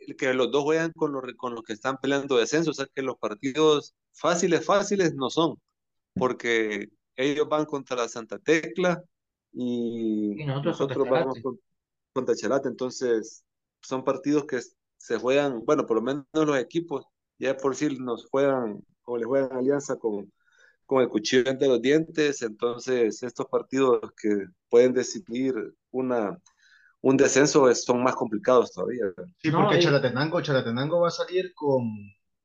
que, 0.08 0.16
que 0.16 0.34
los 0.34 0.52
dos 0.52 0.64
juegan 0.64 0.92
con 0.92 1.12
los, 1.12 1.24
con 1.38 1.56
los 1.56 1.64
que 1.64 1.74
están 1.74 1.98
peleando 1.98 2.38
descenso, 2.38 2.72
o 2.72 2.74
sea 2.74 2.88
que 2.94 3.02
los 3.02 3.18
partidos 3.18 3.96
fáciles, 4.14 4.66
fáciles 4.66 5.16
no 5.16 5.30
son, 5.30 5.60
porque 6.14 6.90
ellos 7.16 7.50
van 7.50 7.66
contra 7.66 7.98
la 7.98 8.08
Santa 8.08 8.40
Tecla 8.40 9.04
y, 9.52 10.42
y 10.42 10.46
nosotros, 10.46 10.80
nosotros 10.80 11.10
vamos 11.10 11.40
contra 11.42 11.72
contra 12.14 12.36
Chalate, 12.36 12.68
entonces 12.68 13.46
son 13.82 14.04
partidos 14.04 14.46
que 14.46 14.60
se 14.98 15.18
juegan, 15.18 15.64
bueno, 15.66 15.86
por 15.86 15.98
lo 15.98 16.02
menos 16.02 16.26
los 16.34 16.58
equipos, 16.58 17.06
ya 17.40 17.58
por 17.58 17.76
sí 17.76 17.98
nos 17.98 18.28
juegan, 18.30 18.84
o 19.06 19.18
les 19.18 19.26
juegan 19.26 19.58
alianza 19.58 19.96
con, 19.98 20.32
con 20.92 21.02
el 21.02 21.08
cuchillo 21.08 21.50
entre 21.50 21.70
los 21.70 21.82
dientes, 21.82 22.42
entonces 22.42 23.24
estos 23.24 23.46
partidos 23.48 24.02
que 24.22 24.48
pueden 24.70 24.92
decidir 24.92 25.56
una, 25.90 26.38
un 27.00 27.16
descenso 27.16 27.74
son 27.74 28.04
más 28.04 28.14
complicados 28.14 28.74
todavía. 28.74 29.06
Sí, 29.42 29.52
porque 29.52 29.78
no, 29.78 29.80
Chalatenango, 29.80 30.42
Chalatenango 30.42 31.00
va 31.00 31.08
a 31.08 31.12
salir 31.12 31.54
con... 31.56 31.88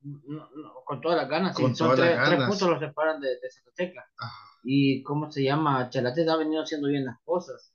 No, 0.00 0.48
no, 0.54 0.74
con 0.84 1.00
todas 1.00 1.16
las 1.16 1.28
ganas, 1.28 1.56
con 1.56 1.74
sí, 1.74 1.74
son 1.74 1.96
tres, 1.96 2.10
ganas. 2.10 2.28
tres, 2.28 2.48
puntos 2.48 2.70
los 2.70 2.78
separan 2.78 3.20
de, 3.20 3.30
de 3.30 3.50
Santa 3.50 3.72
Tecla. 3.74 4.06
Ajá. 4.16 4.32
Y 4.62 5.02
cómo 5.02 5.28
se 5.32 5.42
llama, 5.42 5.90
Chalate 5.90 6.30
ha 6.30 6.36
venido 6.36 6.62
haciendo 6.62 6.86
bien 6.86 7.04
las 7.04 7.18
cosas 7.24 7.72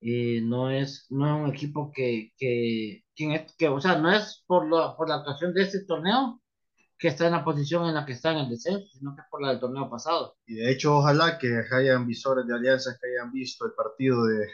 eh, 0.00 0.42
no, 0.42 0.70
es, 0.70 1.06
no 1.10 1.26
es 1.26 1.42
un 1.42 1.52
equipo 1.52 1.90
que, 1.90 2.32
que, 2.36 3.02
que, 3.16 3.46
que, 3.58 3.68
o 3.68 3.80
sea, 3.80 3.98
no 3.98 4.12
es 4.12 4.44
por, 4.46 4.64
lo, 4.66 4.94
por 4.96 5.08
la 5.08 5.16
actuación 5.16 5.52
de 5.54 5.62
este 5.62 5.84
torneo 5.86 6.40
que 7.04 7.08
está 7.08 7.26
en 7.26 7.32
la 7.32 7.44
posición 7.44 7.86
en 7.86 7.96
la 7.96 8.06
que 8.06 8.12
está 8.12 8.32
en 8.32 8.38
el 8.38 8.48
descenso, 8.48 8.86
sino 8.98 9.14
que 9.14 9.20
es 9.20 9.26
por 9.30 9.42
la 9.42 9.50
del 9.50 9.60
torneo 9.60 9.90
pasado. 9.90 10.38
Y 10.46 10.54
de 10.54 10.72
hecho, 10.72 10.96
ojalá 10.96 11.36
que 11.36 11.62
hayan 11.70 12.06
visores 12.06 12.46
de 12.46 12.54
alianzas 12.54 12.98
que 12.98 13.08
hayan 13.08 13.30
visto 13.30 13.66
el 13.66 13.72
partido 13.72 14.24
de... 14.24 14.46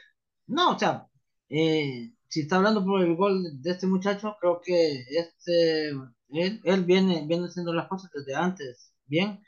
No, 0.48 0.72
o 0.72 0.78
sea, 0.78 1.06
eh, 1.48 2.12
si 2.26 2.40
está 2.40 2.56
hablando 2.56 2.84
por 2.84 3.02
el 3.02 3.14
gol 3.14 3.62
de 3.62 3.70
este 3.70 3.86
muchacho, 3.86 4.36
creo 4.40 4.60
que 4.60 5.04
este, 5.10 5.90
él, 6.30 6.60
él 6.64 6.84
viene, 6.84 7.24
viene 7.24 7.46
haciendo 7.46 7.72
las 7.72 7.86
cosas 7.86 8.10
desde 8.12 8.34
antes, 8.34 8.94
bien, 9.06 9.40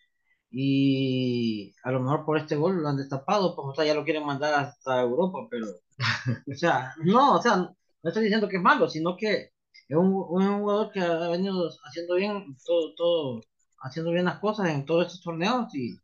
y 0.48 1.74
a 1.82 1.90
lo 1.90 1.98
mejor 1.98 2.24
por 2.24 2.38
este 2.38 2.54
gol 2.54 2.80
lo 2.80 2.88
han 2.88 2.98
destapado, 2.98 3.56
pues 3.56 3.66
o 3.66 3.74
sea, 3.74 3.84
ya 3.84 3.94
lo 3.94 4.04
quieren 4.04 4.24
mandar 4.24 4.54
hasta 4.54 5.00
Europa, 5.00 5.40
pero, 5.50 5.66
o 5.66 6.54
sea, 6.54 6.94
no, 7.02 7.34
o 7.34 7.42
sea, 7.42 7.56
no 7.56 7.74
estoy 8.04 8.22
diciendo 8.22 8.48
que 8.48 8.58
es 8.58 8.62
malo, 8.62 8.88
sino 8.88 9.16
que 9.16 9.51
es 9.92 9.98
un, 9.98 10.12
un 10.28 10.60
jugador 10.60 10.90
que 10.92 11.00
ha 11.00 11.28
venido 11.28 11.70
haciendo 11.84 12.14
bien 12.16 12.56
todo, 12.64 12.94
todo, 12.96 13.40
haciendo 13.82 14.12
bien 14.12 14.24
las 14.26 14.38
cosas 14.40 14.68
en 14.70 14.84
todos 14.86 15.06
estos 15.06 15.22
torneos 15.22 15.74
y 15.74 15.96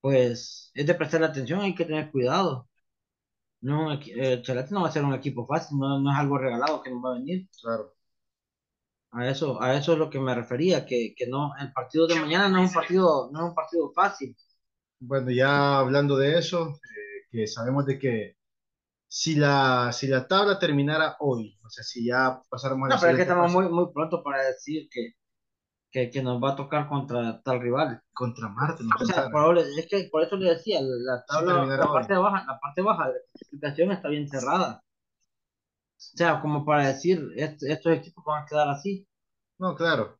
pues 0.00 0.70
es 0.74 0.86
de 0.86 0.94
prestar 0.94 1.22
atención, 1.24 1.60
hay 1.60 1.74
que 1.74 1.84
tener 1.84 2.10
cuidado. 2.10 2.68
No, 3.60 3.92
eh, 3.94 4.42
Chalate 4.42 4.72
no 4.74 4.82
va 4.82 4.88
a 4.88 4.92
ser 4.92 5.04
un 5.04 5.14
equipo 5.14 5.46
fácil, 5.46 5.78
no, 5.78 5.98
no 6.00 6.12
es 6.12 6.18
algo 6.18 6.38
regalado 6.38 6.82
que 6.82 6.90
nos 6.90 7.04
va 7.04 7.10
a 7.12 7.18
venir. 7.18 7.48
Claro. 7.62 7.94
A 9.12 9.28
eso, 9.28 9.60
a 9.62 9.74
eso 9.76 9.94
es 9.94 9.98
lo 9.98 10.10
que 10.10 10.20
me 10.20 10.34
refería, 10.34 10.84
que, 10.86 11.14
que 11.16 11.26
no, 11.26 11.52
el 11.58 11.72
partido 11.72 12.06
de 12.06 12.16
mañana 12.20 12.48
no 12.48 12.62
es 12.62 12.68
un 12.68 12.74
partido, 12.74 13.30
no 13.32 13.38
es 13.40 13.48
un 13.50 13.54
partido 13.54 13.92
fácil. 13.92 14.36
Bueno, 15.00 15.30
ya 15.30 15.78
hablando 15.78 16.16
de 16.16 16.38
eso, 16.38 16.70
eh, 16.70 17.26
que 17.30 17.46
sabemos 17.46 17.86
de 17.86 17.98
que 17.98 18.36
si 19.18 19.34
la, 19.34 19.92
si 19.94 20.08
la 20.08 20.28
tabla 20.28 20.58
terminara 20.58 21.16
hoy, 21.20 21.58
o 21.64 21.70
sea, 21.70 21.82
si 21.82 22.04
ya 22.04 22.38
pasáramos 22.50 22.90
a 22.90 22.94
No, 22.94 23.00
pero 23.00 23.12
es 23.12 23.16
que 23.16 23.22
estamos 23.22 23.50
muy, 23.50 23.66
muy 23.70 23.90
pronto 23.90 24.22
para 24.22 24.42
decir 24.42 24.90
que, 24.90 25.14
que, 25.90 26.10
que, 26.10 26.22
nos 26.22 26.38
va 26.42 26.52
a 26.52 26.56
tocar 26.56 26.86
contra 26.86 27.40
tal 27.40 27.62
rival. 27.62 28.02
Contra 28.12 28.50
Marte. 28.50 28.84
No 28.84 28.90
o 29.00 29.06
sea, 29.06 29.30
por, 29.30 29.56
es 29.56 29.86
que 29.88 30.10
por 30.12 30.22
eso 30.22 30.36
le 30.36 30.50
decía, 30.50 30.80
la 30.82 31.24
tabla, 31.24 31.64
sí, 31.64 31.70
la, 31.70 31.86
parte 31.86 32.14
baja, 32.14 32.44
la 32.46 32.60
parte 32.60 32.82
baja 32.82 33.06
de 33.06 33.14
la 33.14 33.20
clasificación 33.32 33.92
está 33.92 34.08
bien 34.10 34.28
cerrada. 34.28 34.84
O 34.84 36.16
sea, 36.18 36.42
como 36.42 36.66
para 36.66 36.88
decir, 36.88 37.26
estos 37.36 37.92
equipos 37.94 38.22
van 38.22 38.42
a 38.42 38.46
quedar 38.46 38.68
así. 38.68 39.08
No, 39.56 39.74
claro. 39.74 40.18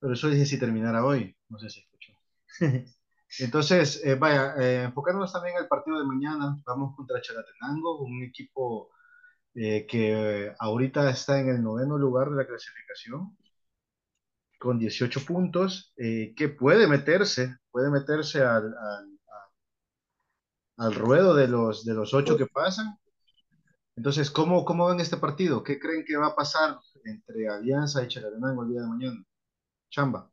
Pero 0.00 0.14
yo 0.14 0.28
dije 0.30 0.46
si 0.46 0.58
terminara 0.58 1.04
hoy. 1.04 1.36
No 1.50 1.58
sé 1.58 1.68
si 1.68 1.80
escuchó. 1.80 2.12
Entonces, 3.38 4.02
eh, 4.04 4.14
vaya, 4.14 4.54
eh, 4.58 4.84
enfocándonos 4.84 5.32
también 5.32 5.56
al 5.56 5.68
partido 5.68 5.98
de 5.98 6.06
mañana, 6.06 6.56
vamos 6.66 6.94
contra 6.96 7.20
Chalatenango, 7.20 8.00
un 8.00 8.22
equipo 8.22 8.90
eh, 9.54 9.86
que 9.86 10.54
ahorita 10.58 11.10
está 11.10 11.40
en 11.40 11.48
el 11.48 11.62
noveno 11.62 11.98
lugar 11.98 12.30
de 12.30 12.36
la 12.36 12.46
clasificación, 12.46 13.36
con 14.58 14.78
18 14.78 15.24
puntos, 15.24 15.92
eh, 15.96 16.34
que 16.36 16.48
puede 16.48 16.86
meterse, 16.86 17.56
puede 17.70 17.90
meterse 17.90 18.42
al, 18.42 18.66
al, 18.76 19.18
al, 20.76 20.94
ruedo 20.94 21.34
de 21.34 21.48
los, 21.48 21.84
de 21.84 21.94
los 21.94 22.14
ocho 22.14 22.36
que 22.36 22.46
pasan 22.46 22.98
entonces, 23.96 24.30
¿cómo, 24.30 24.64
¿cómo 24.64 24.88
ven 24.88 25.00
este 25.00 25.16
partido? 25.16 25.62
¿Qué 25.62 25.78
creen 25.78 26.04
que 26.06 26.16
va 26.16 26.28
a 26.28 26.36
pasar 26.36 26.78
entre 27.04 27.48
Alianza 27.48 28.02
y 28.02 28.08
Chalatenango 28.08 28.62
el 28.64 28.70
día 28.70 28.80
de 28.82 28.86
mañana? 28.88 29.24
Chamba. 29.90 30.30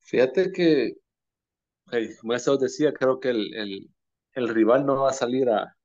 Fíjate 0.00 0.52
que, 0.52 0.94
como 2.20 2.32
ya 2.32 2.38
se 2.38 2.50
os 2.50 2.60
decía, 2.60 2.92
creo 2.92 3.20
que 3.20 3.30
el, 3.30 3.54
el, 3.54 3.90
el 4.34 4.48
rival 4.48 4.86
no 4.86 5.02
va 5.02 5.10
a 5.10 5.12
salir 5.12 5.48
a, 5.50 5.76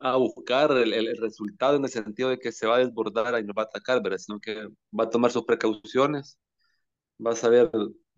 a 0.00 0.16
buscar 0.16 0.70
el, 0.72 0.92
el, 0.94 1.16
resultado 1.18 1.76
en 1.76 1.84
el 1.84 1.90
sentido 1.90 2.30
de 2.30 2.38
que 2.38 2.52
se 2.52 2.66
va 2.66 2.76
a 2.76 2.78
desbordar 2.78 3.38
y 3.40 3.44
no 3.46 3.52
va 3.54 3.62
a 3.64 3.66
atacar, 3.66 4.02
¿verdad? 4.02 4.18
sino 4.18 4.40
que 4.40 4.68
va 4.98 5.04
a 5.04 5.10
tomar 5.10 5.30
sus 5.30 5.44
precauciones, 5.44 6.38
va 7.24 7.32
a 7.32 7.36
saber 7.36 7.70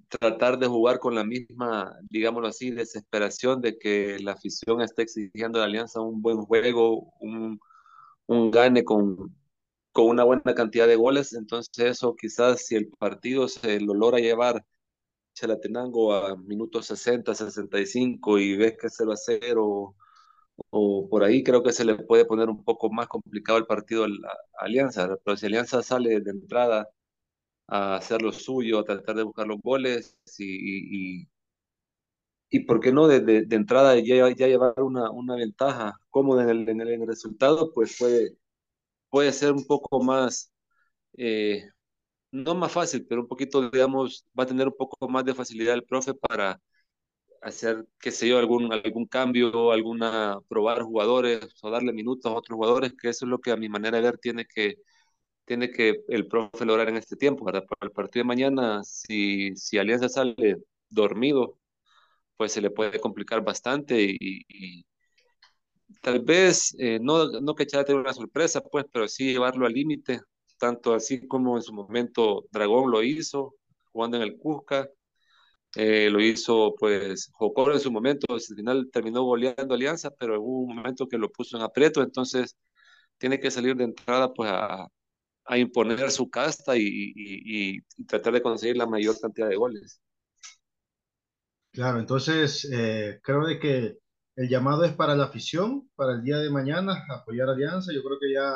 tratar 0.08 0.58
de 0.58 0.66
jugar 0.68 0.98
con 1.00 1.14
la 1.14 1.24
misma, 1.24 1.96
digámoslo 2.10 2.48
así, 2.48 2.70
desesperación 2.70 3.60
de 3.62 3.78
que 3.78 4.18
la 4.20 4.32
afición 4.32 4.80
está 4.82 5.02
exigiendo 5.02 5.58
a 5.58 5.62
la 5.62 5.66
Alianza 5.66 6.00
un 6.00 6.22
buen 6.22 6.38
juego, 6.42 7.12
un, 7.20 7.58
un 8.26 8.50
gane 8.50 8.84
con, 8.84 9.34
con 9.92 10.06
una 10.08 10.24
buena 10.24 10.54
cantidad 10.54 10.86
de 10.86 10.96
goles. 10.96 11.32
Entonces 11.34 11.70
eso 11.78 12.14
quizás 12.16 12.66
si 12.66 12.76
el 12.76 12.88
partido 12.98 13.48
se 13.48 13.80
lo 13.80 13.94
logra 13.94 14.18
llevar 14.20 14.64
Chalatenango 15.34 16.14
a 16.14 16.36
minutos 16.36 16.86
60, 16.86 17.34
65 17.34 18.38
y 18.38 18.56
ves 18.56 18.76
que 18.80 18.88
se 18.90 19.04
va 19.04 19.14
a 19.14 19.16
0 19.16 19.94
o 20.70 21.08
por 21.08 21.24
ahí 21.24 21.42
creo 21.42 21.62
que 21.62 21.72
se 21.72 21.84
le 21.84 21.96
puede 21.96 22.24
poner 22.24 22.48
un 22.48 22.64
poco 22.64 22.90
más 22.90 23.08
complicado 23.08 23.58
el 23.58 23.66
partido 23.66 24.04
a, 24.04 24.08
Alianza, 24.64 25.16
pero 25.24 25.36
si 25.36 25.46
Alianza 25.46 25.82
sale 25.82 26.20
de 26.20 26.30
entrada 26.30 26.88
a 27.68 27.96
hacer 27.96 28.22
lo 28.22 28.32
suyo, 28.32 28.78
a 28.80 28.84
tratar 28.84 29.16
de 29.16 29.24
buscar 29.24 29.46
los 29.46 29.60
goles 29.62 30.16
y, 30.38 31.22
y, 31.22 31.28
y, 32.50 32.60
por 32.66 32.80
qué 32.80 32.92
no 32.92 33.08
de, 33.08 33.20
de, 33.20 33.56
entrada 33.56 33.96
ya, 33.98 34.30
ya, 34.30 34.46
llevar 34.46 34.74
una, 34.82 35.10
una 35.10 35.36
ventaja 35.36 35.94
cómoda 36.10 36.42
en 36.44 36.50
el, 36.50 36.68
en, 36.68 36.80
el, 36.82 37.06
resultado, 37.06 37.72
pues 37.72 37.96
puede, 37.98 38.36
puede 39.10 39.32
ser 39.32 39.52
un 39.52 39.66
poco 39.66 40.02
más, 40.02 40.52
eh, 41.18 41.70
no 42.32 42.54
más 42.54 42.72
fácil, 42.72 43.06
pero 43.08 43.22
un 43.22 43.28
poquito, 43.28 43.70
digamos, 43.70 44.26
va 44.38 44.44
a 44.44 44.46
tener 44.46 44.68
un 44.68 44.76
poco 44.76 45.08
más 45.08 45.24
de 45.24 45.34
facilidad 45.34 45.74
el 45.74 45.84
profe 45.84 46.14
para 46.14 46.60
hacer, 47.42 47.86
qué 48.00 48.10
sé 48.12 48.28
yo, 48.28 48.38
algún, 48.38 48.72
algún 48.72 49.06
cambio, 49.06 49.72
alguna, 49.72 50.38
probar 50.48 50.82
jugadores 50.82 51.40
o 51.62 51.70
darle 51.70 51.92
minutos 51.92 52.30
a 52.32 52.36
otros 52.36 52.56
jugadores, 52.56 52.94
que 53.00 53.08
eso 53.10 53.26
es 53.26 53.30
lo 53.30 53.40
que 53.40 53.52
a 53.52 53.56
mi 53.56 53.68
manera 53.68 53.98
de 53.98 54.04
ver 54.04 54.18
tiene 54.18 54.46
que, 54.46 54.76
tiene 55.44 55.70
que 55.70 56.02
el 56.08 56.26
profe 56.28 56.64
lograr 56.66 56.88
en 56.90 56.96
este 56.98 57.16
tiempo, 57.16 57.44
Para 57.44 57.64
el 57.82 57.92
partido 57.92 58.22
de 58.24 58.28
mañana, 58.28 58.82
si, 58.84 59.56
si 59.56 59.78
Alianza 59.78 60.08
sale 60.08 60.58
dormido, 60.90 61.58
pues 62.36 62.52
se 62.52 62.60
le 62.62 62.70
puede 62.70 63.00
complicar 63.00 63.42
bastante 63.44 63.96
y, 64.02 64.84
tal 66.02 66.20
vez, 66.20 66.74
eh, 66.78 66.98
no, 67.00 67.26
no 67.40 67.54
que 67.54 67.64
echara 67.64 67.94
una 67.94 68.12
sorpresa, 68.12 68.60
pues, 68.60 68.84
pero 68.92 69.08
sí 69.08 69.32
llevarlo 69.32 69.66
al 69.66 69.72
límite, 69.72 70.20
tanto 70.62 70.94
así 70.94 71.26
como 71.26 71.56
en 71.56 71.62
su 71.64 71.72
momento 71.72 72.44
Dragón 72.52 72.88
lo 72.92 73.02
hizo, 73.02 73.56
jugando 73.90 74.16
en 74.16 74.22
el 74.22 74.38
Cusca, 74.38 74.88
eh, 75.74 76.08
lo 76.08 76.20
hizo 76.20 76.76
pues 76.78 77.30
Jocoro 77.32 77.72
en 77.74 77.80
su 77.80 77.90
momento, 77.90 78.32
al 78.32 78.40
final 78.40 78.88
terminó 78.92 79.24
goleando 79.24 79.74
Alianza, 79.74 80.10
pero 80.16 80.40
hubo 80.40 80.60
un 80.60 80.76
momento 80.76 81.08
que 81.08 81.18
lo 81.18 81.32
puso 81.32 81.56
en 81.56 81.64
aprieto, 81.64 82.00
entonces 82.00 82.56
tiene 83.18 83.40
que 83.40 83.50
salir 83.50 83.74
de 83.74 83.84
entrada 83.84 84.32
pues 84.32 84.52
a, 84.52 84.86
imponer 85.58 86.12
su 86.12 86.30
casta 86.30 86.76
y, 86.76 86.82
y, 86.82 87.74
y, 87.74 88.04
tratar 88.06 88.34
de 88.34 88.42
conseguir 88.42 88.76
la 88.76 88.86
mayor 88.86 89.18
cantidad 89.20 89.48
de 89.48 89.56
goles. 89.56 90.00
Claro, 91.72 91.98
entonces 91.98 92.68
eh, 92.72 93.18
creo 93.20 93.42
que 93.60 93.98
el 94.36 94.48
llamado 94.48 94.84
es 94.84 94.92
para 94.92 95.16
la 95.16 95.24
afición, 95.24 95.90
para 95.96 96.12
el 96.12 96.22
día 96.22 96.38
de 96.38 96.50
mañana, 96.50 97.04
apoyar 97.10 97.48
Alianza. 97.48 97.92
Yo 97.92 98.02
creo 98.04 98.18
que 98.20 98.32
ya 98.32 98.54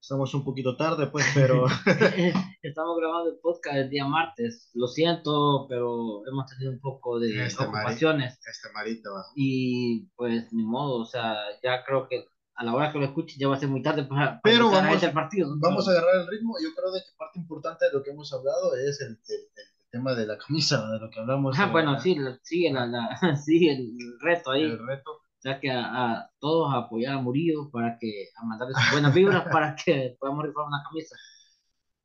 Estamos 0.00 0.32
un 0.32 0.42
poquito 0.42 0.76
tarde, 0.76 1.08
pues, 1.08 1.26
pero... 1.34 1.66
Estamos 2.62 2.98
grabando 2.98 3.30
el 3.30 3.38
podcast 3.38 3.76
el 3.76 3.90
día 3.90 4.06
martes. 4.06 4.70
Lo 4.72 4.88
siento, 4.88 5.66
pero 5.68 6.26
hemos 6.26 6.46
tenido 6.46 6.72
un 6.72 6.80
poco 6.80 7.20
de 7.20 7.44
este 7.44 7.62
ocupaciones. 7.62 8.38
este 8.46 8.72
marito 8.72 9.12
va. 9.12 9.26
Y 9.36 10.08
pues, 10.16 10.50
ni 10.52 10.64
modo, 10.64 11.02
o 11.02 11.04
sea, 11.04 11.36
ya 11.62 11.84
creo 11.84 12.08
que 12.08 12.24
a 12.54 12.64
la 12.64 12.74
hora 12.74 12.92
que 12.92 12.98
lo 12.98 13.04
escuchen 13.04 13.38
ya 13.38 13.48
va 13.48 13.56
a 13.56 13.58
ser 13.58 13.68
muy 13.68 13.82
tarde 13.82 14.04
para, 14.04 14.40
pero 14.42 14.70
vamos, 14.70 15.02
el 15.02 15.12
partido. 15.12 15.48
Vamos 15.58 15.86
a 15.86 15.92
agarrar 15.92 16.16
el 16.22 16.28
ritmo. 16.28 16.54
Yo 16.62 16.74
creo 16.74 16.92
que 16.92 17.00
parte 17.18 17.38
importante 17.38 17.86
de 17.86 17.92
lo 17.92 18.02
que 18.02 18.10
hemos 18.10 18.32
hablado 18.32 18.74
es 18.76 19.00
el, 19.02 19.10
el, 19.10 19.48
tema 19.90 20.14
de 20.14 20.26
la 20.26 20.38
camisa, 20.38 20.90
de 20.90 20.98
lo 20.98 21.10
que 21.10 21.20
hablamos. 21.20 21.58
Ah, 21.58 21.66
bueno, 21.66 21.98
sí, 22.00 22.16
sigue, 22.42 22.72
la, 22.72 22.86
la, 22.86 23.36
sigue 23.36 23.72
el 23.72 24.18
reto 24.20 24.52
ahí. 24.52 24.62
El 24.62 24.86
reto 24.86 25.19
o 25.40 25.42
sea, 25.42 25.58
que 25.58 25.70
a, 25.70 26.30
todos 26.38 26.74
a 26.74 26.80
apoyar 26.80 27.14
a 27.14 27.22
Murillo 27.22 27.70
para 27.70 27.96
que, 27.98 28.28
a 28.36 28.44
mandarle 28.44 28.74
sus 28.74 28.92
buenas 28.92 29.14
vibras 29.14 29.42
para 29.50 29.74
que 29.74 30.14
podamos 30.20 30.44
rifar 30.44 30.66
una 30.66 30.82
camisa. 30.86 31.16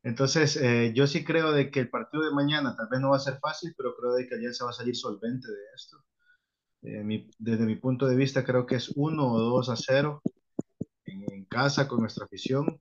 Entonces, 0.02 0.56
eh, 0.56 0.92
yo 0.94 1.06
sí 1.06 1.22
creo 1.22 1.52
de 1.52 1.70
que 1.70 1.80
el 1.80 1.90
partido 1.90 2.24
de 2.24 2.30
mañana 2.30 2.74
tal 2.74 2.88
vez 2.90 2.98
no 2.98 3.10
va 3.10 3.16
a 3.16 3.20
ser 3.20 3.38
fácil, 3.38 3.74
pero 3.76 3.94
creo 3.94 4.14
de 4.14 4.26
que 4.26 4.36
Alianza 4.36 4.64
va 4.64 4.70
a 4.70 4.72
salir 4.72 4.96
solvente 4.96 5.48
de 5.48 5.58
esto. 5.74 5.98
Eh, 6.80 7.26
desde 7.38 7.66
mi 7.66 7.76
punto 7.76 8.06
de 8.06 8.16
vista, 8.16 8.42
creo 8.42 8.64
que 8.64 8.76
es 8.76 8.88
1 8.96 9.22
o 9.22 9.38
2 9.38 9.68
a 9.68 9.76
0 9.76 10.22
en, 11.04 11.44
casa 11.44 11.86
con 11.88 12.00
nuestra 12.00 12.24
afición 12.24 12.80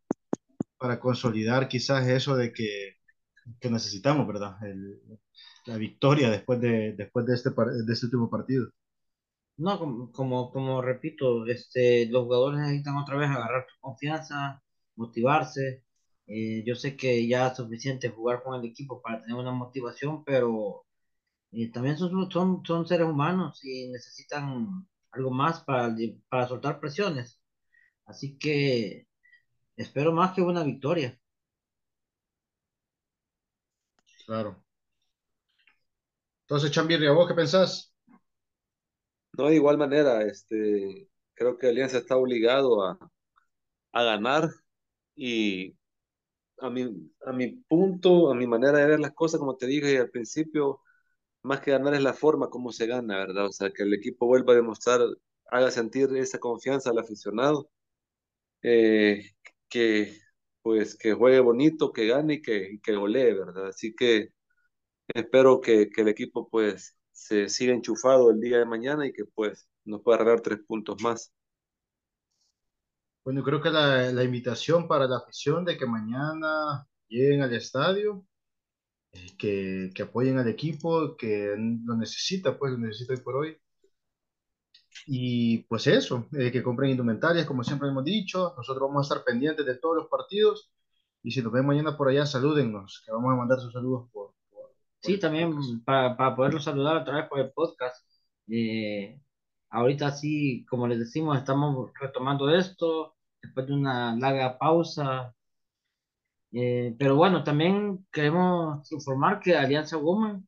para 0.78 1.02
consolidar 1.02 1.68
quizás 1.68 2.08
eso 2.08 2.38
de 2.38 2.54
que, 2.54 2.96
que 3.60 3.70
necesitamos, 3.70 4.26
¿verdad? 4.26 4.58
la 5.66 5.78
victoria 5.78 6.30
después 6.30 6.62
de, 6.62 6.94
después 6.94 7.26
de, 7.26 7.34
este, 7.34 7.50
de 7.50 7.94
este 7.94 8.06
último 8.06 8.30
partido. 8.30 8.70
No, 9.58 9.80
como, 9.80 10.12
como, 10.12 10.52
como 10.52 10.82
repito, 10.82 11.46
este, 11.48 12.08
los 12.08 12.24
jugadores 12.26 12.60
necesitan 12.60 12.98
otra 12.98 13.16
vez 13.18 13.30
agarrar 13.30 13.66
su 13.70 13.80
confianza, 13.80 14.62
motivarse. 14.96 15.84
Eh, 16.28 16.64
yo 16.66 16.76
sé 16.76 16.98
que 16.98 17.26
ya 17.28 17.48
es 17.48 17.58
suficiente 17.58 18.10
jugar 18.10 18.44
con 18.44 18.60
el 18.60 18.66
equipo 18.70 19.02
para 19.02 19.22
tener 19.22 19.36
una 19.38 19.52
motivación, 19.52 20.24
pero 20.26 20.86
eh, 21.52 21.72
también 21.72 21.98
son, 21.98 22.32
son, 22.32 22.64
son 22.66 22.88
seres 22.88 23.08
humanos 23.08 23.64
y 23.66 23.90
necesitan 23.90 24.88
algo 25.12 25.32
más 25.32 25.62
para, 25.64 25.96
para 26.30 26.48
soltar 26.48 26.80
presiones. 26.80 27.42
Así 28.06 28.38
que 28.40 29.08
espero 29.78 30.14
más 30.14 30.34
que 30.34 30.42
una 30.44 30.64
victoria. 30.64 31.20
Claro. 34.26 34.64
Entonces, 36.44 36.72
Chambirri, 36.72 37.08
¿a 37.08 37.12
vos 37.12 37.28
qué 37.28 37.34
pensás? 37.36 37.95
No, 39.38 39.48
de 39.50 39.56
igual 39.56 39.78
manera, 39.78 40.24
este, 40.24 41.10
creo 41.34 41.58
que 41.58 41.68
Alianza 41.68 41.98
está 41.98 42.16
obligado 42.18 42.84
a, 42.86 42.98
a 43.94 44.04
ganar 44.04 44.50
y 45.16 45.76
a 46.60 46.70
mi, 46.70 46.84
a 47.26 47.34
mi 47.34 47.50
punto, 47.68 48.32
a 48.32 48.36
mi 48.36 48.48
manera 48.48 48.80
de 48.80 48.88
ver 48.88 49.00
las 49.02 49.14
cosas, 49.14 49.40
como 49.40 49.58
te 49.58 49.68
dije 49.68 50.00
al 50.00 50.10
principio, 50.12 50.82
más 51.44 51.62
que 51.62 51.72
ganar 51.72 51.96
es 51.96 52.04
la 52.04 52.14
forma 52.14 52.50
como 52.50 52.72
se 52.74 52.88
gana, 52.88 53.18
¿verdad? 53.20 53.48
O 53.48 53.54
sea, 53.54 53.72
que 53.72 53.84
el 53.84 53.94
equipo 53.94 54.28
vuelva 54.28 54.54
a 54.54 54.58
demostrar, 54.58 55.02
haga 55.52 55.72
sentir 55.72 56.10
esa 56.18 56.40
confianza 56.40 56.92
al 56.92 57.00
aficionado, 57.00 57.70
eh, 58.62 59.32
que 59.70 60.18
pues 60.62 60.96
que 60.98 61.14
juegue 61.14 61.40
bonito, 61.40 61.94
que 61.94 62.08
gane 62.08 62.36
y 62.36 62.42
que, 62.42 62.80
que 62.84 62.96
golee, 62.96 63.34
¿verdad? 63.34 63.68
Así 63.70 63.94
que 63.96 64.30
espero 65.10 65.62
que, 65.62 65.90
que 65.90 66.02
el 66.02 66.10
equipo 66.10 66.50
pues 66.50 66.98
se 67.16 67.50
siga 67.50 67.74
enchufado 67.74 68.30
el 68.32 68.42
día 68.42 68.60
de 68.60 68.66
mañana 68.66 69.08
y 69.08 69.14
que 69.14 69.26
pues 69.26 69.68
nos 69.86 70.02
pueda 70.02 70.18
agarrar 70.18 70.42
tres 70.42 70.60
puntos 70.68 71.02
más. 71.02 71.34
Bueno, 73.24 73.44
creo 73.44 73.62
que 73.62 73.70
la, 73.72 74.12
la 74.12 74.24
invitación 74.24 74.88
para 74.88 75.08
la 75.08 75.18
afición 75.18 75.66
de 75.66 75.78
que 75.78 75.86
mañana 75.86 76.88
lleguen 77.08 77.42
al 77.42 77.54
estadio, 77.54 78.26
eh, 79.14 79.36
que, 79.38 79.92
que, 79.96 80.04
apoyen 80.04 80.38
al 80.40 80.48
equipo, 80.50 81.16
que 81.18 81.56
lo 81.58 81.96
necesita, 81.98 82.58
pues 82.58 82.74
lo 82.74 82.80
necesita 82.80 83.14
hoy 83.14 83.20
por 83.22 83.36
hoy. 83.38 83.58
Y 85.08 85.60
pues 85.64 85.88
eso, 85.88 86.28
eh, 86.34 86.52
que 86.52 86.64
compren 86.64 86.92
indumentarias, 86.92 87.46
como 87.46 87.64
siempre 87.64 87.90
hemos 87.90 88.04
dicho. 88.06 88.54
Nosotros 88.58 88.88
vamos 88.90 89.10
a 89.12 89.14
estar 89.16 89.26
pendientes 89.26 89.66
de 89.66 89.76
todos 89.78 89.96
los 89.98 90.08
partidos. 90.08 90.72
Y 91.24 91.32
si 91.32 91.42
nos 91.42 91.52
ven 91.54 91.66
mañana 91.66 91.98
por 91.98 92.10
allá, 92.10 92.26
salúdennos, 92.26 93.04
que 93.06 93.12
vamos 93.12 93.34
a 93.34 93.36
mandar 93.36 93.60
sus 93.60 93.74
saludos 93.74 94.10
por, 94.12 94.25
Sí, 95.06 95.20
también 95.20 95.54
para, 95.86 96.18
para 96.18 96.36
poderlos 96.36 96.64
saludar 96.64 96.98
otra 96.98 97.18
vez 97.18 97.30
por 97.30 97.40
el 97.40 97.52
podcast. 97.52 98.06
Eh, 98.50 99.20
ahorita 99.70 100.12
sí, 100.12 100.66
como 100.70 100.88
les 100.88 101.00
decimos, 101.00 101.38
estamos 101.38 101.92
retomando 102.00 102.50
esto 102.56 103.16
después 103.42 103.68
de 103.68 103.74
una 103.74 104.16
larga 104.16 104.58
pausa. 104.58 105.34
Eh, 106.52 106.96
pero 106.98 107.16
bueno, 107.16 107.44
también 107.44 108.08
queremos 108.12 108.92
informar 108.92 109.40
que 109.40 109.56
Alianza 109.56 109.98
Woman 109.98 110.48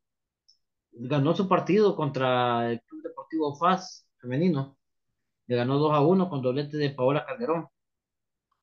ganó 0.91 1.35
su 1.35 1.47
partido 1.47 1.95
contra 1.95 2.71
el 2.71 2.81
Club 2.81 3.03
Deportivo 3.03 3.55
FAS 3.55 4.07
femenino. 4.19 4.77
Le 5.47 5.55
ganó 5.55 5.77
2 5.77 5.93
a 5.93 6.01
1 6.01 6.29
con 6.29 6.41
doblete 6.41 6.77
de 6.77 6.91
Paola 6.91 7.25
Calderón 7.25 7.67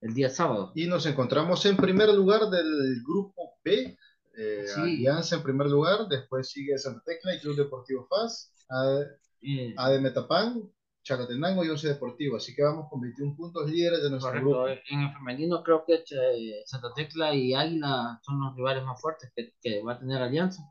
el 0.01 0.15
día 0.15 0.29
sábado. 0.29 0.73
Y 0.75 0.87
nos 0.87 1.07
encontramos 1.07 1.65
en 1.67 1.77
primer 1.77 2.13
lugar 2.15 2.51
del 2.51 3.03
grupo 3.07 3.55
B 3.65 3.97
eh, 4.37 4.67
Alianza 4.77 5.37
en 5.37 5.43
primer 5.43 5.69
lugar, 5.69 6.09
después 6.09 6.51
sigue 6.51 6.79
Santa 6.79 7.03
Tecla 7.05 7.35
y 7.35 7.41
Club 7.41 7.57
Deportivo 7.57 8.07
FAS, 8.09 8.53
AD, 8.69 10.01
Metapán, 10.01 10.63
Chalatenango 11.03 11.65
y 11.65 11.69
Once 11.69 11.87
Deportivo. 11.87 12.37
Así 12.37 12.55
que 12.55 12.63
vamos 12.63 12.89
con 12.91 13.01
21 13.01 13.37
puntos 13.37 13.71
líderes 13.71 14.03
de 14.03 14.11
nuestro 14.11 14.33
grupo. 14.33 14.69
En 14.69 15.01
el 15.01 15.13
femenino 15.13 15.63
creo 15.63 15.85
que 15.87 16.05
eh, 16.11 16.63
Santa 16.67 16.93
Tecla 16.95 17.35
y 17.35 17.55
Águila 17.55 18.19
son 18.23 18.41
los 18.41 18.57
rivales 18.57 18.85
más 18.85 19.01
fuertes 19.01 19.33
que, 19.35 19.53
que 19.61 19.83
va 19.83 19.95
a 19.95 19.99
tener 19.99 20.21
Alianza. 20.21 20.63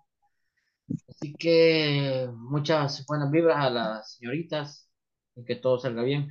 Así 1.08 1.34
que 1.34 2.30
muchas 2.34 3.06
buenas 3.06 3.32
vibras 3.32 3.58
a 3.58 3.70
las 3.70 4.16
señoritas 4.16 4.90
y 5.36 5.46
que 5.46 5.56
todo 5.56 5.80
salga 5.80 6.04
bien. 6.04 6.30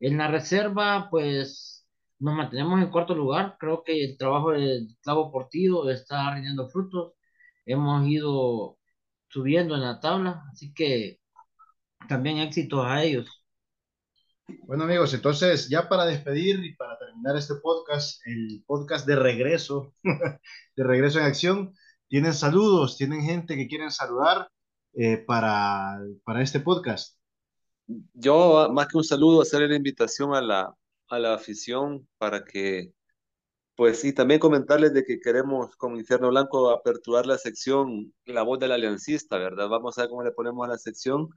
En 0.00 0.18
la 0.18 0.28
reserva, 0.28 1.08
pues 1.10 1.71
nos 2.22 2.36
mantenemos 2.36 2.80
en 2.80 2.90
cuarto 2.90 3.14
lugar. 3.14 3.56
Creo 3.58 3.82
que 3.82 4.04
el 4.04 4.16
trabajo 4.16 4.52
del 4.52 4.96
clavo 5.02 5.32
portido 5.32 5.90
está 5.90 6.32
rindiendo 6.32 6.68
frutos. 6.68 7.14
Hemos 7.66 8.06
ido 8.06 8.78
subiendo 9.28 9.74
en 9.74 9.82
la 9.82 9.98
tabla, 9.98 10.44
así 10.52 10.72
que 10.72 11.18
también 12.08 12.38
éxitos 12.38 12.84
a 12.86 13.02
ellos. 13.02 13.28
Bueno 14.66 14.84
amigos, 14.84 15.14
entonces 15.14 15.68
ya 15.68 15.88
para 15.88 16.04
despedir 16.04 16.64
y 16.64 16.74
para 16.76 16.98
terminar 16.98 17.36
este 17.36 17.54
podcast, 17.56 18.20
el 18.26 18.62
podcast 18.66 19.06
de 19.06 19.16
regreso, 19.16 19.94
de 20.76 20.84
regreso 20.84 21.18
en 21.18 21.24
acción, 21.24 21.74
tienen 22.08 22.34
saludos, 22.34 22.96
tienen 22.98 23.22
gente 23.22 23.56
que 23.56 23.66
quieren 23.66 23.90
saludar 23.90 24.48
eh, 24.94 25.16
para, 25.18 26.00
para 26.24 26.42
este 26.42 26.60
podcast. 26.60 27.18
Yo, 28.14 28.68
más 28.72 28.86
que 28.86 28.98
un 28.98 29.04
saludo, 29.04 29.42
hacerle 29.42 29.68
la 29.68 29.76
invitación 29.76 30.34
a 30.34 30.40
la, 30.40 30.76
a 31.12 31.18
la 31.18 31.34
afición 31.34 32.08
para 32.18 32.44
que, 32.44 32.92
pues 33.76 34.00
sí, 34.00 34.14
también 34.14 34.40
comentarles 34.40 34.94
de 34.94 35.04
que 35.04 35.20
queremos, 35.20 35.76
como 35.76 35.98
Infierno 35.98 36.30
Blanco, 36.30 36.70
aperturar 36.70 37.26
la 37.26 37.38
sección 37.38 38.14
La 38.24 38.42
Voz 38.42 38.58
del 38.58 38.72
Aliancista, 38.72 39.38
¿verdad? 39.38 39.68
Vamos 39.68 39.98
a 39.98 40.02
ver 40.02 40.10
cómo 40.10 40.22
le 40.24 40.32
ponemos 40.32 40.64
a 40.66 40.70
la 40.70 40.78
sección, 40.78 41.28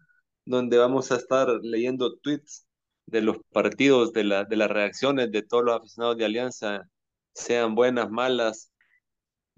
donde 0.45 0.77
vamos 0.77 1.11
a 1.11 1.17
estar 1.17 1.49
leyendo 1.61 2.17
tweets 2.19 2.67
de 3.05 3.21
los 3.21 3.37
partidos, 3.51 4.13
de, 4.13 4.23
la, 4.23 4.45
de 4.45 4.55
las 4.55 4.71
reacciones 4.71 5.31
de 5.31 5.43
todos 5.43 5.65
los 5.65 5.75
aficionados 5.77 6.17
de 6.17 6.25
Alianza, 6.25 6.89
sean 7.33 7.75
buenas, 7.75 8.09
malas 8.09 8.71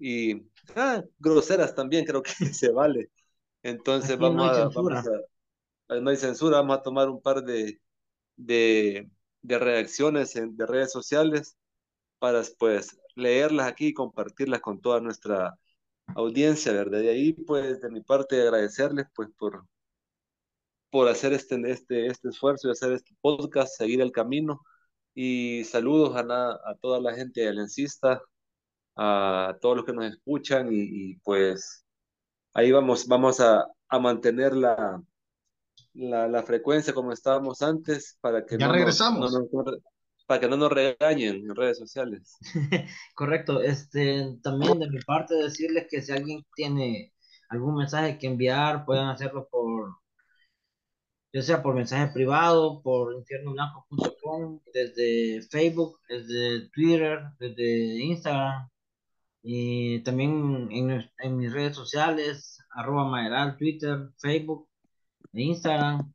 y 0.00 0.48
ah, 0.74 1.04
groseras 1.20 1.74
también, 1.76 2.04
creo 2.04 2.22
que 2.22 2.32
se 2.54 2.72
vale. 2.72 3.10
Entonces 3.62 4.18
vamos, 4.18 4.50
a, 4.50 4.68
vamos 4.68 5.06
a, 5.06 6.00
no 6.00 6.10
hay 6.10 6.16
censura, 6.16 6.58
vamos 6.58 6.78
a 6.78 6.82
tomar 6.82 7.08
un 7.08 7.22
par 7.22 7.42
de, 7.44 7.80
de, 8.36 9.08
de 9.42 9.58
reacciones 9.58 10.36
en, 10.36 10.56
de 10.56 10.66
redes 10.66 10.92
sociales 10.92 11.56
para 12.18 12.38
después 12.38 12.98
leerlas 13.16 13.68
aquí 13.68 13.88
y 13.88 13.94
compartirlas 13.94 14.60
con 14.60 14.80
toda 14.80 15.00
nuestra 15.00 15.58
audiencia, 16.16 16.72
¿verdad? 16.72 17.00
Y 17.02 17.08
ahí, 17.08 17.32
pues, 17.34 17.80
de 17.80 17.90
mi 17.90 18.02
parte, 18.02 18.40
agradecerles, 18.42 19.06
pues, 19.14 19.28
por, 19.38 19.66
por 20.90 21.08
hacer 21.08 21.32
este, 21.32 21.60
este, 21.70 22.06
este 22.06 22.28
esfuerzo 22.28 22.68
y 22.68 22.72
hacer 22.72 22.92
este 22.92 23.14
podcast, 23.20 23.76
seguir 23.76 24.00
el 24.00 24.12
camino. 24.12 24.62
Y 25.14 25.64
saludos 25.64 26.16
a, 26.16 26.20
a 26.22 26.76
toda 26.80 27.00
la 27.00 27.14
gente 27.14 27.48
aliancista, 27.48 28.22
a 28.96 29.56
todos 29.60 29.76
los 29.78 29.86
que 29.86 29.92
nos 29.92 30.06
escuchan 30.06 30.68
y, 30.72 31.16
pues 31.18 31.84
ahí 32.54 32.72
vamos, 32.72 33.06
vamos 33.08 33.40
a, 33.40 33.66
a 33.88 33.98
mantener 34.00 34.54
la, 34.56 35.02
la, 35.98 36.28
la, 36.28 36.42
frecuencia 36.42 36.94
como 36.94 37.12
estábamos 37.12 37.60
antes 37.62 38.16
para 38.20 38.46
que 38.46 38.56
ya 38.56 38.66
no 38.66 38.72
regresamos. 38.72 39.32
Nos, 39.32 39.48
para 40.26 40.40
que 40.40 40.48
no 40.48 40.56
nos 40.56 40.70
regañen 40.70 41.36
en 41.36 41.54
redes 41.54 41.78
sociales. 41.78 42.36
Correcto, 43.14 43.62
este 43.62 44.36
también 44.42 44.78
de 44.78 44.88
mi 44.90 45.00
parte 45.00 45.34
decirles 45.34 45.86
que 45.90 46.02
si 46.02 46.12
alguien 46.12 46.44
tiene 46.54 47.12
algún 47.48 47.76
mensaje 47.76 48.18
que 48.18 48.26
enviar, 48.26 48.84
pueden 48.84 49.06
hacerlo 49.06 49.48
por 49.50 49.96
ya 51.32 51.42
sea 51.42 51.62
por 51.62 51.74
mensaje 51.74 52.12
privado, 52.12 52.82
por 52.82 53.14
infiernoblanco.com, 53.14 54.60
desde 54.72 55.42
Facebook, 55.50 55.98
desde 56.08 56.68
Twitter, 56.70 57.20
desde 57.38 58.02
Instagram, 58.02 58.68
y 59.42 60.00
también 60.02 60.68
en, 60.70 61.10
en 61.18 61.36
mis 61.36 61.52
redes 61.52 61.76
sociales, 61.76 62.58
arroba 62.70 63.04
Maeral, 63.04 63.56
Twitter, 63.56 64.10
Facebook 64.18 64.67
e 65.32 65.42
Instagram. 65.42 66.12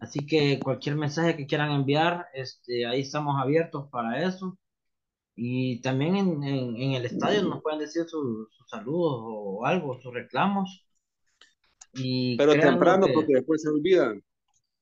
Así 0.00 0.26
que 0.26 0.58
cualquier 0.60 0.96
mensaje 0.96 1.36
que 1.36 1.46
quieran 1.46 1.70
enviar, 1.70 2.26
este, 2.34 2.86
ahí 2.86 3.02
estamos 3.02 3.40
abiertos 3.40 3.88
para 3.90 4.26
eso. 4.26 4.58
Y 5.36 5.80
también 5.80 6.16
en, 6.16 6.42
en, 6.42 6.92
el 6.92 7.06
estadio 7.06 7.42
nos 7.42 7.62
pueden 7.62 7.80
decir 7.80 8.04
sus 8.06 8.48
saludos 8.68 9.20
o 9.22 9.66
algo, 9.66 10.00
sus 10.00 10.12
reclamos. 10.12 10.84
Y 11.94 12.36
Pero 12.36 12.52
temprano, 12.52 13.06
porque 13.12 13.34
después 13.34 13.62
se 13.62 13.68
olvidan. 13.68 14.22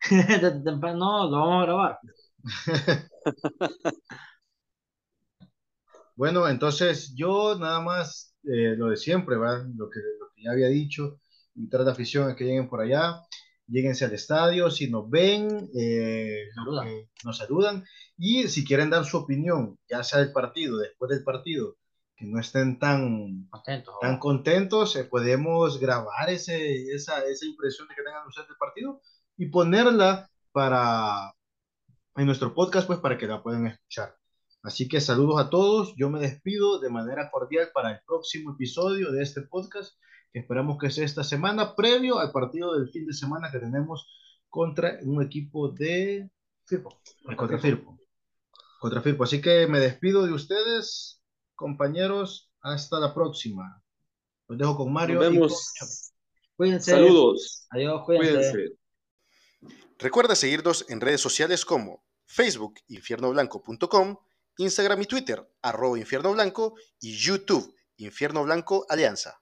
no, 0.10 1.30
lo 1.30 1.38
vamos 1.38 1.62
a 1.62 1.66
grabar. 1.66 1.98
bueno, 6.16 6.48
entonces 6.48 7.14
yo 7.14 7.56
nada 7.58 7.80
más 7.80 8.34
eh, 8.44 8.74
lo 8.76 8.88
de 8.88 8.96
siempre, 8.96 9.36
¿verdad? 9.36 9.66
Lo 9.76 9.88
que, 9.88 10.00
lo 10.00 10.30
que 10.34 10.42
ya 10.42 10.52
había 10.52 10.68
dicho, 10.68 11.20
invitar 11.54 11.82
a 11.82 11.84
la 11.84 11.92
afición 11.92 12.30
a 12.30 12.34
que 12.34 12.44
lleguen 12.44 12.68
por 12.68 12.80
allá, 12.80 13.20
lleguense 13.72 14.04
al 14.04 14.12
estadio, 14.12 14.70
si 14.70 14.90
nos 14.90 15.08
ven, 15.08 15.70
eh, 15.74 16.48
nos 17.24 17.38
saludan 17.38 17.84
y 18.16 18.48
si 18.48 18.64
quieren 18.64 18.90
dar 18.90 19.04
su 19.04 19.16
opinión, 19.16 19.78
ya 19.88 20.04
sea 20.04 20.20
del 20.20 20.32
partido, 20.32 20.78
después 20.78 21.10
del 21.10 21.24
partido, 21.24 21.76
que 22.14 22.26
no 22.26 22.38
estén 22.38 22.78
tan 22.78 23.48
contentos, 23.48 23.94
tan 24.00 24.18
contentos 24.18 24.94
eh, 24.96 25.04
podemos 25.04 25.80
grabar 25.80 26.28
ese, 26.28 26.92
esa, 26.92 27.24
esa 27.24 27.46
impresión 27.46 27.88
de 27.88 27.94
que 27.94 28.02
tengan 28.02 28.26
ustedes 28.28 28.48
del 28.48 28.58
partido 28.58 29.00
y 29.36 29.46
ponerla 29.46 30.30
para 30.52 31.34
en 32.16 32.26
nuestro 32.26 32.54
podcast, 32.54 32.86
pues 32.86 32.98
para 32.98 33.16
que 33.16 33.26
la 33.26 33.42
puedan 33.42 33.66
escuchar. 33.66 34.14
Así 34.62 34.86
que 34.86 35.00
saludos 35.00 35.40
a 35.40 35.50
todos. 35.50 35.94
Yo 35.96 36.10
me 36.10 36.20
despido 36.20 36.78
de 36.78 36.90
manera 36.90 37.30
cordial 37.30 37.70
para 37.72 37.90
el 37.90 38.00
próximo 38.06 38.52
episodio 38.52 39.10
de 39.10 39.22
este 39.22 39.42
podcast, 39.42 39.96
que 40.32 40.40
esperamos 40.40 40.78
que 40.78 40.90
sea 40.90 41.04
esta 41.04 41.24
semana, 41.24 41.74
previo 41.76 42.18
al 42.18 42.32
partido 42.32 42.74
del 42.74 42.88
fin 42.88 43.06
de 43.06 43.12
semana 43.12 43.50
que 43.50 43.58
tenemos 43.58 44.08
contra 44.48 44.98
un 45.02 45.22
equipo 45.22 45.68
de 45.68 46.30
Firpo, 46.64 47.00
contra 47.36 47.58
Firpo. 47.58 47.98
Contra 48.80 49.00
Firpo. 49.02 49.24
Así 49.24 49.40
que 49.40 49.66
me 49.66 49.78
despido 49.78 50.24
de 50.24 50.32
ustedes, 50.32 51.20
compañeros. 51.54 52.48
Hasta 52.60 53.00
la 53.00 53.12
próxima. 53.12 53.82
Los 54.46 54.56
dejo 54.56 54.76
con 54.76 54.92
Mario. 54.92 55.16
Nos 55.16 55.30
vemos. 55.30 55.72
Cuídense. 56.56 56.92
Saludos. 56.92 57.66
Adiós, 57.70 58.02
cuídense. 58.04 58.76
Recuerda 59.98 60.36
seguirnos 60.36 60.84
en 60.88 61.00
redes 61.00 61.20
sociales 61.20 61.64
como 61.64 62.04
Facebook 62.24 62.74
infiernoblanco.com, 62.88 64.16
Instagram 64.58 65.02
y 65.02 65.06
Twitter 65.06 65.48
arroba 65.60 65.98
infierno 65.98 66.32
blanco 66.32 66.74
y 67.00 67.16
YouTube 67.16 67.74
Infierno 67.96 68.42
Blanco 68.44 68.86
Alianza. 68.88 69.41